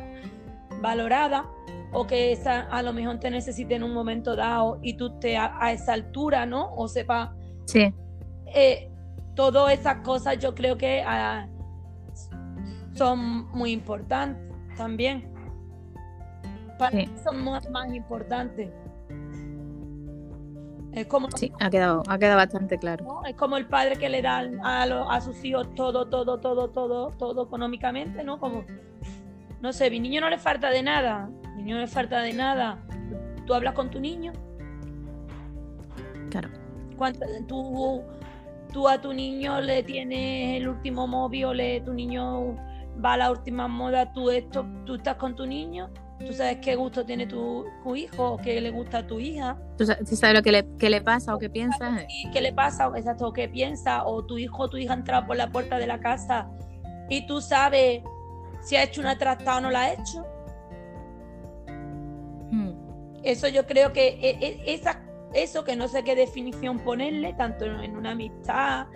valorada 0.82 1.46
o 1.92 2.06
que 2.06 2.32
esa 2.32 2.62
a 2.62 2.82
lo 2.82 2.94
mejor 2.94 3.20
te 3.20 3.30
necesite 3.32 3.76
en 3.76 3.84
un 3.84 3.94
momento 3.94 4.36
dado 4.36 4.80
y 4.82 4.94
tú 4.94 5.20
te 5.20 5.38
a, 5.38 5.72
esa 5.72 5.94
altura 5.94 6.46
no 6.46 6.74
o 6.76 6.88
sepa 6.88 7.36
sí. 7.66 7.94
eh, 8.54 8.92
todas 9.36 9.74
esas 9.74 9.98
cosas 10.04 10.38
yo 10.38 10.54
creo 10.54 10.78
que 10.78 11.04
ah, 11.06 11.48
son 12.94 13.50
muy 13.52 13.72
importantes 13.72 14.50
también. 14.76 15.32
Para 16.78 16.96
mí 16.96 17.10
son 17.24 17.44
más, 17.44 17.70
más 17.70 17.94
importantes. 17.94 18.70
Es 20.92 21.06
como, 21.06 21.30
sí, 21.32 21.52
ha 21.60 21.70
quedado, 21.70 22.04
ha 22.08 22.18
quedado 22.18 22.38
bastante 22.38 22.78
claro. 22.78 23.22
Es 23.26 23.36
como 23.36 23.58
el 23.58 23.68
padre 23.68 23.96
que 23.98 24.10
le 24.10 24.22
da 24.22 24.40
a, 24.64 24.84
a 24.84 25.22
sus 25.22 25.44
hijos 25.46 25.74
todo, 25.76 26.08
todo, 26.08 26.40
todo, 26.40 26.70
todo, 26.70 27.12
todo 27.12 27.44
económicamente, 27.44 28.24
¿no? 28.24 28.40
Como, 28.40 28.66
no 29.62 29.74
sé, 29.74 29.89
mi 29.89 29.99
niño 29.99 30.22
no 30.22 30.30
le 30.30 30.38
falta 30.38 30.70
de 30.70 30.84
nada, 30.84 31.30
mi 31.55 31.64
niño 31.64 31.76
no 31.76 31.82
le 31.82 31.88
falta 31.88 32.22
de 32.22 32.34
nada. 32.34 32.80
¿Tú 33.45 33.53
hablas 33.53 33.74
con 33.74 33.89
tu 33.89 33.99
niño? 33.99 34.34
Claro. 36.30 36.49
Tú, 37.47 38.03
tú 38.74 38.88
a 38.88 38.99
tu 38.99 39.14
niño 39.14 39.62
le 39.62 39.84
tienes 39.84 40.62
el 40.62 40.68
último 40.68 41.07
móvil, 41.07 41.55
le, 41.55 41.82
tu 41.82 41.93
niño 41.93 42.55
va 43.03 43.14
a 43.14 43.18
la 43.18 43.32
última 43.32 43.68
moda, 43.68 44.12
tú 44.14 44.30
esto, 44.30 44.66
tú 44.86 44.95
estás 44.95 45.16
con 45.16 45.36
tu 45.36 45.45
niño 45.45 45.89
tú 46.26 46.34
sabes 46.34 46.57
qué 46.62 46.76
gusto 46.76 47.05
tiene 47.05 47.26
tu, 47.26 47.66
hijo, 47.95 48.38
qué 48.43 48.60
le 48.62 48.72
gusta 48.72 48.99
a 48.99 49.07
tu 49.07 49.20
hija. 49.20 49.57
Tú 49.78 49.86
sabes, 49.86 50.36
lo 50.36 50.41
que 50.41 50.51
le, 50.51 50.89
le, 50.89 51.01
pasa 51.01 51.34
o 51.36 51.39
qué 51.39 51.49
piensa. 51.49 51.97
Qué 52.32 52.41
le 52.41 52.53
pasa, 52.53 52.91
exacto, 52.95 53.28
o 53.28 53.34
qué 53.34 53.47
piensa, 53.47 54.05
o 54.05 54.26
tu 54.26 54.38
hijo 54.38 54.64
o 54.64 54.70
tu 54.70 54.78
hija 54.78 54.93
ha 54.93 54.97
entrado 54.97 55.28
por 55.28 55.38
la 55.38 55.49
puerta 55.49 55.78
de 55.78 55.88
la 55.88 55.99
casa 55.99 56.49
y 57.10 57.26
tú 57.26 57.41
sabes 57.41 58.03
si 58.62 58.76
ha 58.76 58.84
hecho 58.84 59.01
una 59.01 59.18
trastada 59.18 59.57
o 59.57 59.62
no 59.62 59.72
la 59.72 59.82
ha 59.82 59.93
hecho. 59.93 60.26
Hmm. 62.51 62.72
Eso 63.24 63.47
yo 63.47 63.66
creo 63.66 63.93
que 63.93 64.07
e, 64.07 64.38
e, 64.39 64.74
esa, 64.74 65.01
eso 65.34 65.64
que 65.64 65.76
no 65.76 65.88
sé 65.88 66.03
qué 66.03 66.16
definición 66.16 66.80
ponerle, 66.80 67.34
tanto 67.34 67.66
en 67.66 67.95
una 67.95 68.12
amistad, 68.12 68.88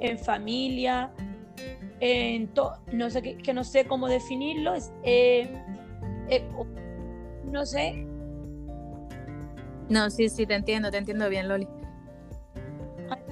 en 0.00 0.18
familia, 0.18 1.12
en 2.00 2.50
no 2.92 3.10
sé 3.10 3.22
que, 3.22 3.54
no 3.54 3.64
sé 3.64 3.86
cómo 3.86 4.08
definirlo, 4.08 4.74
es, 4.74 4.92
eh, 5.04 5.48
eh, 6.28 6.44
no 7.44 7.64
sé. 7.66 8.06
No, 9.88 10.10
sí, 10.10 10.28
sí, 10.28 10.46
te 10.46 10.54
entiendo, 10.54 10.90
te 10.90 10.98
entiendo 10.98 11.28
bien, 11.28 11.48
Loli. 11.48 11.68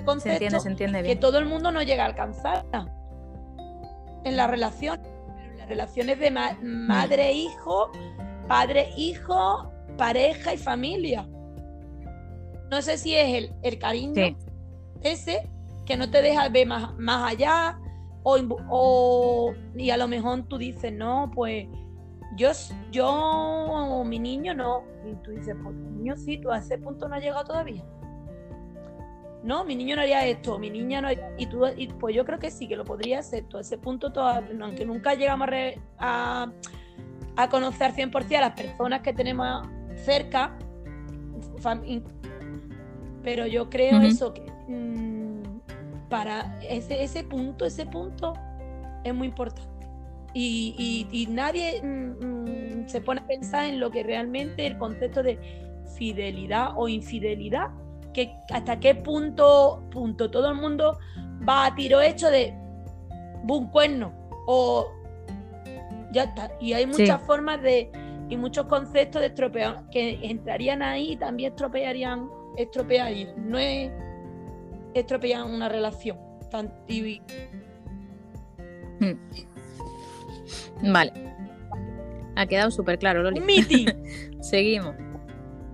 Este 0.07 0.21
se 0.21 0.33
entiende, 0.33 0.61
se 0.61 0.69
entiende 0.69 1.03
bien. 1.03 1.15
Que 1.15 1.21
todo 1.21 1.39
el 1.39 1.47
mundo 1.47 1.71
no 1.71 1.83
llega 1.83 2.05
a 2.05 2.07
alcanzarla 2.07 2.93
en 4.25 4.37
la 4.37 4.47
relación. 4.47 5.01
Relaciones 5.73 6.19
de 6.19 6.31
madre-hijo, 6.31 7.91
padre-hijo, 8.47 9.73
pareja 9.97 10.53
y 10.53 10.59
familia. 10.59 11.27
No 12.71 12.83
sé 12.83 12.99
si 12.99 13.15
es 13.15 13.51
el, 13.63 13.79
cariño 13.79 14.37
ese 15.03 15.49
que 15.87 15.97
no 15.97 16.11
te 16.11 16.21
deja 16.21 16.51
ver 16.51 16.67
más, 16.67 16.95
más 16.99 17.33
allá 17.33 17.79
o, 18.23 18.37
o, 18.69 19.55
y 19.75 19.89
a 19.89 19.97
lo 19.97 20.09
mejor 20.09 20.43
tú 20.43 20.59
dices, 20.59 20.93
no, 20.93 21.31
pues 21.35 21.67
yo, 22.37 22.51
yo, 22.91 24.03
mi 24.05 24.19
niño 24.19 24.53
no. 24.53 24.85
Y 25.11 25.15
tú 25.23 25.31
dices, 25.31 25.57
pues 25.63 25.75
mi 25.75 25.89
niño 25.99 26.17
sí, 26.19 26.37
tú 26.37 26.51
a 26.51 26.59
ese 26.59 26.77
punto 26.77 27.09
no 27.09 27.15
has 27.15 27.23
llegado 27.23 27.45
todavía. 27.45 27.83
No, 29.43 29.65
mi 29.65 29.75
niño 29.75 29.97
no 29.97 30.03
haría 30.03 30.25
esto, 30.27 30.59
mi 30.59 30.71
niña 30.71 31.01
no 31.01 31.09
haría... 31.09 31.33
Y 31.37 31.47
tú, 31.47 31.67
y 31.77 31.89
pues 31.89 32.15
yo 32.15 32.25
creo 32.25 32.39
que 32.39 32.51
sí, 32.51 32.69
que 32.69 32.77
lo 32.77 32.85
podría 32.85 33.19
hacer. 33.19 33.45
A 33.55 33.61
ese 33.61 33.77
punto, 33.77 34.13
todavía, 34.13 34.51
aunque 34.65 34.85
nunca 34.85 35.15
llegamos 35.15 35.49
a, 35.99 36.53
a, 37.37 37.49
conocer 37.49 37.93
100% 37.93 38.37
a 38.37 38.41
las 38.41 38.53
personas 38.53 39.01
que 39.03 39.13
tenemos 39.13 39.67
cerca, 39.97 40.57
pero 43.23 43.47
yo 43.47 43.69
creo 43.69 44.01
eso, 44.01 44.33
que 44.33 44.43
mm, 44.69 46.09
para 46.09 46.59
ese, 46.63 47.03
ese 47.03 47.25
punto, 47.25 47.65
ese 47.65 47.87
punto 47.87 48.35
es 49.05 49.15
muy 49.15 49.29
importante 49.29 49.73
y, 50.35 51.29
nadie 51.31 51.83
mm, 51.83 52.85
mm, 52.85 52.89
se 52.89 53.01
pone 53.01 53.21
a 53.21 53.27
pensar 53.27 53.67
en 53.67 53.81
lo 53.81 53.91
que 53.91 54.03
realmente 54.03 54.67
el 54.67 54.79
concepto 54.79 55.23
de 55.23 55.39
fidelidad 55.97 56.71
o 56.77 56.89
infidelidad, 56.89 57.69
que 58.13 58.35
hasta 58.51 58.79
qué 58.79 58.95
punto, 58.95 59.83
punto 59.91 60.31
todo 60.31 60.49
el 60.51 60.57
mundo 60.57 60.99
va 61.49 61.67
a 61.67 61.75
tiro 61.75 62.01
hecho 62.01 62.31
de 62.31 62.55
un 63.49 63.69
cuerno 63.69 64.13
o 64.47 64.89
ya 66.13 66.25
está. 66.25 66.51
Y 66.61 66.73
hay 66.75 66.87
muchas 66.87 67.21
formas 67.23 67.63
de 67.63 67.91
y 68.29 68.37
muchos 68.37 68.67
conceptos 68.67 69.21
de 69.21 69.29
estropear 69.29 69.89
que 69.91 70.19
entrarían 70.23 70.83
ahí 70.83 71.13
y 71.13 71.17
también 71.17 71.53
estropearían, 71.53 72.31
estropearían, 72.57 73.51
no 73.51 73.59
es 73.59 73.91
estropear 74.95 75.45
una 75.45 75.69
relación 75.69 76.19
tan 76.51 76.73
y, 76.89 77.21
hmm. 79.01 80.93
Vale. 80.93 81.13
Ha 82.37 82.47
quedado 82.47 82.71
súper 82.71 82.99
claro, 82.99 83.23
Loli. 83.23 83.41
Un 83.41 83.47
meeting. 83.47 83.87
Seguimos. 84.41 84.95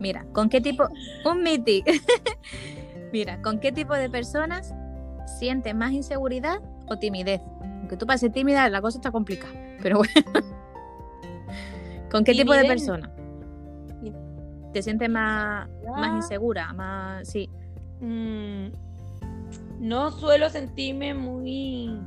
Mira, 0.00 0.26
¿con 0.32 0.48
qué 0.48 0.60
tipo? 0.60 0.88
Un 1.24 1.42
meeting. 1.42 1.82
Mira, 3.12 3.40
¿con 3.42 3.58
qué 3.58 3.72
tipo 3.72 3.94
de 3.94 4.08
personas 4.10 4.74
sientes 5.38 5.74
más 5.74 5.92
inseguridad 5.92 6.60
o 6.88 6.98
timidez? 6.98 7.40
Aunque 7.62 7.96
tú 7.96 8.06
pases 8.06 8.32
tímida, 8.32 8.68
la 8.68 8.80
cosa 8.80 8.98
está 8.98 9.10
complicada. 9.10 9.52
Pero 9.82 9.98
bueno. 9.98 10.12
¿Con 12.10 12.24
qué 12.24 12.32
tipo 12.32 12.52
de 12.52 12.64
persona? 12.64 13.12
¿Te 14.72 14.82
sientes 14.82 15.08
más, 15.08 15.68
más 15.96 16.16
insegura? 16.16 16.72
Más. 16.72 17.28
Sí. 17.28 17.48
Mm, 18.00 18.68
no 19.80 20.10
suelo 20.12 20.50
sentirme 20.50 21.14
muy 21.14 21.98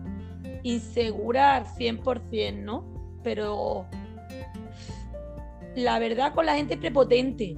insegura 0.64 1.56
al 1.56 1.66
100%, 1.66 2.64
¿no? 2.64 2.86
Pero 3.24 3.86
la 5.76 6.00
verdad 6.00 6.34
con 6.34 6.46
la 6.46 6.56
gente 6.56 6.78
prepotente, 6.78 7.58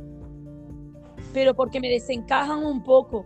pero 1.34 1.56
porque 1.56 1.80
me 1.80 1.90
desencajan 1.90 2.64
un 2.64 2.84
poco. 2.84 3.26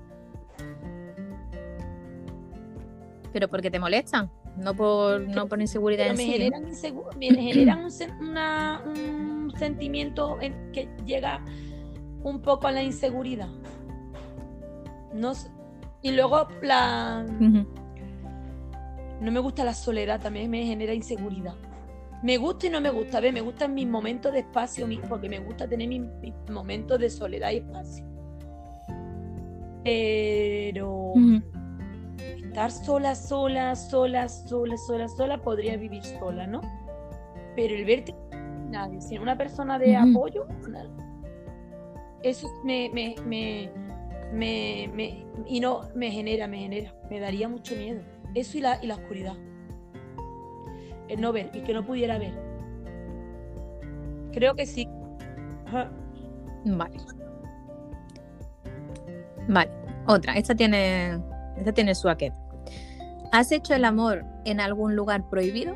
Pero 3.34 3.50
porque 3.50 3.70
te 3.70 3.78
molestan, 3.78 4.32
no 4.56 4.74
por, 4.74 5.22
no 5.22 5.48
por 5.48 5.60
inseguridad 5.62 6.08
en 6.08 6.14
me 6.14 6.24
sí. 6.24 6.32
Generan 6.32 6.64
me 7.20 7.28
generan 7.28 7.86
un, 8.88 9.54
sentimiento 9.58 10.38
en 10.42 10.72
que 10.72 10.90
llega 11.06 11.44
un 12.24 12.42
poco 12.42 12.68
a 12.68 12.72
la 12.72 12.82
inseguridad. 12.82 13.50
No, 15.14 15.34
y 16.02 16.12
luego 16.12 16.48
la... 16.62 17.26
No 19.20 19.32
me 19.32 19.40
gusta 19.40 19.64
la 19.64 19.74
soledad, 19.74 20.22
también 20.22 20.50
me 20.50 20.64
genera 20.64 20.94
inseguridad. 20.94 21.56
Me 22.24 22.38
gusta 22.38 22.68
y 22.68 22.70
no 22.70 22.82
me 22.82 22.90
gusta, 22.90 23.20
¿ves? 23.20 23.34
Me 23.34 23.42
gustan 23.42 23.74
mis 23.74 23.88
momentos 23.88 24.34
de 24.34 24.40
espacio, 24.40 24.88
porque 25.08 25.30
me 25.30 25.40
gusta 25.40 25.68
tener 25.68 25.88
mis, 25.88 26.02
momentos 26.50 27.00
de 27.00 27.10
soledad 27.10 27.52
y 27.52 27.58
espacio. 27.58 28.06
Pero 29.84 31.14
estar 32.18 32.72
sola, 32.72 33.14
sola, 33.16 33.76
sola, 33.76 34.28
sola, 34.28 34.78
sola, 34.78 35.08
sola, 35.08 35.42
podría 35.42 35.78
vivir 35.78 36.04
sola, 36.04 36.48
¿no? 36.48 36.62
Pero 37.56 37.76
el 37.76 37.86
verte 37.86 38.16
nadie, 38.70 39.00
sin 39.00 39.22
una 39.22 39.38
persona 39.38 39.80
de 39.80 39.96
apoyo, 39.96 40.48
eso 42.24 42.48
me, 42.64 42.90
me, 42.94 43.16
me, 43.24 43.72
me, 44.94 45.26
y 45.46 45.60
no 45.60 45.82
me 45.96 46.12
genera, 46.12 46.48
me 46.48 46.58
genera, 46.58 46.94
me 47.10 47.20
daría 47.20 47.48
mucho 47.48 47.76
miedo. 47.76 48.02
Eso 48.34 48.58
y 48.58 48.62
la, 48.62 48.84
y 48.84 48.88
la 48.88 48.96
oscuridad. 48.96 49.36
El 51.08 51.22
no 51.22 51.32
ver 51.32 51.50
y 51.54 51.62
que 51.62 51.74
no 51.74 51.86
pudiera 51.86 52.18
ver. 52.18 52.34
Creo 54.34 54.56
que 54.56 54.66
sí. 54.66 54.88
Vale. 56.66 56.98
Vale. 59.48 59.72
Otra. 60.06 60.38
Esta 60.38 60.56
tiene, 60.56 61.20
esta 61.58 61.72
tiene 61.72 61.96
su 61.96 62.10
aquel. 62.10 62.34
¿Has 63.32 63.52
hecho 63.52 63.74
el 63.74 63.86
amor 63.86 64.24
en 64.46 64.60
algún 64.60 64.96
lugar 64.96 65.30
prohibido? 65.30 65.76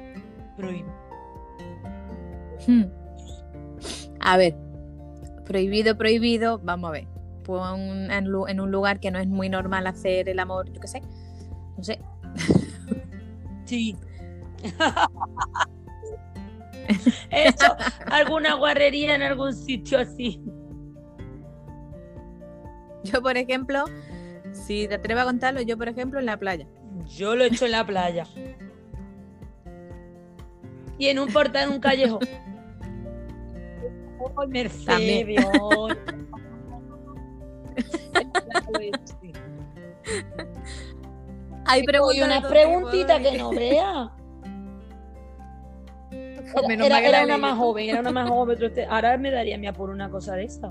Prohibido. 0.58 0.90
Hmm. 2.68 2.84
A 4.20 4.38
ver, 4.38 4.56
prohibido, 5.46 5.98
prohibido, 5.98 6.60
vamos 6.60 6.90
a 6.90 6.92
ver. 6.92 7.08
En, 7.48 8.22
en 8.22 8.60
un 8.60 8.72
lugar 8.72 9.00
que 9.00 9.12
no 9.12 9.20
es 9.20 9.28
muy 9.28 9.50
normal 9.50 9.88
hacer 9.88 10.30
el 10.30 10.40
amor, 10.40 10.72
yo 10.72 10.80
qué 10.80 10.88
sé. 10.88 11.02
No 11.76 11.84
sé. 11.84 12.00
Sí. 13.66 13.98
He 17.30 17.50
hecho 17.50 17.76
alguna 18.08 18.56
guarrería 18.56 19.16
en 19.16 19.22
algún 19.22 19.54
sitio 19.54 20.00
así. 20.00 20.42
Yo, 23.04 23.22
por 23.22 23.38
ejemplo, 23.38 23.86
si 24.52 24.88
te 24.88 24.96
atreves 24.96 25.24
a 25.24 25.26
contarlo, 25.26 25.62
yo, 25.62 25.78
por 25.78 25.90
ejemplo, 25.90 26.20
en 26.20 26.26
la 26.26 26.38
playa. 26.38 26.68
Yo 27.08 27.36
lo 27.36 27.44
he 27.44 27.48
hecho 27.48 27.66
en 27.66 27.72
la 27.72 27.86
playa. 27.86 28.26
Y 30.98 31.08
en 31.08 31.20
un 31.20 31.32
portal, 31.32 31.70
en 31.70 31.76
un 31.76 31.80
callejón. 31.80 32.20
Oh, 34.24 34.46
Mercedes. 34.46 35.44
Hay 41.66 41.84
preguntas 41.84 42.28
una 42.28 42.48
preguntita 42.48 43.20
que 43.20 43.38
no 43.38 43.50
vea. 43.50 44.12
Era, 46.70 47.00
era, 47.00 47.24
una 47.24 47.38
más 47.38 47.58
joven, 47.58 47.90
era 47.90 48.00
una 48.00 48.12
más 48.12 48.30
joven. 48.30 48.58
Ahora 48.90 49.18
me 49.18 49.32
daría 49.32 49.58
mi 49.58 49.72
por 49.72 49.90
una 49.90 50.10
cosa 50.10 50.36
de 50.36 50.44
esta. 50.46 50.70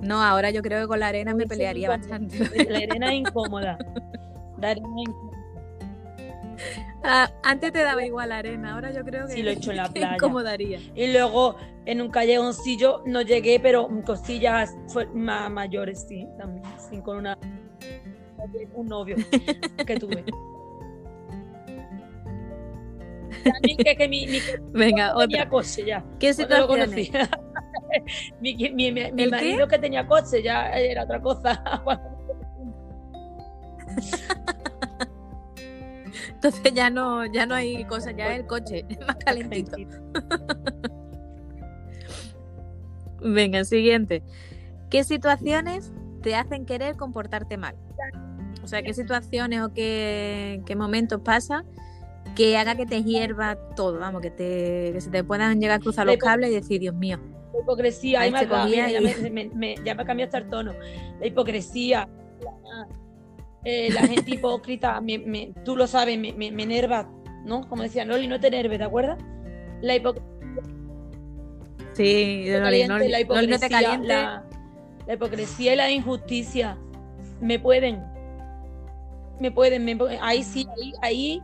No, 0.00 0.22
ahora 0.22 0.50
yo 0.50 0.62
creo 0.62 0.80
que 0.80 0.86
con 0.86 1.00
la 1.00 1.08
arena 1.08 1.34
me 1.34 1.46
pelearía 1.46 1.88
bastante. 1.88 2.38
La 2.68 2.78
arena 2.78 3.12
es 3.12 3.20
incómoda. 3.20 3.78
La 4.60 4.70
arena 4.70 4.88
es 4.96 5.08
incómoda. 5.08 5.38
Ah, 7.04 7.30
antes 7.44 7.72
te 7.72 7.82
daba 7.82 8.04
igual 8.04 8.30
la 8.30 8.38
arena, 8.38 8.74
ahora 8.74 8.90
yo 8.92 9.04
creo 9.04 9.26
que 9.26 9.32
sí 9.32 9.42
lo 9.42 9.50
he 9.50 9.54
hecho 9.54 9.70
en 9.70 9.76
la 9.76 9.88
playa. 9.92 10.14
incomodaría. 10.14 10.80
Y 10.94 11.12
luego 11.12 11.56
en 11.86 12.02
un 12.02 12.10
callejoncillo 12.10 13.02
no 13.06 13.22
llegué, 13.22 13.60
pero 13.60 13.88
cosillas 14.04 14.76
más 15.14 15.50
mayores 15.50 16.04
sí, 16.08 16.26
también, 16.36 16.64
sí, 16.90 17.00
con 17.00 17.18
una 17.18 17.38
un 18.74 18.86
novio 18.86 19.16
que 19.86 19.96
tuve. 19.96 20.24
Que, 23.84 23.96
que 23.96 24.08
mi, 24.08 24.26
mi 24.26 24.40
Venga, 24.72 25.16
otra. 25.16 25.48
coche 25.48 25.84
ya. 25.84 26.04
¿Qué 26.18 26.34
situación? 26.34 26.90
mi, 28.40 28.54
mi, 28.70 28.92
mi 28.92 29.26
marido 29.28 29.68
que 29.68 29.78
tenía 29.78 30.06
coche 30.06 30.42
ya 30.42 30.70
era 30.70 31.04
otra 31.04 31.20
cosa. 31.20 31.62
Entonces 36.28 36.72
ya 36.72 36.88
no, 36.88 37.26
ya 37.26 37.46
no 37.46 37.54
hay 37.54 37.84
cosa, 37.84 38.12
ya 38.12 38.36
el 38.36 38.46
coche 38.46 38.84
es 38.88 38.98
más 39.00 39.16
calentito. 39.16 39.76
Venga, 43.20 43.64
siguiente. 43.64 44.22
¿Qué 44.88 45.02
situaciones 45.02 45.92
te 46.22 46.36
hacen 46.36 46.64
querer 46.64 46.96
comportarte 46.96 47.56
mal? 47.56 47.74
O 48.62 48.68
sea, 48.68 48.82
¿qué 48.82 48.94
situaciones 48.94 49.62
o 49.62 49.72
qué, 49.72 50.62
qué 50.66 50.76
momentos 50.76 51.20
pasa 51.22 51.64
que 52.34 52.56
haga 52.56 52.74
que 52.74 52.86
te 52.86 53.02
hierva 53.02 53.56
todo? 53.74 53.98
Vamos, 53.98 54.22
que, 54.22 54.30
te, 54.30 54.92
que 54.92 55.00
se 55.00 55.10
te 55.10 55.24
puedan 55.24 55.60
llegar 55.60 55.78
a 55.78 55.80
cruzar 55.80 56.06
los 56.06 56.16
cables 56.16 56.50
y 56.50 56.54
decir, 56.54 56.80
Dios 56.80 56.94
mío. 56.94 57.18
La 57.52 57.60
hipocresía, 57.60 58.20
ahí 58.20 58.30
me, 58.30 58.46
ya, 58.46 59.00
me, 59.30 59.50
me, 59.54 59.74
ya 59.84 59.94
me 59.94 60.04
cambiado 60.04 60.28
hasta 60.28 60.38
el 60.38 60.48
tono. 60.48 60.72
La 61.20 61.26
hipocresía, 61.26 62.08
eh, 63.64 63.90
la 63.92 64.06
gente 64.06 64.30
hipócrita, 64.30 65.02
tú 65.64 65.76
lo 65.76 65.86
sabes, 65.86 66.18
me, 66.18 66.32
me, 66.32 66.62
enerva, 66.62 67.10
¿no? 67.44 67.68
Como 67.68 67.82
decía 67.82 68.04
Noli, 68.04 68.28
no 68.28 68.38
te 68.38 68.46
enerves, 68.48 68.78
¿de 68.78 68.84
acuerdo? 68.84 69.16
La 69.80 69.96
hipocresía. 69.96 70.28
Sí, 71.94 72.44
de 72.44 72.60
Noli, 72.60 72.86
no, 72.86 72.98
la 72.98 73.20
hipocresía, 73.20 73.98
la, 73.98 74.44
la, 75.06 75.14
hipocresía 75.14 75.74
y 75.74 75.76
la 75.76 75.90
injusticia 75.90 76.78
me 77.40 77.58
pueden, 77.58 78.02
me 79.40 79.50
pueden, 79.50 79.84
me, 79.84 79.96
ahí 80.20 80.42
sí, 80.42 80.66
ahí, 80.76 80.92
ahí, 81.02 81.42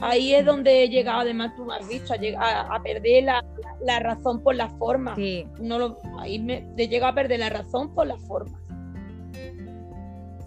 ahí, 0.00 0.34
es 0.34 0.44
donde 0.44 0.84
he 0.84 0.88
llegado, 0.88 1.20
además 1.20 1.54
tú 1.56 1.70
has 1.70 1.86
visto, 1.88 2.14
a, 2.38 2.74
a, 2.74 2.82
perder 2.82 3.24
la, 3.24 3.44
la, 3.80 4.00
razón 4.00 4.42
por 4.42 4.54
la 4.54 4.68
forma. 4.70 5.14
Sí. 5.16 5.46
No 5.60 5.78
lo, 5.78 5.98
ahí 6.18 6.38
me 6.38 6.66
he 6.76 6.88
llegado 6.88 7.12
a 7.12 7.14
perder 7.14 7.40
la 7.40 7.50
razón 7.50 7.94
por 7.94 8.06
la 8.06 8.16
forma. 8.16 8.60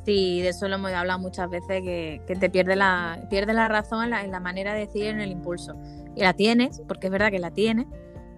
Sí, 0.10 0.42
de 0.42 0.50
eso 0.50 0.68
lo 0.68 0.76
hemos 0.76 0.92
hablado 0.92 1.20
muchas 1.20 1.50
veces, 1.50 1.84
que, 1.84 2.22
te 2.26 2.50
pierde 2.50 2.76
la, 2.76 3.28
pierde 3.30 3.54
la 3.54 3.68
razón 3.68 4.12
en 4.12 4.32
la, 4.32 4.40
manera 4.40 4.74
de 4.74 4.88
decir 4.88 5.06
en 5.06 5.20
el 5.20 5.32
impulso. 5.32 5.76
Y 6.16 6.22
la 6.22 6.34
tienes, 6.34 6.82
porque 6.88 7.08
es 7.08 7.12
verdad 7.12 7.30
que 7.30 7.38
la 7.38 7.52
tienes, 7.52 7.86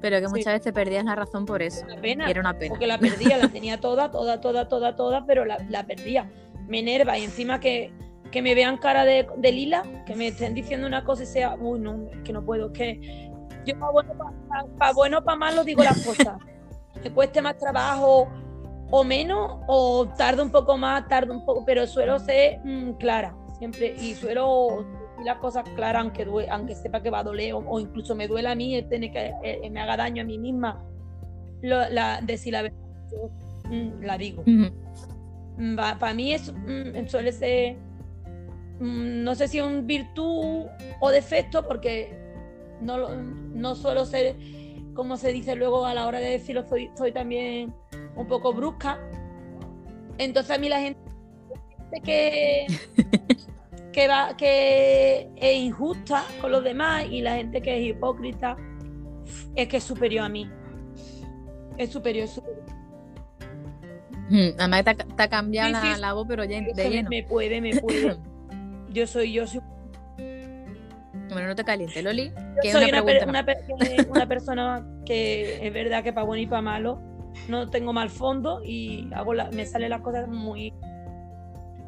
pero 0.02 0.20
que 0.20 0.28
muchas 0.28 0.54
veces 0.54 0.74
perdías 0.74 1.06
la 1.06 1.16
razón 1.16 1.46
por 1.46 1.62
eso. 1.62 1.86
era 2.04 2.42
una 2.42 2.58
pena. 2.58 2.70
Porque 2.70 2.88
la 2.88 2.98
perdía, 2.98 3.38
la 3.38 3.48
tenía 3.54 3.80
toda, 3.80 4.12
toda, 4.12 4.42
toda, 4.42 4.68
toda, 4.68 4.96
toda, 4.96 5.26
pero 5.26 5.46
la, 5.46 5.86
perdía. 5.86 6.30
Me 6.68 6.80
enerva 6.80 7.18
y 7.18 7.24
encima 7.24 7.60
que, 7.60 7.94
que 8.32 8.42
me 8.42 8.56
vean 8.56 8.78
cara 8.78 9.06
de, 9.06 9.28
lila, 9.52 9.84
que 10.06 10.16
me 10.16 10.28
estén 10.28 10.54
diciendo 10.54 10.88
una 10.88 11.04
cosa 11.04 11.24
y 11.24 11.26
sea, 11.26 11.56
uy, 11.56 11.80
no, 11.80 12.10
que 12.24 12.34
no 12.34 12.44
puedo, 12.44 12.72
que 12.72 13.30
yo 13.66 13.78
para 13.78 13.92
bueno, 13.92 14.14
para 14.78 14.94
bueno, 14.94 15.24
para 15.24 15.38
malo 15.38 15.64
digo 15.64 15.84
las 15.84 16.04
cosas. 16.06 16.40
Me 17.04 17.12
cueste 17.12 17.42
más 17.42 17.58
trabajo 17.58 18.28
o 18.92 19.04
menos, 19.04 19.60
o 19.68 20.08
tarda 20.18 20.44
un 20.44 20.52
poco 20.52 20.78
más, 20.78 21.08
tarda 21.08 21.34
un 21.34 21.46
poco, 21.46 21.64
pero 21.66 21.88
suelo 21.88 22.20
ser 22.20 22.60
mm, 22.64 22.94
clara, 22.94 23.36
siempre, 23.58 23.96
y 23.98 24.14
suelo 24.16 24.86
decir 25.22 25.26
las 25.26 25.38
cosas 25.38 25.64
claras, 25.76 26.04
aunque, 26.04 26.26
aunque 26.50 26.76
sepa 26.76 27.02
que 27.02 27.10
va 27.10 27.20
a 27.20 27.24
doler, 27.24 27.54
o, 27.54 27.80
incluso 27.80 28.16
me 28.16 28.28
duele 28.28 28.50
a 28.50 28.56
mí, 28.56 28.82
tiene 28.90 29.12
que 29.12 29.34
eh, 29.44 29.70
me 29.70 29.80
haga 29.80 29.98
daño 29.98 30.24
a 30.24 30.26
mí 30.26 30.38
misma, 30.38 30.84
la, 31.62 32.22
decir 32.22 32.54
la 32.54 32.64
verdad, 32.64 32.78
mm, 33.66 34.04
la 34.04 34.18
digo. 34.18 34.44
Mm, 34.46 35.76
para 35.76 36.14
mí 36.14 36.34
eso 36.34 36.54
suele 37.08 37.32
ser, 37.32 37.78
no 38.82 39.36
sé 39.36 39.48
si 39.48 39.60
es 39.60 39.64
un 39.64 39.86
virtud 39.86 40.66
o 41.00 41.10
defecto, 41.12 41.68
porque 41.68 42.18
no, 42.82 43.16
no 43.16 43.76
suelo 43.76 44.06
ser, 44.06 44.36
como 44.96 45.18
se 45.18 45.32
dice 45.32 45.56
luego 45.56 45.86
a 45.86 45.94
la 45.94 46.08
hora 46.08 46.20
de 46.20 46.32
decirlo, 46.32 46.68
soy, 46.68 46.90
soy 46.98 47.12
también 47.12 47.74
un 48.16 48.28
poco 48.28 48.54
brusca. 48.54 49.00
Entonces 50.18 50.56
a 50.56 50.60
mí 50.60 50.68
la 50.68 50.80
gente 50.80 51.00
que, 52.04 52.66
que, 53.94 54.08
va, 54.08 54.36
que 54.36 55.30
es 55.36 55.58
injusta 55.58 56.26
con 56.42 56.52
los 56.52 56.64
demás 56.64 57.06
y 57.10 57.22
la 57.22 57.36
gente 57.36 57.62
que 57.62 57.78
es 57.78 57.96
hipócrita 57.96 58.58
es 59.56 59.68
que 59.68 59.78
es 59.78 59.84
superior 59.84 60.26
a 60.26 60.30
mí. 60.30 60.50
Es 61.78 61.92
superior, 61.92 62.26
es 62.26 62.32
superior. 62.32 62.62
Hmm, 64.28 64.58
además 64.58 64.86
ha 65.18 65.28
cambiado 65.28 65.72
la, 66.00 66.14
voz, 66.14 66.26
pero 66.28 66.46
ya 66.46 66.62
de 66.62 66.90
lleno. 66.90 67.10
Me 67.10 67.22
puede, 67.22 67.62
me 67.62 67.80
puede. 67.80 68.18
yo 68.92 69.08
soy, 69.08 69.34
yo 69.34 69.48
soy. 69.48 69.62
Bueno, 70.18 71.48
no 71.48 71.56
te 71.56 71.64
calientes, 71.64 72.04
Loli. 72.04 72.32
Yo 72.64 72.72
soy 72.72 72.90
una, 72.90 73.02
una, 73.02 73.46
una, 74.10 74.28
persona 74.28 74.86
que 75.06 75.66
es 75.66 75.74
verdad 75.74 76.04
que 76.04 76.12
para 76.12 76.26
bueno 76.26 76.42
y 76.42 76.48
para 76.48 76.62
malo 76.62 77.02
no 77.48 77.70
tengo 77.70 77.94
mal 77.94 78.10
fondo 78.10 78.62
y 78.64 79.10
hago 79.14 79.34
la, 79.34 79.50
me 79.52 79.66
salen 79.66 79.90
las 79.90 80.02
cosas 80.02 80.28
muy 80.28 80.74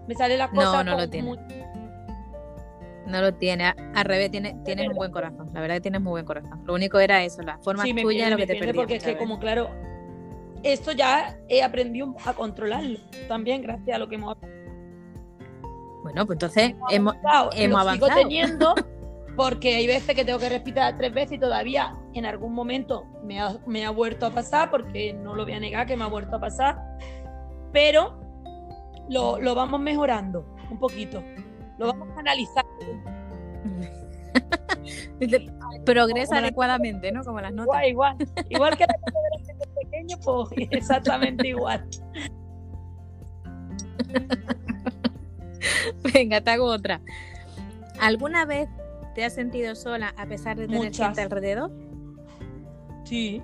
me 0.08 0.16
salen 0.16 0.38
las 0.40 0.50
cosas 0.50 0.86
no 0.86 0.92
no 0.92 0.98
lo 0.98 1.10
tiene 1.10 1.38
no 3.06 3.22
lo 3.22 3.34
tiene 3.34 3.66
al 3.66 4.06
revés 4.06 4.32
tiene, 4.32 4.56
tienes 4.64 4.88
un 4.88 4.96
buen 4.96 5.12
corazón 5.12 5.50
la 5.54 5.62
verdad 5.62 5.76
que 5.76 5.82
tienes 5.82 6.02
muy 6.02 6.12
buen 6.12 6.26
corazón 6.26 6.64
lo 6.66 6.74
único 6.74 7.00
era 7.00 7.24
eso 7.24 7.42
la 7.42 7.58
forma 7.60 7.84
tuya 7.84 8.30
lo 8.30 8.38
que 8.38 8.48
te 8.48 8.56
perdí 8.56 8.74
porque 8.74 8.96
es 8.96 9.04
que 9.04 9.18
como 9.18 9.40
claro 9.40 9.70
esto 10.64 10.94
ya 10.94 11.38
he 11.50 11.62
aprendido 11.62 12.16
a 12.26 12.34
controlarlo 12.34 13.00
también 13.28 13.62
gracias 13.62 13.96
a 13.96 14.00
lo 14.00 14.08
que 14.08 14.16
hemos 14.16 14.38
bueno 16.04 16.26
pues 16.26 16.36
entonces 16.36 16.76
hemos, 16.90 17.16
hemos, 17.56 17.82
avanzado 17.82 17.94
sigo 17.94 18.08
teniendo 18.08 18.76
porque 19.36 19.76
hay 19.76 19.88
veces 19.88 20.16
que 20.16 20.24
tengo 20.24 20.40
que 20.40 20.50
respirar 20.50 20.98
tres 20.98 21.14
veces 21.14 21.34
y 21.34 21.40
todavía 21.40 21.96
en 22.14 22.26
algún 22.26 22.54
momento 22.54 23.06
me 23.24 23.40
ha, 23.40 23.58
me 23.66 23.86
ha, 23.86 23.90
vuelto 23.90 24.26
a 24.26 24.32
pasar, 24.32 24.70
porque 24.70 25.14
no 25.14 25.36
lo 25.36 25.44
voy 25.44 25.54
a 25.54 25.60
negar 25.60 25.88
que 25.88 25.98
me 25.98 26.04
ha 26.04 26.08
vuelto 26.08 26.36
a 26.36 26.40
pasar, 26.40 26.78
pero 27.72 28.20
lo, 29.10 29.40
lo 29.40 29.56
vamos 29.56 29.80
mejorando 29.80 30.46
un 30.70 30.80
poquito, 30.80 31.24
lo 31.78 31.88
vamos 31.88 32.10
a 32.16 32.20
analizar. 32.20 32.66
Progresa 35.86 36.38
adecuadamente, 36.38 37.12
¿no? 37.12 37.24
Como 37.24 37.42
las 37.42 37.54
notas. 37.54 37.88
Igual, 37.88 38.16
igual, 38.22 38.46
igual 38.50 38.78
que 38.78 38.86
los 38.86 39.68
pequeños, 39.84 40.20
pues 40.24 40.50
exactamente 40.72 41.48
igual. 41.48 41.88
Venga, 46.14 46.42
te 46.42 46.52
hago 46.52 46.66
otra. 46.66 47.02
¿Alguna 48.00 48.46
vez 48.46 48.70
¿Te 49.14 49.24
has 49.24 49.34
sentido 49.34 49.76
sola 49.76 50.14
a 50.18 50.26
pesar 50.26 50.58
de 50.58 50.68
tener 50.68 50.94
gente 50.94 51.22
alrededor? 51.22 51.72
Sí. 53.04 53.42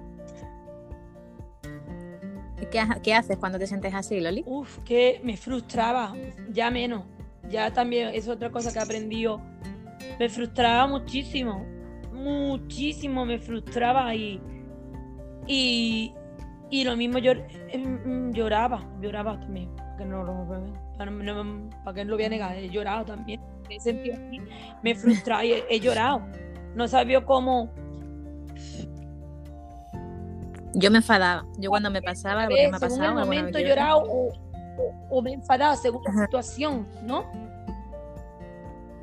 ¿Qué, 2.72 2.84
¿Qué, 3.04 3.14
haces 3.14 3.38
cuando 3.38 3.60
te 3.60 3.68
sientes 3.68 3.94
así, 3.94 4.20
Loli? 4.20 4.44
Uf, 4.46 4.80
que 4.80 5.22
me 5.24 5.38
frustraba, 5.38 6.14
ya 6.52 6.72
menos, 6.72 7.04
ya 7.50 7.72
también 7.72 8.10
es 8.14 8.28
otra 8.28 8.52
cosa 8.52 8.72
que 8.74 8.80
he 8.80 8.82
aprendido. 8.82 9.42
Me 10.20 10.30
frustraba 10.30 10.88
muchísimo, 10.88 11.66
muchísimo 12.14 13.26
me 13.26 13.40
frustraba 13.40 14.14
y, 14.16 14.42
y, 15.48 16.14
y 16.70 16.84
lo 16.84 16.96
mismo 16.96 17.20
yo 17.20 17.34
em, 17.70 18.32
lloraba, 18.34 18.88
lloraba 19.02 19.40
también, 19.40 19.70
que 19.98 20.06
no 20.06 20.24
lo, 20.24 20.46
para, 21.00 21.12
no, 21.12 21.70
que 21.96 22.04
no 22.04 22.12
lo 22.12 22.18
voy 22.18 22.26
a 22.26 22.30
negar, 22.30 22.58
he 22.58 22.70
llorado 22.70 23.06
también, 23.06 23.40
me 23.70 23.80
sentido 23.80 24.18
así, 24.18 24.42
me 24.84 24.94
frustraba 24.94 25.46
y 25.46 25.64
he, 25.70 25.80
llorado, 25.80 26.22
no 26.76 26.90
sabía 26.90 27.24
cómo... 27.24 27.72
Yo 30.74 30.92
me 30.92 30.98
enfadaba, 30.98 31.46
yo 31.58 31.70
cuando 31.70 31.90
me 31.90 32.02
pasaba, 32.02 32.44
lo 32.44 32.50
que 32.50 32.68
me 32.68 32.76
ha 32.76 32.80
pasado... 32.80 33.04
En 33.04 33.18
el 33.18 33.26
momento 33.26 33.58
he 33.58 33.68
llorado 33.68 34.04
o, 34.04 34.34
o, 35.10 35.22
me 35.22 35.32
enfadaba 35.32 35.78
según 35.78 36.04
la 36.04 36.26
situación, 36.26 36.86
¿no? 37.04 37.24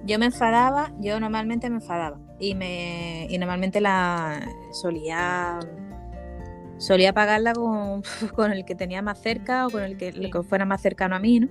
Yo 0.05 0.19
me 0.19 0.27
enfadaba, 0.27 0.93
yo 1.01 1.19
normalmente 1.19 1.71
me 1.71 1.77
enfadaba 1.77 2.19
y 2.39 2.55
me 2.55 3.27
y 3.31 3.39
normalmente 3.39 3.81
la 3.81 4.47
solía 4.71 5.59
solía 6.77 7.15
pagarla 7.15 7.55
con, 7.55 8.03
con, 8.37 8.53
el 8.53 8.67
que 8.67 8.75
tenía 8.75 9.01
más 9.01 9.19
cerca 9.19 9.67
o 9.67 9.71
con 9.71 9.83
el 9.83 9.97
que, 9.97 10.13
que, 10.13 10.43
fuera 10.43 10.67
más 10.67 10.83
cercano 10.83 11.17
a 11.17 11.19
mí, 11.19 11.41
¿no? 11.41 11.49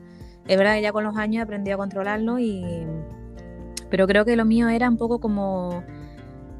Es 0.47 0.57
verdad 0.57 0.75
que 0.75 0.81
ya 0.81 0.91
con 0.91 1.03
los 1.03 1.17
años 1.17 1.43
aprendí 1.43 1.71
a 1.71 1.77
controlarlo 1.77 2.39
y 2.39 2.63
pero 3.89 4.07
creo 4.07 4.25
que 4.25 4.35
lo 4.35 4.45
mío 4.45 4.69
era 4.69 4.89
un 4.89 4.97
poco 4.97 5.19
como 5.19 5.83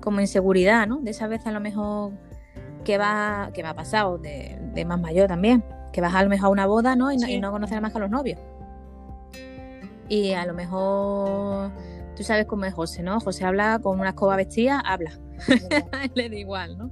como 0.01 0.21
inseguridad, 0.21 0.88
¿no? 0.88 0.97
De 0.97 1.11
esa 1.11 1.27
vez 1.27 1.45
a 1.47 1.51
lo 1.51 1.59
mejor 1.59 2.13
que 2.83 2.97
va 2.97 3.51
que 3.53 3.63
me 3.63 3.69
ha 3.69 3.75
pasado 3.75 4.17
de, 4.17 4.59
de 4.73 4.86
más 4.86 4.99
mayor 4.99 5.27
también, 5.27 5.63
que 5.91 6.01
vas 6.01 6.13
a 6.13 6.23
lo 6.23 6.29
mejor 6.29 6.47
a 6.47 6.51
una 6.51 6.65
boda, 6.65 6.95
¿no? 6.95 7.11
Y, 7.11 7.17
no, 7.17 7.27
y 7.27 7.39
no 7.39 7.51
conocer 7.51 7.81
más 7.81 7.91
que 7.91 7.97
a 7.97 8.01
los 8.01 8.09
novios. 8.09 8.39
Y 10.07 10.33
a 10.33 10.45
lo 10.45 10.53
mejor 10.53 11.71
tú 12.15 12.23
sabes 12.23 12.45
cómo 12.45 12.65
es 12.65 12.73
José, 12.73 13.03
¿no? 13.03 13.19
José 13.19 13.45
habla 13.45 13.79
con 13.79 13.99
una 13.99 14.09
escoba 14.09 14.36
vestida, 14.36 14.79
habla. 14.79 15.19
Le 16.13 16.29
da 16.29 16.36
igual, 16.36 16.77
¿no? 16.77 16.91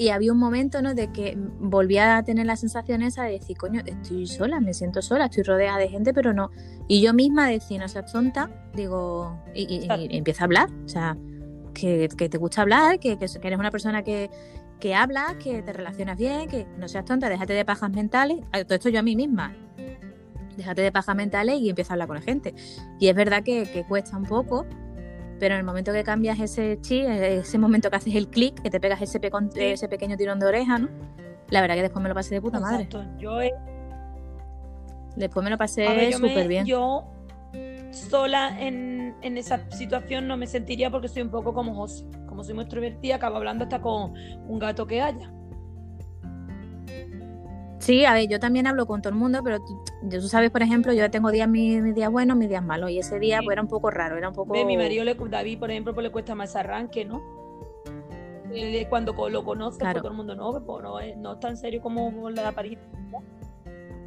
Y 0.00 0.08
había 0.08 0.32
un 0.32 0.38
momento, 0.38 0.80
¿no? 0.80 0.94
De 0.94 1.12
que 1.12 1.36
volvía 1.36 2.16
a 2.16 2.22
tener 2.22 2.46
la 2.46 2.56
sensación 2.56 3.02
esa 3.02 3.24
de 3.24 3.32
decir, 3.32 3.58
coño, 3.58 3.82
estoy 3.84 4.26
sola, 4.26 4.58
me 4.58 4.72
siento 4.72 5.02
sola, 5.02 5.26
estoy 5.26 5.42
rodeada 5.42 5.76
de 5.76 5.90
gente, 5.90 6.14
pero 6.14 6.32
no. 6.32 6.50
Y 6.88 7.02
yo 7.02 7.12
misma 7.12 7.50
decía, 7.50 7.78
no 7.78 7.86
seas 7.86 8.10
tonta, 8.10 8.48
digo, 8.74 9.38
y, 9.54 9.86
empieza 9.90 10.44
a 10.44 10.46
hablar. 10.46 10.70
O 10.86 10.88
sea, 10.88 11.18
que, 11.74 12.08
te 12.08 12.38
gusta 12.38 12.62
hablar, 12.62 12.98
que, 12.98 13.18
que, 13.18 13.26
eres 13.26 13.58
una 13.58 13.70
persona 13.70 14.02
que, 14.02 14.30
que 14.80 14.94
hablas, 14.94 15.34
que 15.34 15.60
te 15.60 15.70
relacionas 15.70 16.16
bien, 16.16 16.48
que 16.48 16.66
no 16.78 16.88
seas 16.88 17.04
tonta, 17.04 17.28
déjate 17.28 17.52
de 17.52 17.66
pajas 17.66 17.90
mentales. 17.90 18.38
Todo 18.52 18.76
esto 18.76 18.88
yo 18.88 19.00
a 19.00 19.02
mí 19.02 19.14
misma. 19.16 19.54
Déjate 20.56 20.80
de 20.80 20.92
pajas 20.92 21.14
mentales 21.14 21.60
y 21.60 21.68
empieza 21.68 21.92
a 21.92 21.94
hablar 21.96 22.08
con 22.08 22.16
la 22.16 22.22
gente. 22.22 22.54
Y 22.98 23.08
es 23.08 23.14
verdad 23.14 23.42
que, 23.42 23.84
cuesta 23.86 24.16
un 24.16 24.24
poco, 24.24 24.64
pero 25.40 25.54
en 25.54 25.60
el 25.60 25.64
momento 25.64 25.92
que 25.92 26.04
cambias 26.04 26.38
ese 26.38 26.78
chi, 26.80 27.00
ese 27.00 27.58
momento 27.58 27.90
que 27.90 27.96
haces 27.96 28.14
el 28.14 28.28
clic, 28.28 28.60
que 28.62 28.70
te 28.70 28.78
pegas 28.78 29.00
ese, 29.00 29.18
ese 29.56 29.88
pequeño 29.88 30.16
tirón 30.16 30.38
de 30.38 30.46
oreja, 30.46 30.78
¿no? 30.78 30.88
La 31.48 31.62
verdad 31.62 31.74
que 31.74 31.82
después 31.82 32.02
me 32.02 32.08
lo 32.10 32.14
pasé 32.14 32.34
de 32.34 32.42
puta 32.42 32.60
madre. 32.60 32.88
Yo 33.18 33.38
Después 35.16 35.42
me 35.42 35.50
lo 35.50 35.58
pasé 35.58 36.12
súper 36.12 36.46
bien. 36.46 36.66
Yo 36.66 37.10
sola 37.90 38.56
en, 38.60 39.16
en, 39.22 39.36
esa 39.36 39.68
situación 39.70 40.28
no 40.28 40.36
me 40.36 40.46
sentiría 40.46 40.90
porque 40.90 41.08
soy 41.08 41.22
un 41.22 41.30
poco 41.30 41.52
como 41.52 41.74
José. 41.74 42.04
Como 42.28 42.44
soy 42.44 42.54
muy 42.54 42.62
extrovertida, 42.62 43.16
acabo 43.16 43.36
hablando 43.36 43.64
hasta 43.64 43.80
con 43.80 44.14
un 44.14 44.58
gato 44.58 44.86
que 44.86 45.00
haya. 45.00 45.32
Sí, 47.80 48.04
a 48.04 48.12
ver, 48.12 48.28
yo 48.28 48.38
también 48.38 48.66
hablo 48.66 48.86
con 48.86 49.00
todo 49.00 49.12
el 49.12 49.18
mundo, 49.18 49.40
pero 49.42 49.58
tú, 49.58 49.82
tú 50.08 50.28
sabes, 50.28 50.50
por 50.50 50.62
ejemplo, 50.62 50.92
yo 50.92 51.10
tengo 51.10 51.30
días 51.30 51.48
mis, 51.48 51.94
días 51.94 52.10
buenos, 52.10 52.36
mis 52.36 52.50
días 52.50 52.62
malos, 52.62 52.90
y 52.90 52.98
ese 52.98 53.18
día 53.18 53.40
pues, 53.42 53.54
era 53.54 53.62
un 53.62 53.68
poco 53.68 53.90
raro, 53.90 54.18
era 54.18 54.28
un 54.28 54.34
poco... 54.34 54.52
mi 54.52 54.76
marido, 54.76 55.02
le, 55.02 55.14
David, 55.14 55.58
por 55.58 55.70
ejemplo, 55.70 55.94
pues 55.94 56.04
le 56.04 56.12
cuesta 56.12 56.34
más 56.34 56.54
arranque, 56.56 57.06
¿no? 57.06 57.40
cuando 58.88 59.14
lo 59.28 59.44
conoce, 59.44 59.78
pues, 59.78 59.94
todo 59.94 60.08
el 60.08 60.14
mundo 60.14 60.34
no, 60.34 60.62
pues, 60.64 60.82
no, 60.82 61.00
es, 61.00 61.16
no 61.16 61.32
es 61.34 61.40
tan 61.40 61.56
serio 61.56 61.80
como 61.80 62.30
la 62.30 62.46
de 62.46 62.52
París. 62.52 62.78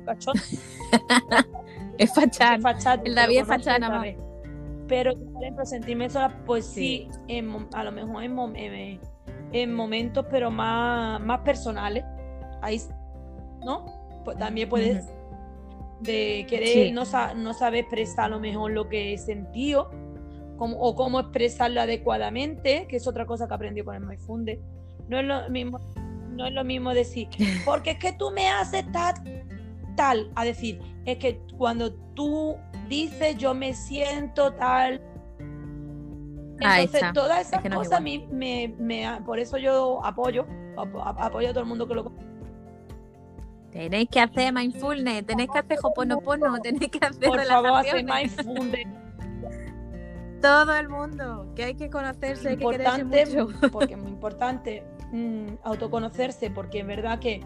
Cachón. 0.06 0.36
es 1.98 2.14
fachán. 2.14 2.62
el 3.06 3.16
David 3.16 3.40
es 3.40 3.48
fachán 3.48 3.82
nada 3.82 4.00
más. 4.00 4.08
Pero, 4.88 5.14
por 5.16 5.42
ejemplo, 5.42 5.66
sentirme 5.66 6.10
sola, 6.10 6.30
pues 6.46 6.66
sí, 6.66 7.08
a 7.74 7.84
lo 7.84 7.92
mejor 7.92 8.24
en, 8.24 9.00
en, 9.54 9.74
momentos, 9.74 10.26
pero 10.30 10.52
más, 10.52 11.22
más 11.22 11.40
personales. 11.40 12.04
Ahí, 12.62 12.82
¿no? 13.64 13.86
Pues 14.24 14.38
también 14.38 14.70
puedes 14.70 15.06
de 16.02 16.46
querer 16.50 16.94
no, 16.94 17.04
no 17.36 17.54
saber 17.54 17.82
expresar 17.82 18.26
a 18.26 18.30
lo 18.30 18.40
mejor 18.40 18.72
lo 18.72 18.90
que 18.90 19.14
he 19.14 19.18
sentido 19.18 19.90
o 20.58 20.96
cómo 20.96 21.20
expresarlo 21.20 21.82
adecuadamente, 21.82 22.88
que 22.88 22.98
es 22.98 23.08
otra 23.08 23.26
cosa 23.26 23.48
que 23.48 23.54
aprendí 23.54 23.82
con 23.82 23.96
el 23.96 24.02
MyFunde. 24.06 24.62
No 25.10 25.20
es 25.20 25.26
lo 25.26 25.50
mismo, 25.50 25.80
no 26.32 26.46
es 26.48 26.54
lo 26.54 26.64
mismo 26.64 26.94
decir, 26.94 27.28
porque 27.66 27.92
es 27.92 28.00
que 28.00 28.14
tú 28.14 28.32
me 28.32 28.50
haces 28.50 28.90
tal, 28.92 29.16
tal, 29.96 30.32
a 30.36 30.46
decir, 30.46 30.80
es 31.06 31.18
que 31.18 31.42
cuando 31.58 31.94
tú 32.16 32.56
dices 32.88 33.38
yo 33.38 33.54
me 33.54 33.74
siento 33.74 34.54
tal. 34.54 35.02
Entonces, 36.60 37.04
todas 37.14 37.48
esas 37.48 37.62
cosas 37.62 37.94
a 37.94 38.00
mí 38.00 38.26
me, 38.32 38.74
por 39.26 39.40
eso 39.40 39.58
yo 39.58 40.00
apoyo, 40.06 40.46
apoyo 40.78 41.50
a 41.50 41.52
todo 41.52 41.62
el 41.62 41.66
mundo 41.66 41.88
que 41.88 41.96
lo 41.96 42.06
Tenéis 43.74 44.08
que 44.08 44.20
hacer 44.20 44.54
mindfulness, 44.54 45.26
tenéis 45.26 45.50
que 45.52 45.58
hacer 45.58 45.80
hoponopono, 45.82 46.60
tenéis 46.60 46.92
que 46.92 47.04
hacer 47.04 47.28
Por 47.28 47.44
favor, 47.44 47.80
hacer 47.80 48.06
mindfulness. 48.06 48.88
Todo 50.42 50.76
el 50.76 50.90
mundo, 50.90 51.52
que 51.56 51.64
hay 51.64 51.76
que 51.76 51.90
conocerse, 51.90 52.50
hay 52.50 52.58
que 52.58 52.66
mucho. 52.66 53.48
Porque 53.72 53.94
es 53.96 54.00
muy 54.00 54.12
importante 54.12 54.84
mm, 55.12 55.56
autoconocerse, 55.64 56.52
porque 56.52 56.82
es 56.82 56.86
verdad 56.86 57.18
que 57.18 57.42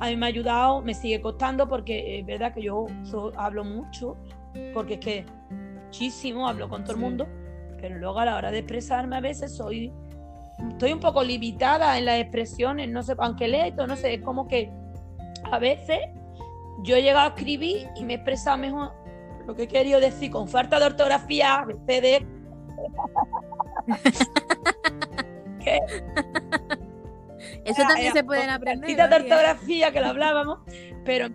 a 0.00 0.06
mí 0.06 0.16
me 0.16 0.26
ha 0.26 0.28
ayudado, 0.30 0.80
me 0.80 0.94
sigue 0.94 1.20
costando, 1.20 1.68
porque 1.68 2.18
es 2.18 2.26
verdad 2.26 2.54
que 2.54 2.62
yo 2.62 2.86
hablo 3.36 3.64
mucho, 3.64 4.16
porque 4.72 4.94
es 4.94 5.00
que 5.00 5.26
muchísimo, 5.84 6.48
hablo 6.48 6.68
con 6.68 6.84
todo 6.84 6.94
el 6.94 7.00
mundo, 7.00 7.28
pero 7.80 7.98
luego 7.98 8.18
a 8.18 8.24
la 8.24 8.36
hora 8.36 8.50
de 8.50 8.58
expresarme 8.58 9.16
a 9.16 9.20
veces 9.20 9.54
soy, 9.54 9.92
estoy 10.70 10.92
un 10.92 11.00
poco 11.00 11.22
limitada 11.22 11.98
en 11.98 12.06
las 12.06 12.18
expresiones, 12.18 12.88
no 12.88 13.02
sé, 13.02 13.14
aunque 13.18 13.46
leo 13.46 13.64
esto, 13.64 13.86
no 13.86 13.96
sé, 13.96 14.14
es 14.14 14.22
como 14.22 14.48
que 14.48 14.70
a 15.50 15.58
veces 15.58 15.98
yo 16.82 16.96
he 16.96 17.02
llegado 17.02 17.26
a 17.26 17.28
escribir 17.28 17.88
y 17.96 18.04
me 18.04 18.14
he 18.14 18.16
expresado 18.16 18.58
mejor 18.58 18.92
lo 19.46 19.54
que 19.54 19.62
he 19.64 19.68
querido 19.68 20.00
decir 20.00 20.30
con 20.30 20.48
falta 20.48 20.78
de 20.78 20.86
ortografía, 20.86 21.66
CD. 21.86 22.26
Eso 27.64 27.82
también 27.86 28.12
se 28.12 28.24
pueden 28.24 28.50
aprender. 28.50 28.96
de 28.96 29.02
ortografía 29.02 29.90
que 29.90 30.00
lo 30.00 30.06
hablábamos, 30.06 30.60
pero 31.04 31.28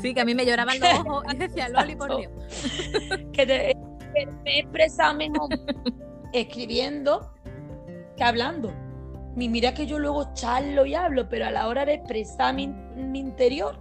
Sí, 0.00 0.12
que 0.14 0.20
a 0.20 0.24
mí 0.24 0.34
me 0.34 0.44
lloraban 0.44 0.78
los 0.78 0.88
ojos 1.00 1.24
y 1.32 1.36
decía, 1.36 1.68
Loli, 1.68 1.96
por 1.96 2.16
Dios. 2.16 2.32
que, 3.32 3.74
me 4.44 4.56
he 4.56 4.60
expresado 4.60 5.14
mejor 5.14 5.48
escribiendo 6.32 7.32
que 8.16 8.24
hablando 8.24 8.72
mira 9.46 9.74
que 9.74 9.86
yo 9.86 9.98
luego 9.98 10.32
charlo 10.34 10.86
y 10.86 10.94
hablo, 10.94 11.28
pero 11.28 11.46
a 11.46 11.50
la 11.50 11.68
hora 11.68 11.84
de 11.84 11.94
expresar 11.94 12.54
mi, 12.54 12.64
interior, 13.14 13.78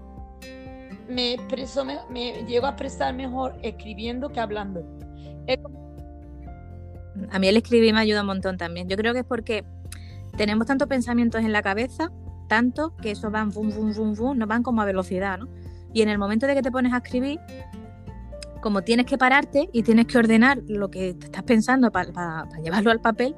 me 1.09 1.33
expreso, 1.33 1.83
me, 1.85 2.45
llego 2.45 2.67
a 2.67 2.69
expresar 2.69 3.15
mejor 3.15 3.57
escribiendo 3.63 4.29
que 4.29 4.39
hablando. 4.39 4.85
A 7.31 7.39
mí 7.39 7.47
el 7.47 7.57
escribir 7.57 7.93
me 7.93 8.01
ayuda 8.01 8.21
un 8.21 8.27
montón 8.27 8.57
también. 8.57 8.87
Yo 8.87 8.97
creo 8.97 9.13
que 9.13 9.21
es 9.21 9.25
porque 9.25 9.65
tenemos 10.37 10.67
tantos 10.67 10.87
pensamientos 10.87 11.41
en 11.41 11.51
la 11.51 11.63
cabeza, 11.63 12.11
tanto 12.47 12.95
que 12.97 13.11
eso 13.11 13.31
van 13.31 13.49
bum, 13.49 13.69
bum, 13.69 13.93
bum, 13.93 14.13
bum, 14.13 14.37
no 14.37 14.45
van 14.45 14.61
como 14.61 14.81
a 14.81 14.85
velocidad, 14.85 15.39
¿no? 15.39 15.47
Y 15.93 16.01
en 16.03 16.09
el 16.09 16.19
momento 16.19 16.45
de 16.45 16.53
que 16.53 16.61
te 16.61 16.71
pones 16.71 16.93
a 16.93 16.97
escribir, 16.97 17.39
como 18.61 18.83
tienes 18.83 19.05
que 19.05 19.17
pararte 19.17 19.69
y 19.73 19.83
tienes 19.83 20.05
que 20.05 20.17
ordenar 20.17 20.59
lo 20.67 20.89
que 20.91 21.13
te 21.13 21.25
estás 21.25 21.43
pensando 21.43 21.91
para 21.91 22.47
llevarlo 22.61 22.91
al 22.91 23.01
papel, 23.01 23.35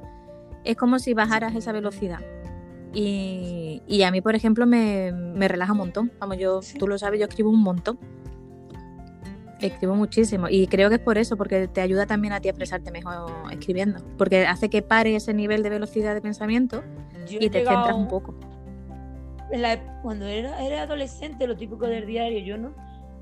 es 0.64 0.76
como 0.76 0.98
si 0.98 1.14
bajaras 1.14 1.54
esa 1.54 1.72
velocidad. 1.72 2.20
Y, 2.92 4.02
a 4.04 4.10
mí, 4.10 4.20
por 4.20 4.34
ejemplo, 4.34 4.66
me, 4.66 5.12
relaja 5.48 5.72
un 5.72 5.78
montón. 5.78 6.12
Vamos, 6.18 6.38
yo, 6.38 6.60
tú 6.78 6.88
lo 6.88 6.98
sabes, 6.98 7.20
yo 7.20 7.26
escribo 7.26 7.50
un 7.50 7.62
montón. 7.62 7.98
Escribo 9.60 9.94
muchísimo. 9.94 10.48
Y 10.48 10.66
creo 10.66 10.88
que 10.88 10.96
es 10.96 11.00
por 11.00 11.18
eso, 11.18 11.36
porque 11.36 11.68
te 11.68 11.80
ayuda 11.80 12.06
también 12.06 12.32
a 12.32 12.40
ti 12.40 12.48
a 12.48 12.50
expresarte 12.50 12.90
mejor 12.90 13.30
escribiendo. 13.50 14.00
Porque 14.16 14.46
hace 14.46 14.70
que 14.70 14.82
pare 14.82 15.14
ese 15.14 15.34
nivel 15.34 15.62
de 15.62 15.70
velocidad 15.70 16.14
de 16.14 16.20
pensamiento 16.20 16.82
y 17.28 17.50
te 17.50 17.64
centras 17.64 17.94
un 17.94 18.08
poco. 18.08 18.34
cuando 20.02 20.26
era, 20.26 20.64
era 20.64 20.82
adolescente, 20.82 21.46
lo 21.46 21.56
típico 21.56 21.86
del 21.86 22.06
diario, 22.06 22.40
yo 22.40 22.56
no. 22.56 22.74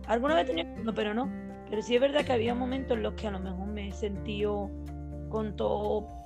Alguna 0.06 0.36
vez 0.36 0.46
tenía 0.46 0.64
no, 0.64 0.94
pero 0.94 1.12
no. 1.12 1.30
Pero 1.68 1.82
sí 1.82 1.96
es 1.96 2.00
verdad 2.00 2.24
que 2.24 2.32
había 2.32 2.54
momentos 2.54 2.96
en 2.96 3.02
los 3.02 3.12
que 3.14 3.26
a 3.26 3.32
lo 3.32 3.40
mejor 3.40 3.66
me 3.66 3.88
he 3.88 3.92
sentido 3.92 4.70
con 5.28 5.54
todo 5.56 6.17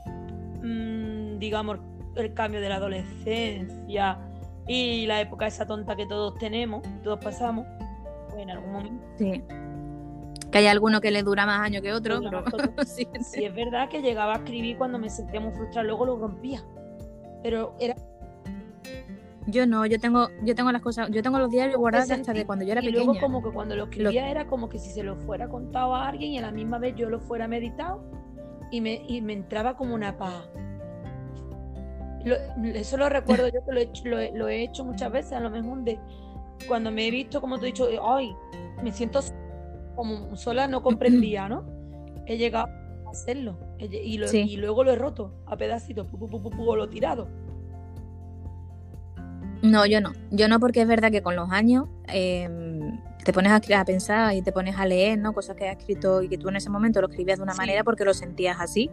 Mm, 0.62 1.38
digamos, 1.38 1.78
el 2.16 2.34
cambio 2.34 2.60
de 2.60 2.68
la 2.68 2.76
adolescencia 2.76 4.18
y 4.66 5.06
la 5.06 5.20
época 5.20 5.46
esa 5.46 5.66
tonta 5.66 5.96
que 5.96 6.06
todos 6.06 6.38
tenemos, 6.38 6.82
todos 7.02 7.18
pasamos, 7.22 7.66
pues 8.28 8.42
en 8.42 8.50
algún 8.50 8.72
momento. 8.72 9.04
Sí. 9.18 9.42
Que 10.50 10.58
hay 10.58 10.66
alguno 10.66 11.00
que 11.00 11.10
le 11.10 11.22
dura 11.22 11.46
más 11.46 11.60
años 11.60 11.82
que 11.82 11.92
otro, 11.92 12.20
pero 12.20 12.44
sí, 12.86 13.08
es 13.12 13.54
verdad 13.54 13.88
que 13.88 14.02
llegaba 14.02 14.34
a 14.34 14.36
escribir 14.36 14.76
cuando 14.76 14.98
me 14.98 15.08
sentía 15.08 15.40
muy 15.40 15.52
frustrada, 15.52 15.84
luego 15.84 16.06
lo 16.06 16.18
rompía. 16.18 16.62
Pero 17.42 17.74
era 17.80 17.96
yo 19.46 19.66
no, 19.66 19.84
yo 19.86 19.98
tengo, 19.98 20.28
yo 20.44 20.54
tengo 20.54 20.70
las 20.70 20.82
cosas, 20.82 21.10
yo 21.10 21.22
tengo 21.22 21.38
los 21.38 21.50
diarios 21.50 21.76
guardados 21.76 22.10
hasta 22.10 22.32
de 22.32 22.46
cuando 22.46 22.64
yo 22.64 22.72
era 22.72 22.80
y 22.80 22.86
pequeña. 22.86 23.04
Luego 23.04 23.20
como 23.20 23.42
que 23.42 23.50
cuando 23.50 23.74
lo 23.74 23.84
escribía 23.84 24.30
era 24.30 24.46
como 24.46 24.68
que 24.68 24.78
si 24.78 24.90
se 24.90 25.02
lo 25.02 25.16
fuera 25.16 25.48
contado 25.48 25.94
a 25.96 26.08
alguien 26.08 26.32
y 26.32 26.38
a 26.38 26.42
la 26.42 26.52
misma 26.52 26.78
vez 26.78 26.94
yo 26.94 27.10
lo 27.10 27.18
fuera 27.18 27.48
meditado 27.48 28.04
y 28.72 28.80
me, 28.80 29.04
y 29.06 29.20
me 29.20 29.34
entraba 29.34 29.76
como 29.76 29.94
una 29.94 30.16
paz. 30.16 30.48
eso 32.74 32.96
lo 32.96 33.08
recuerdo 33.08 33.48
yo 33.48 33.64
que 33.64 33.72
lo 33.72 33.78
he, 33.78 33.82
hecho, 33.82 34.02
lo, 34.08 34.48
he 34.48 34.62
hecho 34.64 34.84
muchas 34.84 35.12
veces, 35.12 35.32
a 35.34 35.40
lo 35.40 35.50
mejor 35.50 35.84
de 35.84 36.00
cuando 36.66 36.90
me 36.90 37.06
he 37.06 37.10
visto, 37.10 37.40
como 37.40 37.58
te 37.58 37.66
he 37.66 37.66
dicho, 37.66 37.86
ay, 38.02 38.34
me 38.82 38.90
siento 38.90 39.20
como 39.94 40.34
sola, 40.36 40.66
no 40.66 40.82
comprendía, 40.82 41.48
¿no? 41.48 41.64
He 42.26 42.38
llegado 42.38 42.66
a 43.06 43.10
hacerlo 43.10 43.58
y, 43.78 43.96
y 43.96 44.56
luego 44.56 44.84
lo 44.84 44.92
he 44.92 44.96
roto 44.96 45.34
a 45.46 45.56
pedacitos, 45.56 46.06
pu, 46.06 46.18
pu, 46.18 46.50
pu, 46.50 46.76
lo 46.76 46.88
tirado. 46.88 47.28
No, 49.62 49.86
yo 49.86 50.00
no. 50.00 50.12
Yo 50.30 50.48
no 50.48 50.58
porque 50.58 50.82
es 50.82 50.88
verdad 50.88 51.12
que 51.12 51.22
con 51.22 51.36
los 51.36 51.50
años 51.50 51.86
em, 52.08 52.71
te 53.24 53.32
pones 53.32 53.52
a, 53.52 53.84
pensar 53.84 54.34
y 54.34 54.42
te 54.42 54.52
pones 54.52 54.76
a 54.78 54.86
leer, 54.86 55.18
¿no? 55.18 55.32
Cosas 55.32 55.56
que 55.56 55.68
has 55.68 55.76
escrito 55.76 56.22
y 56.22 56.28
que 56.28 56.38
tú 56.38 56.48
en 56.48 56.56
ese 56.56 56.70
momento 56.70 57.00
lo 57.00 57.08
escribías 57.08 57.38
de 57.38 57.44
una 57.44 57.54
manera 57.54 57.84
porque 57.84 58.04
lo 58.04 58.14
sentías 58.14 58.60
así. 58.60 58.90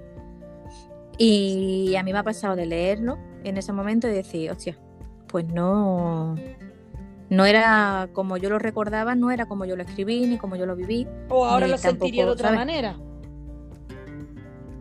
Y 1.17 1.95
a 1.95 2.03
mí 2.03 2.13
me 2.13 2.19
ha 2.19 2.23
pasado 2.23 2.55
de 2.55 2.65
leerlo 2.65 3.17
en 3.43 3.57
ese 3.57 3.73
momento 3.73 4.07
y 4.07 4.11
decir, 4.11 4.51
hostia, 4.51 4.77
pues 5.27 5.45
no, 5.45 6.35
no 7.29 7.45
era 7.45 8.09
como 8.13 8.37
yo 8.37 8.49
lo 8.49 8.59
recordaba, 8.59 9.15
no 9.15 9.31
era 9.31 9.45
como 9.45 9.65
yo 9.65 9.75
lo 9.75 9.83
escribí 9.83 10.25
ni 10.25 10.37
como 10.37 10.55
yo 10.55 10.65
lo 10.65 10.75
viví. 10.75 11.07
O 11.29 11.45
ahora 11.45 11.67
lo 11.67 11.77
sentiría 11.77 12.25
de 12.25 12.31
otra 12.31 12.51
manera. 12.51 12.97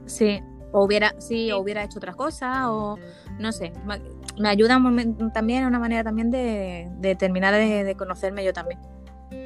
Sí, 0.06 0.40
o 0.72 0.84
hubiera, 0.84 1.14
sí, 1.18 1.52
o 1.52 1.58
hubiera 1.58 1.84
hecho 1.84 1.98
otras 1.98 2.16
cosas, 2.16 2.66
o 2.66 2.96
no 3.38 3.52
sé, 3.52 3.72
me 4.38 4.48
ayuda 4.48 4.80
también, 5.32 5.66
una 5.66 5.78
manera 5.78 6.04
también 6.04 6.30
de, 6.30 7.16
terminar 7.18 7.54
de, 7.54 7.94
conocerme 7.96 8.44
yo 8.44 8.52
también. 8.52 8.80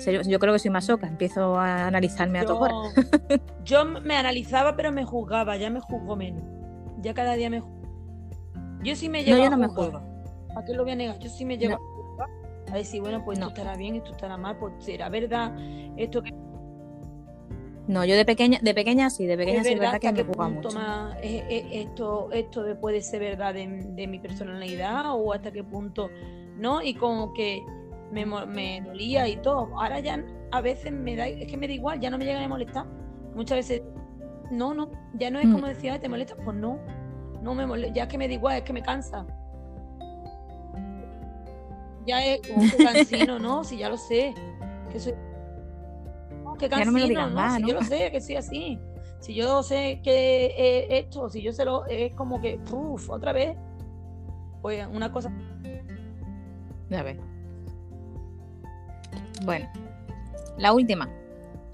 Yo, 0.00 0.38
creo 0.38 0.52
que 0.52 0.58
soy 0.58 0.70
masoca, 0.70 1.06
empiezo 1.06 1.56
a 1.56 1.86
analizarme 1.86 2.40
a 2.40 2.44
todo 2.44 2.92
Yo 3.64 3.84
me 4.04 4.16
analizaba, 4.16 4.76
pero 4.76 4.92
me 4.92 5.04
juzgaba, 5.04 5.56
ya 5.56 5.70
me 5.70 5.80
juzgo 5.80 6.16
menos. 6.16 6.42
Ya 7.00 7.14
cada 7.14 7.34
día 7.34 7.50
me 7.50 7.62
Yo 8.82 8.96
sí 8.96 9.08
me 9.08 9.24
llevo 9.24 9.38
no, 9.38 9.44
yo 9.44 9.50
no 9.50 9.56
me 9.58 9.68
juzgo. 9.68 10.02
¿A 10.56 10.64
qué 10.64 10.74
lo 10.74 10.82
voy 10.82 10.92
a 10.92 10.96
negar? 10.96 11.18
Yo 11.18 11.28
sí 11.28 11.44
me 11.44 11.56
llevo 11.56 11.74
a 11.74 11.78
juzgar. 11.78 12.28
A 12.72 12.76
decir, 12.76 13.00
bueno, 13.00 13.24
pues 13.24 13.38
esto 13.38 13.48
estará 13.48 13.76
bien, 13.76 13.96
esto 13.96 14.12
estará 14.12 14.36
mal, 14.36 14.56
pues 14.58 14.72
será 14.80 15.08
verdad, 15.08 15.54
esto 15.96 16.22
que 16.22 16.32
no, 17.88 18.04
yo 18.04 18.14
de 18.14 18.24
pequeña, 18.24 18.60
de 18.62 18.74
pequeña 18.74 19.10
sí, 19.10 19.26
de 19.26 19.36
pequeña 19.36 19.64
sí 19.64 19.72
es 19.72 19.80
verdad 19.80 20.00
que 20.00 20.12
me 20.12 20.22
ocupa 20.22 20.48
mucho. 20.48 20.68
esto, 21.20 22.30
esto 22.32 22.64
puede 22.80 23.02
ser 23.02 23.20
verdad 23.20 23.54
de, 23.54 24.06
mi 24.06 24.18
personalidad 24.20 25.14
o 25.14 25.32
hasta 25.32 25.50
qué 25.50 25.64
punto, 25.64 26.08
¿no? 26.56 26.80
Y 26.80 26.94
como 26.94 27.32
que 27.34 27.62
me, 28.12 28.26
me 28.26 28.82
dolía 28.82 29.26
y 29.26 29.36
todo. 29.36 29.68
Ahora 29.76 29.98
ya 30.00 30.22
a 30.52 30.60
veces 30.60 30.92
me 30.92 31.16
da, 31.16 31.26
es 31.26 31.50
que 31.50 31.56
me 31.56 31.66
da 31.66 31.72
igual, 31.72 31.98
ya 31.98 32.10
no 32.10 32.18
me 32.18 32.24
llega 32.24 32.44
a 32.44 32.48
molestar. 32.48 32.86
Muchas 33.34 33.58
veces, 33.58 33.82
no, 34.50 34.74
no, 34.74 34.90
ya 35.14 35.30
no 35.30 35.40
es 35.40 35.46
como 35.46 35.66
mm. 35.66 35.70
decía, 35.70 36.00
¿te 36.00 36.08
molesta? 36.08 36.36
Pues 36.36 36.56
no, 36.56 36.78
no 37.42 37.54
me 37.54 37.66
molesta, 37.66 37.94
ya 37.94 38.02
es 38.04 38.08
que 38.08 38.18
me 38.18 38.28
da 38.28 38.34
igual, 38.34 38.56
es 38.58 38.62
que 38.62 38.72
me 38.74 38.82
cansa. 38.82 39.26
Ya 42.06 42.24
es 42.24 42.40
un 42.54 42.68
cansino, 42.84 43.38
¿no? 43.38 43.64
Si 43.64 43.78
ya 43.78 43.88
lo 43.88 43.96
sé, 43.96 44.34
que 44.90 45.00
soy 45.00 45.14
que 46.58 46.68
cansino, 46.68 47.30
no, 47.30 47.56
Si 47.56 47.66
yo 47.66 47.74
lo 47.74 47.82
sé, 47.82 48.10
que 48.10 48.20
sí, 48.20 48.36
así. 48.36 48.78
Si 49.20 49.34
yo 49.34 49.62
sé 49.62 50.00
que 50.02 50.88
esto, 50.90 51.30
si 51.30 51.42
yo 51.42 51.52
se 51.52 51.64
lo, 51.64 51.86
es 51.86 52.12
como 52.14 52.40
que, 52.40 52.60
uff, 52.70 53.08
otra 53.08 53.32
vez. 53.32 53.56
Pues 54.60 54.86
una 54.86 55.10
cosa. 55.10 55.32
Ya 56.90 57.02
ves. 57.02 57.16
Bueno, 59.44 59.68
la 60.58 60.72
última. 60.72 61.08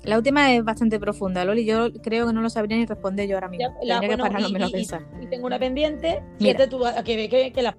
La 0.05 0.17
última 0.17 0.55
es 0.55 0.65
bastante 0.65 0.99
profunda, 0.99 1.45
Loli. 1.45 1.65
Yo 1.65 1.93
creo 2.03 2.27
que 2.27 2.33
no 2.33 2.41
lo 2.41 2.49
sabría 2.49 2.77
ni 2.77 2.87
responder 2.87 3.29
yo 3.29 3.37
ahora 3.37 3.49
mismo. 3.49 3.75
Ya, 3.85 4.01
Tendría 4.01 4.17
que 4.17 4.23
pararme 4.23 4.67
y, 4.67 4.73
pensar. 4.73 5.03
Y, 5.21 5.27
tengo 5.27 5.47
una 5.47 5.59
pendiente. 5.59 6.23
Mira. 6.39 6.69
Tú, 6.69 6.81
que, 7.05 7.29
que, 7.29 7.53
que 7.53 7.63
la. 7.63 7.77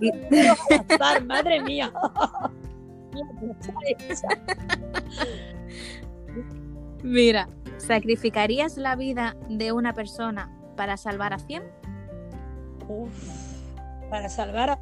madre 1.26 1.60
mía. 1.60 1.92
Mira, 7.02 7.48
¿sacrificarías 7.78 8.76
la 8.76 8.96
vida 8.96 9.36
de 9.48 9.72
una 9.72 9.92
persona 9.92 10.50
para 10.76 10.96
salvar 10.96 11.32
a 11.32 11.38
100? 11.38 11.62
para 14.10 14.28
salvar 14.28 14.70
a... 14.70 14.78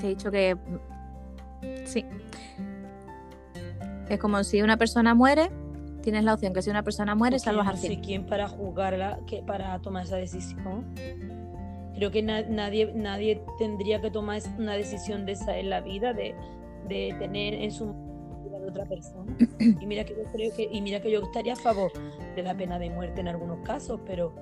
Te 0.00 0.06
he 0.06 0.08
dicho 0.10 0.30
que... 0.30 0.56
Sí. 1.86 2.04
Es 4.08 4.18
como 4.20 4.44
si 4.44 4.62
una 4.62 4.76
persona 4.76 5.14
muere, 5.14 5.50
tienes 6.02 6.24
la 6.24 6.34
opción 6.34 6.52
que 6.52 6.62
si 6.62 6.70
una 6.70 6.82
persona 6.82 7.14
muere, 7.14 7.38
salvas 7.38 7.66
a 7.66 7.76
100. 7.76 7.92
No 7.92 7.98
sé 7.98 8.06
quién 8.06 8.26
para 8.26 8.48
juzgarla, 8.48 9.18
que 9.26 9.42
para 9.42 9.78
tomar 9.80 10.04
esa 10.04 10.16
decisión. 10.16 10.84
Creo 11.94 12.10
que 12.10 12.22
nadie, 12.22 12.92
nadie 12.94 13.42
tendría 13.58 14.00
que 14.00 14.10
tomar 14.10 14.42
una 14.58 14.74
decisión 14.74 15.24
de 15.24 15.32
esa 15.32 15.56
en 15.58 15.70
la 15.70 15.80
vida, 15.80 16.12
de, 16.12 16.34
de 16.88 17.16
tener 17.18 17.54
en 17.54 17.70
su 17.72 17.94
de 18.60 18.68
otra 18.68 18.84
persona. 18.84 19.36
Y 19.80 19.86
mira 19.86 20.04
que 20.04 20.14
yo 20.14 20.24
creo 20.32 20.54
que, 20.54 20.68
y 20.70 20.80
mira 20.80 21.00
que 21.00 21.10
yo 21.10 21.22
estaría 21.22 21.54
a 21.54 21.56
favor 21.56 21.92
de 22.34 22.42
la 22.42 22.56
pena 22.56 22.78
de 22.78 22.90
muerte 22.90 23.20
en 23.20 23.28
algunos 23.28 23.60
casos, 23.60 24.00
pero 24.06 24.34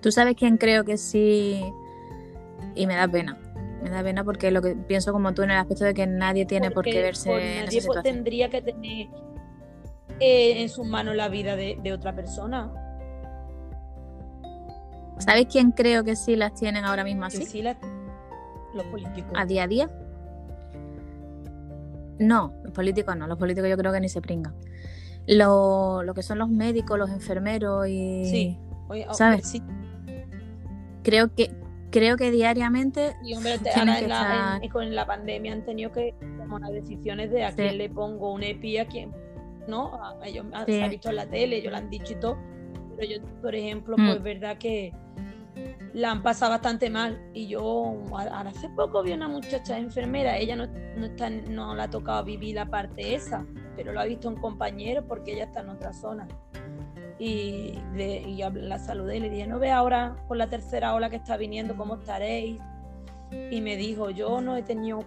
tú 0.00 0.10
sabes 0.10 0.36
quién 0.36 0.56
creo 0.56 0.84
que 0.84 0.96
sí 0.96 1.62
y 2.74 2.86
me 2.86 2.94
da 2.94 3.08
pena. 3.08 3.38
Me 3.82 3.90
da 3.90 4.02
pena 4.02 4.24
porque 4.24 4.50
lo 4.50 4.62
que 4.62 4.74
pienso 4.74 5.12
como 5.12 5.34
tú 5.34 5.42
en 5.42 5.50
el 5.50 5.58
aspecto 5.58 5.84
de 5.84 5.94
que 5.94 6.06
nadie 6.06 6.46
tiene 6.46 6.70
por 6.70 6.84
qué 6.84 7.02
verse 7.02 7.30
en 7.58 7.64
nadie 7.64 7.82
tendría 8.02 8.48
que 8.48 8.62
tener 8.62 9.08
eh, 10.20 10.62
en 10.62 10.68
sus 10.68 10.86
manos 10.86 11.16
la 11.16 11.28
vida 11.28 11.56
de, 11.56 11.92
otra 11.92 12.14
persona. 12.14 12.70
¿Sabes 15.18 15.46
quién 15.50 15.72
creo 15.72 16.04
que 16.04 16.16
sí 16.16 16.36
las 16.36 16.54
tienen 16.54 16.84
ahora 16.84 17.04
mismo 17.04 17.24
así? 17.24 17.44
sí 17.44 17.62
las 17.62 17.76
los 18.74 18.84
políticos. 18.86 19.32
¿A 19.34 19.44
día 19.44 19.64
a 19.64 19.68
día? 19.68 19.90
No, 22.18 22.54
los 22.62 22.72
políticos 22.72 23.16
no, 23.16 23.26
los 23.26 23.38
políticos 23.38 23.68
yo 23.68 23.76
creo 23.76 23.92
que 23.92 24.00
ni 24.00 24.08
se 24.08 24.20
pringan. 24.20 24.54
Lo, 25.26 26.02
lo 26.02 26.14
que 26.14 26.22
son 26.22 26.38
los 26.38 26.48
médicos, 26.48 26.98
los 26.98 27.10
enfermeros 27.10 27.86
y... 27.88 28.24
Sí, 28.26 28.58
¿sabes? 29.12 29.48
Sí. 29.48 29.62
Creo 31.02 31.34
que 31.34 31.50
creo 31.92 32.16
que 32.16 32.30
diariamente 32.30 33.16
y 33.22 33.34
hombre 33.34 33.60
ahora 33.74 34.60
con 34.72 34.94
la 34.94 35.06
pandemia 35.06 35.52
han 35.52 35.64
tenido 35.64 35.92
que 35.92 36.14
tomar 36.38 36.72
decisiones 36.72 37.30
de 37.30 37.44
a 37.44 37.52
quién 37.52 37.78
le 37.78 37.88
pongo 37.88 38.32
un 38.32 38.42
EPI 38.42 38.78
a 38.78 38.86
quién 38.86 39.12
no 39.68 39.92
ellos 40.24 40.46
se 40.66 40.82
ha 40.82 40.88
visto 40.88 41.10
en 41.10 41.16
la 41.16 41.26
tele 41.26 41.58
ellos 41.58 41.70
lo 41.70 41.78
han 41.78 41.90
dicho 41.90 42.14
y 42.14 42.16
todo 42.16 42.36
pero 42.96 43.08
yo 43.08 43.22
por 43.40 43.54
ejemplo 43.54 43.96
pues 43.96 44.08
mm. 44.08 44.16
es 44.16 44.22
verdad 44.22 44.58
que 44.58 44.92
la 45.92 46.10
han 46.10 46.22
pasado 46.22 46.52
bastante 46.52 46.90
mal. 46.90 47.20
Y 47.34 47.48
yo 47.48 47.96
hace 48.46 48.68
poco 48.70 49.02
vi 49.02 49.12
una 49.12 49.28
muchacha 49.28 49.78
enfermera, 49.78 50.38
ella 50.38 50.56
no, 50.56 50.66
no, 50.66 51.06
está, 51.06 51.30
no 51.30 51.74
la 51.74 51.84
ha 51.84 51.90
tocado 51.90 52.24
vivir 52.24 52.54
la 52.54 52.66
parte 52.66 53.14
esa, 53.14 53.44
pero 53.76 53.92
lo 53.92 54.00
ha 54.00 54.04
visto 54.04 54.28
un 54.28 54.36
compañero 54.36 55.06
porque 55.06 55.32
ella 55.34 55.44
está 55.44 55.60
en 55.60 55.70
otra 55.70 55.92
zona. 55.92 56.26
Y, 57.24 57.78
le, 57.94 58.20
y 58.22 58.42
la 58.52 58.80
saludé 58.80 59.18
y 59.18 59.20
le 59.20 59.30
dije, 59.30 59.46
no 59.46 59.60
ve 59.60 59.70
ahora 59.70 60.16
con 60.26 60.38
la 60.38 60.48
tercera 60.48 60.92
ola 60.92 61.08
que 61.08 61.14
está 61.14 61.36
viniendo, 61.36 61.76
¿cómo 61.76 61.94
estaréis? 61.94 62.58
Y 63.48 63.60
me 63.60 63.76
dijo, 63.76 64.10
yo 64.10 64.40
no 64.40 64.56
he 64.56 64.62
tenido, 64.64 65.04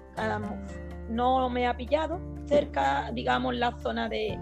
no 1.10 1.50
me 1.50 1.68
ha 1.68 1.76
pillado 1.76 2.22
cerca, 2.46 3.12
digamos, 3.12 3.56
la 3.56 3.78
zona 3.80 4.08
de, 4.08 4.40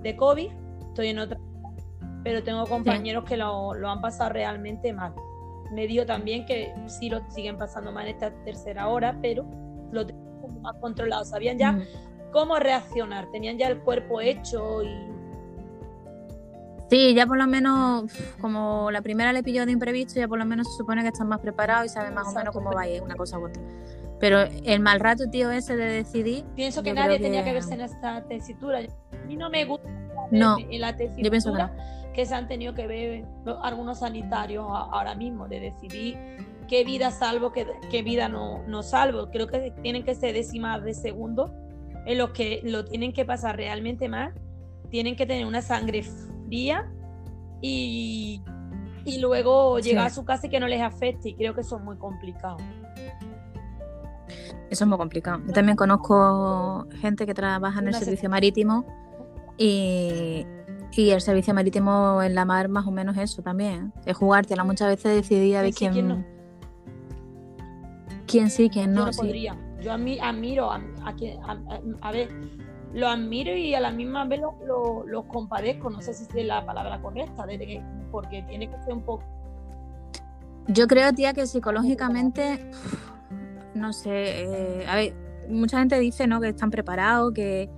de 0.00 0.16
COVID, 0.16 0.50
estoy 0.88 1.08
en 1.10 1.20
otra, 1.20 1.38
pero 2.24 2.42
tengo 2.42 2.66
compañeros 2.66 3.22
que 3.22 3.36
lo, 3.36 3.72
lo 3.72 3.88
han 3.88 4.00
pasado 4.00 4.30
realmente 4.30 4.92
mal. 4.92 5.14
Me 5.70 5.86
dio 5.86 6.04
también 6.04 6.44
que 6.44 6.74
sí 6.88 7.08
lo 7.08 7.20
siguen 7.30 7.56
pasando 7.56 7.92
mal 7.92 8.08
en 8.08 8.14
esta 8.14 8.32
tercera 8.42 8.88
hora, 8.88 9.16
pero 9.22 9.48
lo 9.92 10.04
tenían 10.04 10.60
más 10.60 10.74
controlado, 10.80 11.24
sabían 11.24 11.56
ya 11.56 11.78
cómo 12.32 12.56
reaccionar, 12.56 13.30
tenían 13.30 13.58
ya 13.58 13.68
el 13.68 13.78
cuerpo 13.78 14.20
hecho 14.20 14.82
y... 14.82 15.21
Sí, 16.92 17.14
ya 17.14 17.26
por 17.26 17.38
lo 17.38 17.46
menos, 17.46 18.04
como 18.38 18.90
la 18.90 19.00
primera 19.00 19.32
le 19.32 19.42
pilló 19.42 19.64
de 19.64 19.72
imprevisto, 19.72 20.20
ya 20.20 20.28
por 20.28 20.38
lo 20.38 20.44
menos 20.44 20.70
se 20.70 20.76
supone 20.76 21.00
que 21.00 21.08
están 21.08 21.26
más 21.26 21.40
preparados 21.40 21.86
y 21.86 21.88
saben 21.88 22.12
más 22.12 22.26
o 22.28 22.32
menos 22.34 22.54
cómo 22.54 22.70
va 22.70 22.82
a 22.82 22.86
ir 22.86 23.00
una 23.00 23.14
cosa 23.14 23.38
u 23.38 23.46
otra. 23.46 23.62
Pero 24.20 24.42
el 24.42 24.80
mal 24.80 25.00
rato, 25.00 25.24
tío, 25.30 25.50
ese 25.50 25.74
de 25.74 25.86
decidir. 25.86 26.44
Pienso 26.54 26.82
que 26.82 26.92
nadie 26.92 27.18
tenía 27.18 27.42
que 27.44 27.54
verse 27.54 27.72
en 27.72 27.80
esta 27.80 28.22
tesitura. 28.28 28.80
A 28.80 29.26
mí 29.26 29.36
no 29.36 29.48
me 29.48 29.64
gusta 29.64 29.88
no, 30.30 30.58
en 30.58 30.80
la 30.82 30.94
tesitura. 30.94 31.22
Yo 31.24 31.30
pienso 31.30 31.54
que 31.54 31.62
que 32.12 32.26
se 32.26 32.34
han 32.34 32.46
tenido 32.46 32.74
que 32.74 32.86
ver 32.86 33.24
algunos 33.62 34.00
sanitarios 34.00 34.66
ahora 34.68 35.14
mismo, 35.14 35.48
de 35.48 35.60
decidir 35.60 36.18
qué 36.68 36.84
vida 36.84 37.10
salvo, 37.10 37.52
qué, 37.52 37.66
qué 37.90 38.02
vida 38.02 38.28
no, 38.28 38.62
no 38.66 38.82
salvo. 38.82 39.30
Creo 39.30 39.46
que 39.46 39.72
tienen 39.80 40.04
que 40.04 40.14
ser 40.14 40.34
décimas 40.34 40.84
de 40.84 40.92
segundo 40.92 41.54
en 42.04 42.18
los 42.18 42.32
que 42.32 42.60
lo 42.64 42.84
tienen 42.84 43.14
que 43.14 43.24
pasar 43.24 43.56
realmente 43.56 44.10
mal, 44.10 44.34
tienen 44.90 45.16
que 45.16 45.24
tener 45.24 45.46
una 45.46 45.62
sangre 45.62 46.04
y, 46.52 48.42
y 49.04 49.18
luego 49.18 49.78
llegar 49.78 50.06
a 50.06 50.10
su 50.10 50.24
casa 50.24 50.46
y 50.46 50.50
que 50.50 50.60
no 50.60 50.68
les 50.68 50.80
afecte. 50.80 51.30
Y 51.30 51.34
creo 51.34 51.54
que 51.54 51.62
eso 51.62 51.76
es 51.76 51.82
muy 51.82 51.96
complicado. 51.96 52.58
Eso 54.70 54.84
es 54.84 54.88
muy 54.88 54.98
complicado. 54.98 55.42
Yo 55.46 55.52
también 55.52 55.76
conozco 55.76 56.86
gente 57.00 57.26
que 57.26 57.34
trabaja 57.34 57.80
en 57.80 57.88
el 57.88 57.94
servicio 57.94 58.30
marítimo 58.30 58.86
y, 59.58 60.46
y, 60.92 61.10
el 61.10 61.20
servicio 61.20 61.52
marítimo 61.52 62.22
en 62.22 62.34
la 62.34 62.44
mar 62.44 62.68
más 62.68 62.86
o 62.86 62.90
menos 62.90 63.16
eso 63.18 63.42
también. 63.42 63.92
Es 64.06 64.16
jugártela. 64.16 64.64
Muchas 64.64 64.88
veces 64.88 65.14
decidí 65.14 65.54
a 65.54 65.62
ver 65.62 65.74
quién, 65.74 65.92
quién, 65.92 66.08
no. 66.08 66.24
quién 68.26 68.50
sí, 68.50 68.70
quién 68.70 68.94
no. 68.94 69.10
Yo 69.10 69.10
no 69.10 69.16
podría. 69.16 69.56
Yo 69.82 69.92
admiro 69.92 70.70
a, 70.70 70.76
a, 71.04 71.14
a, 72.00 72.12
ver, 72.12 72.28
lo 72.92 73.08
admiro 73.08 73.56
y 73.56 73.74
a 73.74 73.80
la 73.80 73.90
misma 73.90 74.24
vez 74.24 74.40
lo, 74.40 75.04
lo 75.06 75.28
compadezco. 75.28 75.90
No 75.90 76.00
sé 76.00 76.14
si 76.14 76.24
es 76.24 76.46
la 76.46 76.64
palabra 76.64 77.00
correcta, 77.00 77.46
porque 78.10 78.42
tiene 78.42 78.70
que 78.70 78.78
ser 78.82 78.92
un 78.94 79.02
poco. 79.02 79.24
Yo 80.68 80.86
creo, 80.86 81.12
tía, 81.12 81.32
que 81.32 81.46
psicológicamente, 81.46 82.70
no 83.74 83.92
sé, 83.92 84.44
eh, 84.44 84.86
a 84.86 84.94
ver, 84.94 85.14
mucha 85.48 85.78
gente 85.78 85.98
dice, 85.98 86.26
¿no? 86.26 86.40
Que 86.40 86.48
están 86.48 86.70
preparados, 86.70 87.32
que, 87.32 87.68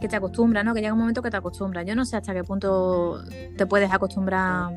que 0.00 0.08
te 0.08 0.16
acostumbras, 0.16 0.64
¿no? 0.64 0.72
Que 0.72 0.80
llega 0.80 0.94
un 0.94 1.00
momento 1.00 1.20
que 1.20 1.30
te 1.30 1.36
acostumbras. 1.36 1.84
Yo 1.84 1.94
no 1.94 2.04
sé 2.04 2.16
hasta 2.16 2.32
qué 2.32 2.42
punto 2.42 3.22
te 3.56 3.66
puedes 3.66 3.92
acostumbrar 3.92 4.72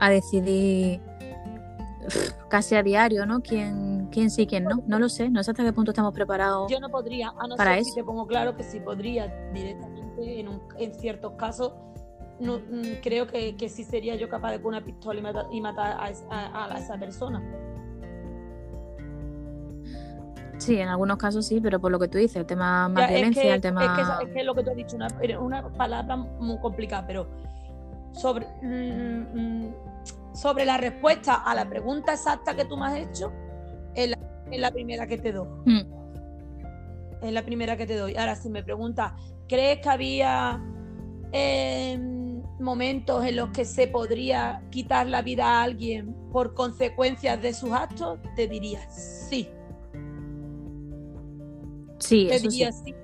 a 0.00 0.10
decidir 0.10 1.00
casi 2.48 2.74
a 2.74 2.82
diario, 2.82 3.24
¿no? 3.24 3.40
¿Quién, 3.40 3.97
quién 4.10 4.30
sí, 4.30 4.46
quién 4.46 4.64
no? 4.64 4.82
No 4.86 4.98
lo 4.98 5.08
sé, 5.08 5.30
no 5.30 5.42
sé 5.42 5.50
hasta 5.50 5.64
qué 5.64 5.72
punto 5.72 5.90
estamos 5.90 6.12
preparados. 6.12 6.70
Yo 6.70 6.80
no 6.80 6.88
podría, 6.88 7.30
a 7.30 7.46
no 7.46 7.56
para 7.56 7.72
ser 7.72 7.80
eso. 7.80 7.90
si 7.90 7.94
te 7.96 8.04
pongo 8.04 8.26
claro 8.26 8.56
que 8.56 8.62
sí 8.62 8.80
podría 8.80 9.26
directamente 9.52 10.40
en, 10.40 10.48
un, 10.48 10.62
en 10.78 10.94
ciertos 10.94 11.32
casos. 11.32 11.72
No, 12.40 12.58
mm, 12.58 13.00
creo 13.02 13.26
que, 13.26 13.56
que, 13.56 13.68
sí 13.68 13.82
sería 13.82 14.14
yo 14.14 14.28
capaz 14.28 14.52
de 14.52 14.62
con 14.62 14.68
una 14.74 14.84
pistola 14.84 15.18
y 15.18 15.22
matar, 15.22 15.46
y 15.50 15.60
matar 15.60 15.92
a, 15.92 16.12
a, 16.30 16.74
a, 16.74 16.78
esa 16.78 16.96
persona. 16.98 17.42
Sí, 20.58 20.78
en 20.78 20.88
algunos 20.88 21.18
casos 21.18 21.46
sí, 21.46 21.60
pero 21.60 21.80
por 21.80 21.90
lo 21.90 21.98
que 21.98 22.08
tú 22.08 22.18
dices, 22.18 22.36
el 22.36 22.46
tema 22.46 22.88
más 22.88 23.08
ya, 23.08 23.14
violencia, 23.14 23.42
es 23.42 23.48
que, 23.48 23.54
el 23.54 23.60
tema. 23.60 23.84
Es 23.84 23.90
que, 23.90 24.24
es 24.28 24.34
que 24.34 24.44
lo 24.44 24.54
que 24.54 24.62
tú 24.62 24.70
has 24.70 24.76
dicho, 24.76 24.96
una, 24.96 25.40
una 25.40 25.68
palabra 25.72 26.16
muy 26.16 26.58
complicada, 26.58 27.06
pero 27.06 27.26
sobre. 28.12 28.46
Mmm, 28.62 29.88
sobre 30.32 30.64
la 30.64 30.76
respuesta 30.76 31.34
a 31.34 31.54
la 31.54 31.68
pregunta 31.68 32.12
exacta 32.12 32.54
que 32.54 32.64
tú 32.64 32.76
me 32.76 32.86
has 32.86 32.96
hecho, 32.96 33.32
es 33.94 34.10
la, 34.10 34.18
es 34.50 34.60
la 34.60 34.70
primera 34.70 35.06
que 35.06 35.18
te 35.18 35.32
doy. 35.32 35.48
Mm. 35.64 35.98
Es 37.22 37.32
la 37.32 37.42
primera 37.42 37.76
que 37.76 37.86
te 37.86 37.96
doy. 37.96 38.16
Ahora, 38.16 38.36
si 38.36 38.48
me 38.48 38.62
preguntas, 38.62 39.12
¿crees 39.48 39.80
que 39.80 39.88
había 39.88 40.62
eh, 41.32 41.98
momentos 42.60 43.24
en 43.24 43.36
los 43.36 43.50
que 43.50 43.64
se 43.64 43.88
podría 43.88 44.62
quitar 44.70 45.06
la 45.06 45.22
vida 45.22 45.44
a 45.44 45.62
alguien 45.62 46.14
por 46.32 46.54
consecuencias 46.54 47.40
de 47.42 47.52
sus 47.54 47.72
actos? 47.72 48.18
Te 48.36 48.46
diría 48.46 48.88
sí. 48.90 49.48
Sí, 51.98 52.26
te 52.28 52.36
eso 52.36 52.48
diría 52.48 52.72
sí. 52.72 52.84
sí. 52.84 52.94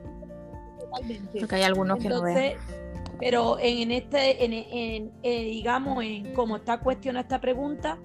Totalmente. 0.78 1.40
Porque 1.40 1.54
hay 1.56 1.62
algunos 1.62 1.98
Entonces, 1.98 2.34
que 2.34 2.54
no 2.54 2.62
ven. 2.68 2.84
Pero 3.18 3.58
en 3.60 3.90
este, 3.90 4.44
en, 4.44 4.52
en, 4.52 5.12
en, 5.22 5.44
digamos, 5.50 6.04
en 6.04 6.32
cómo 6.34 6.56
está 6.56 6.78
cuestionada 6.80 7.22
esta 7.22 7.40
pregunta, 7.40 7.98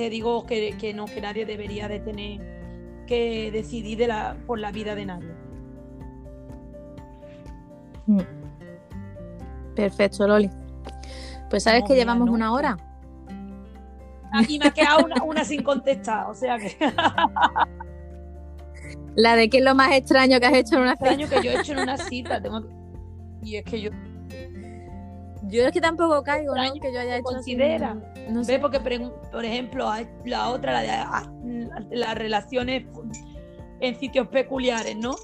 te 0.00 0.08
digo 0.08 0.46
que, 0.46 0.78
que, 0.78 0.94
no, 0.94 1.04
que 1.04 1.20
nadie 1.20 1.44
debería 1.44 1.86
de 1.86 2.00
tener 2.00 3.04
que 3.06 3.50
decidir 3.52 3.98
de 3.98 4.06
la, 4.06 4.34
por 4.46 4.58
la 4.58 4.72
vida 4.72 4.94
de 4.94 5.04
nadie. 5.04 5.34
Mm. 8.06 8.20
Perfecto, 9.76 10.26
Loli. 10.26 10.48
Pues 11.50 11.64
sabes 11.64 11.82
no, 11.82 11.88
que 11.88 11.96
llevamos 11.96 12.28
no. 12.28 12.32
una 12.32 12.50
hora. 12.50 12.78
Aquí 14.32 14.58
me 14.58 14.68
ha 14.68 14.70
quedado 14.70 15.04
una, 15.04 15.22
una 15.22 15.44
sin 15.44 15.62
contestar, 15.62 16.30
o 16.30 16.34
sea 16.34 16.56
que. 16.56 16.74
La 19.16 19.36
de 19.36 19.50
qué 19.50 19.58
es 19.58 19.64
lo 19.64 19.74
más 19.74 19.92
extraño 19.92 20.40
que 20.40 20.46
has 20.46 20.54
hecho 20.54 20.76
en 20.76 20.82
una 20.82 20.96
cita. 20.96 21.10
extraño 21.10 21.28
que 21.28 21.46
yo 21.46 21.50
he 21.52 21.60
hecho 21.60 21.72
en 21.72 21.80
una 21.80 21.98
cita. 21.98 22.40
Tengo. 22.40 22.62
Y 23.42 23.56
es 23.56 23.64
que 23.64 23.82
yo. 23.82 23.90
Yo 25.50 25.66
es 25.66 25.72
que 25.72 25.80
tampoco 25.80 26.22
caigo, 26.22 26.54
¿no? 26.54 26.74
Que 26.74 26.92
yo 26.92 27.00
haya 27.00 27.16
hecho. 27.16 27.24
Considera. 27.24 27.96
Así, 28.12 28.32
no 28.32 28.44
sé. 28.44 28.52
¿Ve? 28.52 28.58
Porque, 28.60 28.80
por 28.80 29.44
ejemplo, 29.44 29.90
la 30.24 30.50
otra, 30.50 30.72
la 30.72 30.82
de 30.82 30.90
ah, 30.90 31.32
las 31.90 32.14
relaciones 32.14 32.84
en 33.80 33.98
sitios 33.98 34.28
peculiares, 34.28 34.96
¿no? 34.96 35.16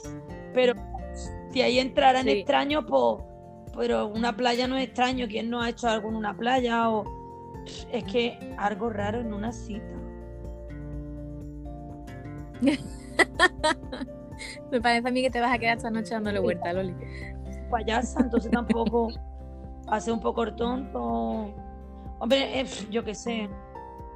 Pero 0.53 0.75
si 1.53 1.63
ahí 1.63 1.79
entraran 1.79 2.25
sí. 2.25 2.31
extraños, 2.31 2.85
pues. 2.89 3.23
Pero 3.77 4.09
una 4.09 4.35
playa 4.35 4.67
no 4.67 4.77
es 4.77 4.85
extraño. 4.85 5.29
¿Quién 5.29 5.51
no 5.51 5.61
ha 5.61 5.69
hecho 5.69 5.89
algo 5.89 6.09
en 6.09 6.17
una 6.17 6.37
playa? 6.37 6.91
O 6.91 7.05
es 7.93 8.05
que 8.05 8.39
algo 8.59 8.91
raro 8.91 9.21
en 9.21 9.33
una 9.33 9.53
cita. 9.53 9.95
Me 14.71 14.81
parece 14.81 15.09
a 15.09 15.11
mí 15.11 15.23
que 15.23 15.31
te 15.31 15.41
vas 15.41 15.55
a 15.55 15.59
quedar 15.59 15.77
esta 15.77 15.91
noche 15.91 16.15
dándole 16.15 16.39
vuelta, 16.39 16.73
Loli. 16.73 16.95
Payasa, 17.71 18.21
entonces 18.21 18.51
tampoco 18.51 19.09
hace 19.89 20.13
un 20.13 20.21
poco 20.21 20.45
el 20.45 20.57
tonto. 20.57 21.55
Hombre, 22.19 22.61
eh, 22.61 22.67
yo 22.91 23.05
qué 23.05 23.15
sé. 23.15 23.49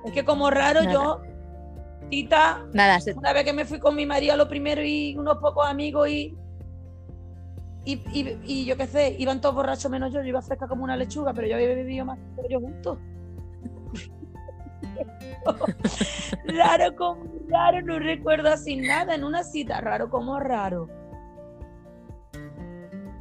Es 0.05 0.13
que 0.13 0.25
como 0.25 0.51
raro 0.51 0.83
Nada. 0.83 0.93
yo, 0.93 1.21
Tita, 2.09 2.65
Nada, 2.73 3.01
se... 3.01 3.13
una 3.13 3.33
vez 3.33 3.45
que 3.45 3.53
me 3.53 3.65
fui 3.65 3.79
con 3.79 3.95
mi 3.95 4.07
marido 4.07 4.37
lo 4.37 4.49
primero 4.49 4.83
y 4.83 5.17
unos 5.17 5.39
pocos 5.39 5.67
amigos 5.67 6.09
y 6.09 6.37
y, 7.85 7.95
y, 8.13 8.39
y, 8.45 8.65
yo 8.67 8.77
qué 8.77 8.87
sé, 8.87 9.17
iban 9.19 9.41
todos 9.41 9.55
borrachos 9.55 9.91
menos 9.91 10.13
yo, 10.13 10.21
yo 10.21 10.29
iba 10.29 10.43
fresca 10.43 10.69
como 10.69 10.85
una 10.85 10.97
lechuga, 10.97 11.33
pero 11.33 11.49
yo 11.49 11.55
había 11.55 11.75
vivido 11.75 12.05
más 12.05 12.19
que 12.37 12.53
yo 12.53 12.61
juntos. 12.61 12.99
raro 16.45 16.95
como 16.95 17.25
raro, 17.49 17.81
no 17.83 17.99
recuerdo 17.99 18.51
así 18.51 18.77
nada 18.77 19.15
en 19.15 19.25
una 19.25 19.43
cita, 19.43 19.81
raro 19.81 20.11
como 20.11 20.39
raro. 20.39 20.89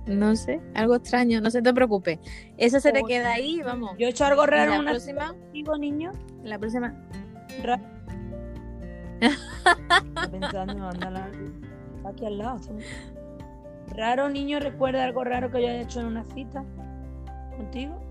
No 0.10 0.36
sé, 0.36 0.60
algo 0.74 0.96
extraño, 0.96 1.40
no 1.40 1.52
se 1.52 1.62
te 1.62 1.72
preocupe. 1.72 2.20
Eso 2.58 2.80
se 2.80 2.92
te 2.92 3.04
queda 3.04 3.34
ahí, 3.34 3.62
vamos. 3.62 3.96
Yo 4.00 4.08
he 4.08 4.10
hecho 4.10 4.26
algo 4.26 4.48
raro 4.48 4.74
en 4.74 4.80
una 4.80 4.92
próxima, 4.92 5.36
digo, 5.54 5.78
niño. 5.78 6.12
La 6.44 6.58
próxima. 6.58 6.96
Ra 7.62 7.80
pensando 10.32 10.74
en 10.74 10.80
mandarla 10.80 11.30
aquí 12.06 12.26
al 12.26 12.40
lado. 12.40 12.58
¿sí? 12.60 12.72
Raro, 13.96 14.30
niño, 14.30 14.60
recuerda 14.60 15.04
algo 15.04 15.24
raro 15.24 15.52
que 15.52 15.62
yo 15.62 15.68
haya 15.68 15.82
hecho 15.82 16.00
en 16.00 16.08
una 16.08 16.24
cita 16.24 16.66
contigo. 17.56 18.02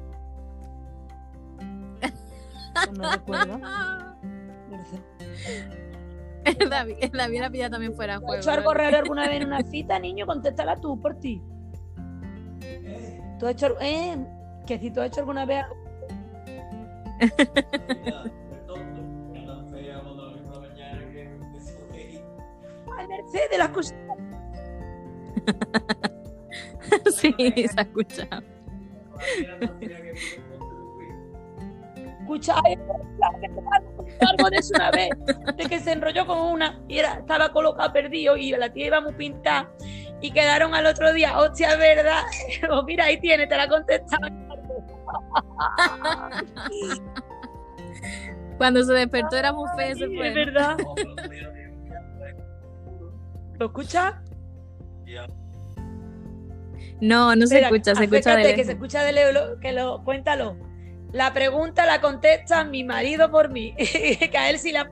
no 2.96 3.10
recuerdo. 3.10 3.58
David, 6.70 6.96
David 7.12 7.40
la 7.40 7.50
pilla 7.50 7.68
también 7.70 7.94
fuera 7.94 8.14
de 8.14 8.18
juego. 8.20 8.34
¿Has 8.34 8.46
hecho 8.46 8.52
algo 8.52 8.72
raro 8.72 8.98
alguna 8.98 9.26
vez 9.28 9.40
en 9.40 9.46
una 9.48 9.62
cita, 9.62 9.98
niño? 9.98 10.26
Contéstala 10.26 10.76
tú 10.76 11.00
por 11.00 11.16
ti. 11.16 11.42
¿Tú 13.38 13.46
has 13.46 13.52
hecho, 13.52 13.76
eh, 13.80 14.16
que 14.66 14.78
si 14.78 14.90
tú 14.90 15.00
has 15.00 15.08
hecho 15.08 15.20
alguna 15.20 15.44
vez 15.44 15.64
algo... 15.64 15.76
Ay, 22.96 23.06
Mercedes, 23.06 23.58
las 23.58 23.68
cosas. 23.68 23.94
sí, 27.16 27.34
se 27.38 27.74
ha 27.76 27.82
escuchado. 27.82 28.42
Escucha, 32.20 32.54
algo 34.20 34.50
de 34.50 34.56
eso 34.56 34.74
una 34.74 34.90
vez, 34.90 35.10
de 35.56 35.64
que 35.64 35.80
se 35.80 35.92
enrolló 35.92 36.26
con 36.26 36.38
una 36.38 36.82
y 36.88 36.98
era, 36.98 37.14
estaba 37.14 37.52
colocado 37.52 37.92
perdido 37.92 38.36
y 38.36 38.50
la 38.50 38.72
tía 38.72 38.86
iba 38.86 39.00
muy 39.00 39.14
pintada 39.14 39.70
y 40.20 40.30
quedaron 40.30 40.74
al 40.74 40.86
otro 40.86 41.12
día, 41.12 41.38
hostia, 41.38 41.76
verdad. 41.76 42.22
Oh, 42.70 42.82
mira, 42.82 43.04
ahí 43.04 43.20
tiene, 43.20 43.46
te 43.46 43.56
la 43.56 43.68
contestaba. 43.68 44.28
Cuando 48.58 48.82
se 48.82 48.92
despertó 48.92 49.36
era 49.36 49.52
muy 49.52 49.68
feo 49.76 49.92
ese 49.92 50.04
Es 50.04 50.34
verdad. 50.34 50.76
¿Lo 53.58 53.66
escuchas? 53.66 54.14
No, 57.00 57.36
no 57.36 57.46
se 57.46 57.54
Espera, 57.54 57.68
escucha, 57.68 57.94
se 57.94 58.04
escucha 58.04 58.36
de 58.36 58.54
que 58.54 58.64
se 58.64 58.72
escucha 58.72 59.04
de 59.04 59.12
Leo, 59.12 59.60
que 59.60 59.72
lo, 59.72 60.02
cuéntalo. 60.04 60.56
La 61.12 61.32
pregunta 61.32 61.86
la 61.86 62.00
contesta 62.00 62.64
mi 62.64 62.84
marido 62.84 63.30
por 63.30 63.50
mí, 63.50 63.74
que 63.76 64.36
a 64.36 64.50
él 64.50 64.58
sí 64.58 64.72
la 64.72 64.90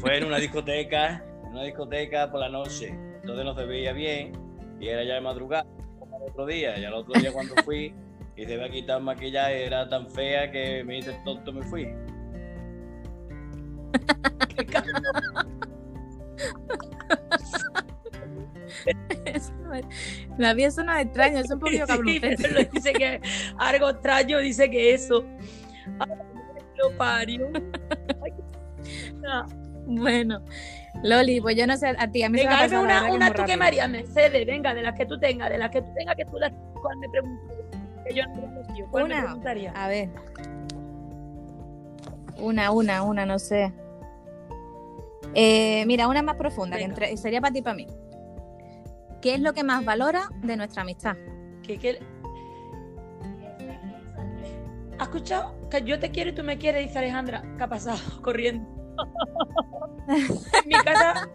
Fue 0.00 0.18
en 0.18 0.24
una 0.24 0.38
discoteca 0.38 1.24
en 1.48 1.54
una 1.54 1.64
discoteca 1.64 2.30
por 2.30 2.40
la 2.40 2.48
noche, 2.48 2.88
entonces 2.88 3.44
no 3.44 3.54
se 3.54 3.64
veía 3.64 3.92
bien 3.92 4.32
y 4.78 4.88
era 4.88 5.02
ya 5.02 5.14
de 5.14 5.20
madrugada, 5.20 5.66
como 5.98 6.18
el 6.18 6.30
otro 6.30 6.46
día, 6.46 6.78
y 6.78 6.84
al 6.84 6.94
otro 6.94 7.20
día 7.20 7.32
cuando 7.32 7.54
fui 7.64 7.94
y 8.36 8.44
se 8.44 8.56
me 8.56 8.70
quitar 8.70 9.00
maquillaje 9.00 9.66
era 9.66 9.88
tan 9.88 10.08
fea 10.10 10.50
que 10.50 10.84
me 10.84 10.98
hice 10.98 11.18
tonto 11.24 11.52
me 11.52 11.62
fui. 11.62 11.88
La 20.38 20.54
vida 20.54 20.70
suena 20.70 21.00
extraño, 21.00 21.38
es 21.38 21.50
un 21.50 21.58
poquito 21.58 21.86
Sí, 21.86 22.20
pero 22.20 22.64
dice 22.72 22.92
que 22.92 23.20
algo 23.58 23.90
extraño, 23.90 24.38
dice 24.38 24.70
que 24.70 24.94
eso. 24.94 25.24
Ay, 25.98 26.08
lo 26.76 26.96
parió. 26.96 27.50
Ay, 28.22 28.32
Bueno, 29.86 30.44
Loli, 31.02 31.40
pues 31.40 31.56
yo 31.56 31.66
no 31.66 31.76
sé, 31.76 31.88
a 31.96 32.08
ti, 32.10 32.22
a 32.22 32.28
mí 32.28 32.38
Venga, 32.38 32.68
se 32.68 32.74
me 32.76 32.82
una, 32.82 33.10
una 33.12 33.26
muy 33.26 33.34
tú 33.34 33.44
que. 33.44 33.56
María 33.56 33.88
Mercedes, 33.88 34.46
venga, 34.46 34.74
de 34.74 34.82
las 34.82 34.94
que 34.94 35.06
tú 35.06 35.18
tengas, 35.18 35.50
de 35.50 35.58
las 35.58 35.70
que 35.70 35.82
tú 35.82 35.88
tengas, 35.94 36.16
que 36.16 36.24
tú 36.24 36.38
las 36.38 36.52
cuál 36.80 36.96
me 36.98 37.08
preguntas. 37.08 37.56
Que 38.06 38.14
yo 38.14 38.26
no 38.26 38.76
yo, 38.76 38.86
¿cuál 38.90 39.08
me 39.08 39.14
Una. 39.14 39.22
preguntaría? 39.24 39.72
A 39.72 39.88
ver. 39.88 40.08
Una, 42.38 42.70
una, 42.70 43.02
una, 43.02 43.26
no 43.26 43.38
sé. 43.38 43.72
Eh, 45.34 45.84
mira, 45.86 46.08
una 46.08 46.22
más 46.22 46.36
profunda, 46.36 46.76
que 46.78 46.84
entre- 46.84 47.16
sería 47.16 47.40
para 47.40 47.52
ti 47.52 47.58
y 47.58 47.62
para 47.62 47.74
mí. 47.76 47.86
¿Qué 49.20 49.34
es 49.34 49.40
lo 49.40 49.52
que 49.52 49.64
más 49.64 49.84
valora 49.84 50.30
de 50.42 50.56
nuestra 50.56 50.82
amistad? 50.82 51.16
Que, 51.62 51.78
que... 51.78 51.98
¿Has 54.98 55.08
escuchado? 55.08 55.54
Que 55.70 55.82
yo 55.82 55.98
te 55.98 56.10
quiero 56.10 56.30
y 56.30 56.34
tú 56.34 56.42
me 56.42 56.58
quieres, 56.58 56.86
dice 56.86 56.98
Alejandra. 56.98 57.42
¿Qué 57.56 57.62
ha 57.64 57.68
pasado? 57.68 57.98
Corriendo. 58.22 58.66
en 60.62 60.68
mi 60.68 60.74
casa. 60.84 61.28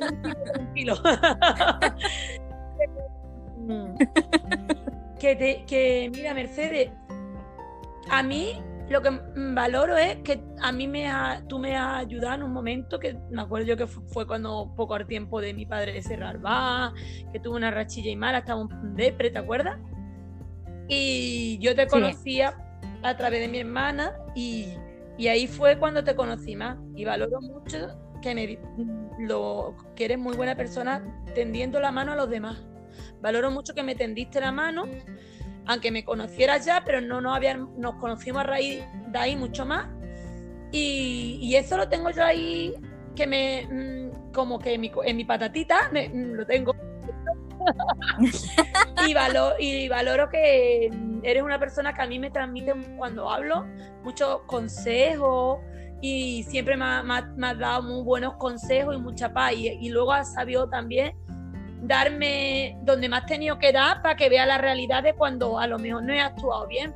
Mm. 3.57 3.95
que, 5.19 5.36
te, 5.36 5.63
que, 5.65 6.11
mira, 6.13 6.34
Mercedes, 6.34 6.91
a 8.09 8.24
mí 8.24 8.61
lo 8.89 9.01
que 9.01 9.11
valoro 9.53 9.95
es 9.95 10.17
que 10.17 10.43
a 10.61 10.71
mí 10.71 10.88
me 10.88 11.07
ha- 11.07 11.41
tú 11.47 11.57
me 11.59 11.78
has 11.78 12.01
ayudado 12.05 12.36
en 12.36 12.43
un 12.43 12.51
momento 12.51 12.99
que 12.99 13.17
me 13.32 13.41
acuerdo 13.41 13.65
yo 13.67 13.78
que 13.78 13.88
fu- 13.88 14.01
fue 14.09 14.28
cuando 14.28 14.74
poco 14.76 14.93
al 14.95 15.07
tiempo 15.07 15.39
de 15.39 15.53
mi 15.53 15.65
padre 15.65 15.93
de 15.93 16.01
cerrar 16.01 16.45
va, 16.45 16.93
que 17.32 17.39
tuvo 17.39 17.55
una 17.55 17.71
rachilla 17.71 18.11
y 18.11 18.15
mala, 18.17 18.39
estaba 18.39 18.59
un 18.61 18.95
depre, 18.95 19.30
¿te 19.30 19.39
acuerdas? 19.39 19.80
Y 20.89 21.57
yo 21.59 21.74
te 21.76 21.84
Sí. 21.84 21.89
conocía 21.89 22.57
a 23.03 23.15
través 23.15 23.39
de 23.39 23.47
mi 23.47 23.59
hermana 23.59 24.11
y, 24.36 24.74
y 25.17 25.28
ahí 25.28 25.47
fue 25.47 25.78
cuando 25.80 26.03
te 26.03 26.13
conocí 26.15 26.55
más. 26.57 26.78
Y 26.95 27.05
valoro 27.05 27.39
mucho 27.39 27.97
di- 28.32 28.59
lo, 29.19 29.76
que 29.95 30.05
eres 30.05 30.17
muy 30.17 30.36
buena 30.36 30.55
persona 30.55 31.03
tendiendo 31.36 31.80
la 31.80 31.91
mano 31.91 32.13
a 32.13 32.15
los 32.15 32.30
demás. 32.30 32.57
Valoro 33.21 33.51
mucho 33.51 33.74
que 33.74 33.84
me 33.84 33.95
tendiste 33.95 34.39
la 34.39 34.51
mano, 34.51 34.86
aunque 35.65 35.91
me 35.91 36.03
conocieras 36.03 36.65
ya, 36.65 36.84
pero 36.86 37.01
no 37.01 37.21
nos, 37.21 37.36
habían, 37.36 37.69
nos 37.80 37.95
conocimos 37.95 38.41
a 38.41 38.43
raíz 38.43 38.84
de 39.07 39.17
ahí 39.19 39.36
mucho 39.36 39.65
más. 39.65 39.88
Y, 40.71 41.53
eso 41.55 41.78
lo 41.78 41.88
tengo 41.88 42.09
yo 42.09 42.24
ahí, 42.24 42.74
que 43.15 43.28
me, 43.28 43.67
mm, 43.69 44.32
como 44.34 44.57
que 44.57 44.74
en 44.74 44.82
mi, 44.82 44.91
en 45.05 45.17
mi 45.17 45.26
patatita, 45.26 45.89
me- 45.91 46.09
mm, 46.09 46.34
lo 46.34 46.45
tengo. 46.45 46.76
y, 49.07 49.13
valoro, 49.13 49.55
y 49.59 49.88
valoro 49.88 50.30
que 50.30 50.89
eres 51.24 51.43
una 51.43 51.59
persona 51.59 51.93
que 51.93 52.01
a 52.01 52.07
mí 52.07 52.19
me 52.19 52.30
transmite 52.32 52.74
cuando 52.97 53.30
hablo 53.30 53.65
muchos 54.03 54.41
consejos 54.47 55.59
y 56.06 56.43
siempre 56.43 56.76
me, 56.76 56.84
ha- 56.84 57.01
me 57.01 57.14
ha- 57.14 57.34
me 57.38 57.47
has 57.47 57.58
dado 57.58 57.82
muy 57.84 58.04
buenos 58.04 58.34
consejos 58.36 58.93
y 58.93 58.99
mucha 58.99 59.32
paz. 59.32 59.54
Y, 59.54 59.70
y 59.70 59.88
luego 59.89 60.12
has 60.12 60.34
sabido 60.34 60.68
también 60.70 61.16
darme 61.82 62.78
donde 62.84 63.08
me 63.08 63.16
has 63.16 63.26
tenido 63.26 63.58
que 63.58 63.72
dar 63.72 64.01
para 64.01 64.16
que 64.18 64.28
vea 64.28 64.45
la 64.45 64.58
realidad 64.58 65.01
de 65.01 65.14
cuando 65.14 65.58
a 65.58 65.66
lo 65.66 65.80
mejor 65.80 66.04
no 66.04 66.12
he 66.12 66.20
actuado 66.20 66.68
bien. 66.68 66.93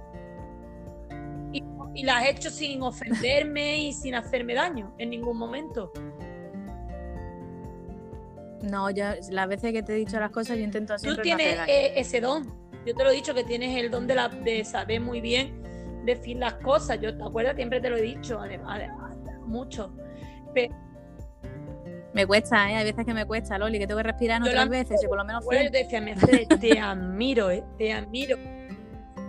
Y, 1.54 1.64
y 1.94 2.04
la 2.04 2.18
has 2.18 2.28
hecho 2.28 2.50
sin 2.50 2.82
ofenderme 2.82 3.78
y 3.78 3.94
sin 3.94 4.14
hacerme 4.14 4.54
daño 4.56 4.94
en 4.98 5.10
ningún 5.10 5.38
momento. 5.38 5.92
No, 8.62 8.90
yo 8.90 9.06
las 9.30 9.48
veces 9.48 9.72
que 9.72 9.84
te 9.84 9.94
he 9.94 9.96
dicho 9.98 10.20
las 10.20 10.32
cosas 10.32 10.58
yo 10.58 10.64
intento 10.64 10.96
Tú 10.96 11.00
siempre 11.00 11.18
no 11.18 11.24
tienes 11.38 11.46
hacer 11.54 11.58
daño. 11.60 11.72
eh, 11.74 11.94
ese 11.96 12.20
don. 12.22 12.54
Yo 12.86 12.96
te 12.96 13.04
lo 13.04 13.12
he 13.12 13.14
dicho 13.14 13.34
que 13.34 13.44
tienes 13.44 13.78
el 13.78 13.90
don 13.92 14.08
de, 14.08 14.16
la, 14.16 14.30
de 14.30 14.66
saber 14.66 15.00
muy 15.00 15.22
bien 15.22 15.62
decir 16.08 16.38
las 16.38 16.54
cosas. 16.56 17.00
Yo 17.00 17.16
te 17.16 17.24
acuerdas, 17.24 17.56
siempre 17.56 17.80
te 17.80 17.90
lo 17.90 17.98
he 17.98 18.02
dicho, 18.02 18.40
además, 18.40 18.82
mucho. 19.46 19.92
Pero 20.54 20.74
Me 22.14 22.26
cuesta, 22.26 22.72
¿eh? 22.72 22.78
Hay 22.78 22.86
veces 22.86 23.06
que 23.06 23.14
me 23.14 23.26
cuesta, 23.26 23.58
Loli, 23.60 23.78
que 23.78 23.86
tengo 23.86 24.00
que 24.00 24.08
respirar 24.08 24.42
la- 24.42 24.66
veces 24.66 25.04
y 25.04 25.08
por 25.08 25.18
lo 25.18 25.26
menos 25.26 25.46
bueno, 25.46 25.66
yo 25.66 25.72
te 25.72 25.78
decía, 25.84 26.02
Mercedes, 26.02 26.48
te 26.60 26.80
admiro, 26.80 27.52
eh, 27.52 27.64
te 27.78 27.94
admiro. 27.94 28.38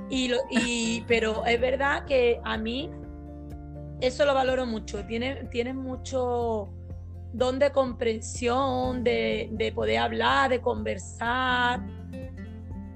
Y, 0.09 0.29
lo, 0.29 0.39
y 0.51 1.05
pero 1.07 1.45
es 1.45 1.61
verdad 1.61 2.07
que 2.07 2.41
a 2.43 2.57
mí 2.57 2.91
eso 4.01 4.25
lo 4.25 4.33
valoro 4.33 4.65
mucho. 4.65 5.05
Tienes, 5.05 5.51
tienes 5.51 5.75
mucho 5.75 6.71
don 7.35 7.59
de 7.59 7.71
comprensión, 7.73 9.05
de, 9.05 9.51
de 9.53 9.71
poder 9.73 9.99
hablar, 9.99 10.49
de 10.49 10.61
conversar. 10.63 11.81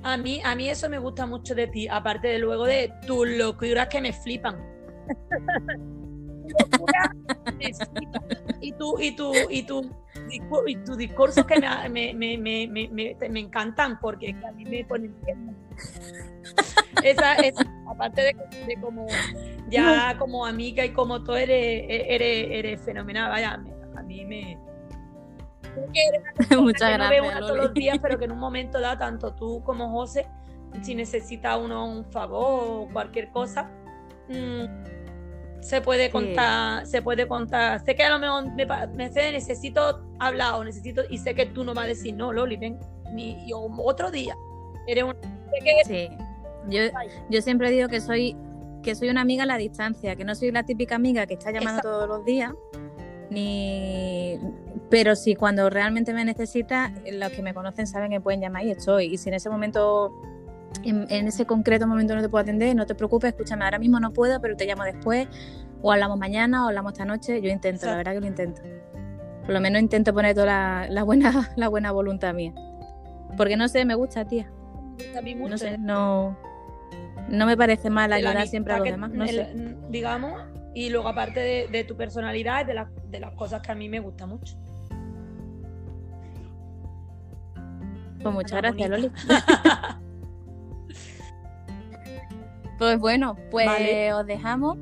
A 0.02 0.16
mí, 0.16 0.40
a 0.44 0.54
mí 0.54 0.68
eso 0.68 0.88
me 0.88 0.98
gusta 0.98 1.26
mucho 1.26 1.54
de 1.54 1.66
ti, 1.68 1.86
aparte 1.88 2.28
de 2.28 2.38
luego 2.38 2.64
de 2.64 2.92
tus 3.06 3.26
locuras 3.28 3.88
que 3.88 4.00
me 4.00 4.12
flipan. 4.12 4.56
Y 8.60 8.72
tu, 8.72 8.98
y 9.00 9.14
tu, 9.16 9.32
y 9.50 9.62
tu, 9.64 9.90
y 10.66 10.76
tus 10.76 10.96
discursos 10.98 11.44
que 11.46 11.58
me, 11.58 11.88
me, 11.88 12.14
me, 12.14 12.36
me, 12.38 12.66
me, 12.68 12.88
me- 12.88 13.28
me 13.28 13.40
encantan 13.40 13.98
porque 14.00 14.34
a 14.46 14.52
mí 14.52 14.64
me 14.64 14.84
ponen. 14.84 15.14
Esa, 17.02 17.34
esa, 17.34 17.62
aparte 17.88 18.22
de, 18.22 18.36
de 18.66 18.80
como 18.80 19.06
ya 19.68 20.16
como 20.18 20.44
amiga 20.46 20.84
y 20.84 20.90
como 20.90 21.22
tú 21.24 21.34
eres, 21.34 21.84
eres, 21.88 22.46
eres 22.50 22.80
fenomenal, 22.82 23.30
vaya, 23.30 23.54
a 23.96 24.02
mí 24.02 24.24
me 24.24 24.58
que 25.74 26.50
una 26.50 26.60
Muchas 26.62 26.90
que 26.90 26.98
no 26.98 27.08
ve 27.08 27.16
gracias, 27.16 27.36
una 27.36 27.40
todos 27.40 27.56
los 27.56 27.74
días, 27.74 27.98
pero 28.00 28.18
que 28.18 28.24
en 28.26 28.32
un 28.32 28.38
momento 28.40 28.80
da 28.80 28.96
tanto 28.98 29.34
tú 29.34 29.62
como 29.64 29.90
José, 29.90 30.26
si 30.82 30.94
necesita 30.94 31.56
uno 31.56 31.86
un 31.86 32.04
favor 32.04 32.86
o 32.88 32.88
cualquier 32.92 33.30
cosa, 33.30 33.70
mm, 34.28 34.64
se 35.60 35.80
puede 35.80 36.06
Sí. 36.06 36.12
contar, 36.12 36.86
se 36.86 37.02
puede 37.02 37.28
contar. 37.28 37.84
Sé 37.84 37.94
que 37.94 38.02
a 38.02 38.10
lo 38.10 38.18
mejor 38.18 38.52
me, 38.54 38.66
me 38.96 39.12
sé, 39.12 39.30
necesito 39.32 40.02
hablar 40.18 40.54
o 40.54 40.64
necesito, 40.64 41.02
y 41.08 41.18
sé 41.18 41.34
que 41.34 41.46
tú 41.46 41.62
no 41.64 41.72
vas 41.74 41.84
a 41.84 41.88
decir 41.88 42.14
no, 42.14 42.32
Loli, 42.32 42.56
ven, 42.56 42.78
ni 43.12 43.48
yo 43.48 43.68
otro 43.84 44.10
día. 44.10 44.34
Eres 44.86 45.04
un 45.04 45.12
sé 45.12 45.58
que 45.64 45.84
Sí. 45.84 46.08
Yo, 46.68 46.80
yo 47.28 47.42
siempre 47.42 47.70
digo 47.70 47.88
que 47.88 48.00
soy 48.00 48.36
que 48.82 48.96
soy 48.96 49.10
una 49.10 49.20
amiga 49.20 49.44
a 49.44 49.46
la 49.46 49.56
distancia, 49.58 50.16
que 50.16 50.24
no 50.24 50.34
soy 50.34 50.50
la 50.50 50.64
típica 50.64 50.96
amiga 50.96 51.24
que 51.26 51.34
está 51.34 51.52
llamando 51.52 51.78
Exacto. 51.78 51.90
todos 51.90 52.08
los 52.08 52.24
días, 52.24 52.52
ni 53.32 54.38
pero 54.90 55.16
si 55.16 55.34
cuando 55.34 55.70
realmente 55.70 56.12
me 56.12 56.22
necesita, 56.24 56.92
los 57.10 57.30
que 57.30 57.42
me 57.42 57.54
conocen 57.54 57.86
saben 57.86 58.10
que 58.10 58.20
pueden 58.20 58.40
llamar 58.42 58.64
y 58.64 58.72
estoy. 58.72 59.06
Y 59.06 59.16
si 59.16 59.30
en 59.30 59.34
ese 59.36 59.48
momento, 59.48 60.12
en, 60.84 61.06
en 61.10 61.28
ese 61.28 61.46
concreto 61.46 61.86
momento 61.86 62.14
no 62.14 62.20
te 62.20 62.28
puedo 62.28 62.42
atender, 62.42 62.76
no 62.76 62.84
te 62.84 62.94
preocupes, 62.94 63.30
escúchame, 63.30 63.64
ahora 63.64 63.78
mismo 63.78 64.00
no 64.00 64.12
puedo, 64.12 64.38
pero 64.42 64.54
te 64.54 64.66
llamo 64.66 64.84
después, 64.84 65.28
o 65.80 65.90
hablamos 65.92 66.18
mañana, 66.18 66.64
o 66.64 66.68
hablamos 66.68 66.92
esta 66.92 67.06
noche, 67.06 67.40
yo 67.40 67.48
intento, 67.48 67.86
la 67.86 67.96
verdad 67.96 68.12
que 68.12 68.20
lo 68.20 68.26
intento. 68.26 68.60
Por 69.46 69.54
lo 69.54 69.60
menos 69.60 69.80
intento 69.80 70.12
poner 70.12 70.34
toda 70.34 70.46
la, 70.46 70.86
la 70.90 71.02
buena, 71.04 71.50
la 71.56 71.68
buena 71.68 71.90
voluntad 71.90 72.34
mía. 72.34 72.52
Porque 73.38 73.56
no 73.56 73.68
sé, 73.68 73.86
me 73.86 73.94
gusta, 73.94 74.26
tía. 74.26 74.50
mí 75.22 75.34
mucho. 75.34 75.52
No 75.52 75.58
sé, 75.58 75.78
no, 75.78 76.36
no 77.28 77.46
me 77.46 77.56
parece 77.56 77.88
mal 77.88 78.12
ayudar 78.12 78.46
siempre 78.46 78.74
a 78.74 78.78
los 78.78 78.88
demás. 78.88 79.10
No 79.10 79.24
el- 79.24 79.30
sé. 79.30 79.54
Digamos, 79.88 80.38
y 80.74 80.90
luego 80.90 81.08
aparte 81.08 81.40
de, 81.40 81.68
de 81.68 81.84
tu 81.84 81.96
personalidad, 81.96 82.64
de, 82.66 82.74
las 82.74 82.88
de 83.10 83.20
las 83.20 83.32
cosas 83.34 83.60
que 83.62 83.72
a 83.72 83.74
mí 83.74 83.88
me 83.88 84.00
gustan 84.00 84.30
mucho. 84.30 84.56
Pues 88.22 88.34
muchas 88.34 88.52
Ana 88.52 88.70
gracias, 88.72 88.90
Loli. 88.90 89.10
Pues 92.78 92.98
bueno, 92.98 93.36
pues 93.52 93.66
Vale. 93.66 94.12
os 94.12 94.26
dejamos. 94.26 94.76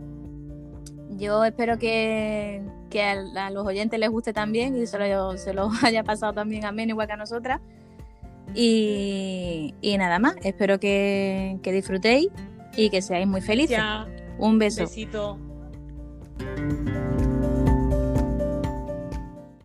Yo 1.18 1.44
espero 1.44 1.78
que, 1.78 2.62
que 2.88 3.02
a, 3.02 3.12
a 3.46 3.50
los 3.50 3.66
oyentes 3.66 4.00
les 4.00 4.08
guste 4.08 4.32
también 4.32 4.74
y 4.74 4.86
se 4.86 4.98
lo, 4.98 5.36
se 5.36 5.52
lo 5.52 5.68
haya 5.82 6.02
pasado 6.02 6.32
también 6.32 6.64
a 6.64 6.72
igual 6.82 7.06
que 7.06 7.12
a 7.12 7.16
nosotras. 7.18 7.60
Y, 8.54 9.74
y 9.82 9.98
nada 9.98 10.18
más, 10.18 10.34
espero 10.42 10.80
que, 10.80 11.58
que 11.62 11.72
disfrutéis 11.72 12.28
y 12.74 12.88
que 12.88 13.02
seáis 13.02 13.26
muy 13.26 13.42
felices. 13.42 13.76
Ya, 13.76 14.08
Un 14.38 14.58
beso. 14.58 14.84
besito. 14.84 15.38
Música 16.40 17.29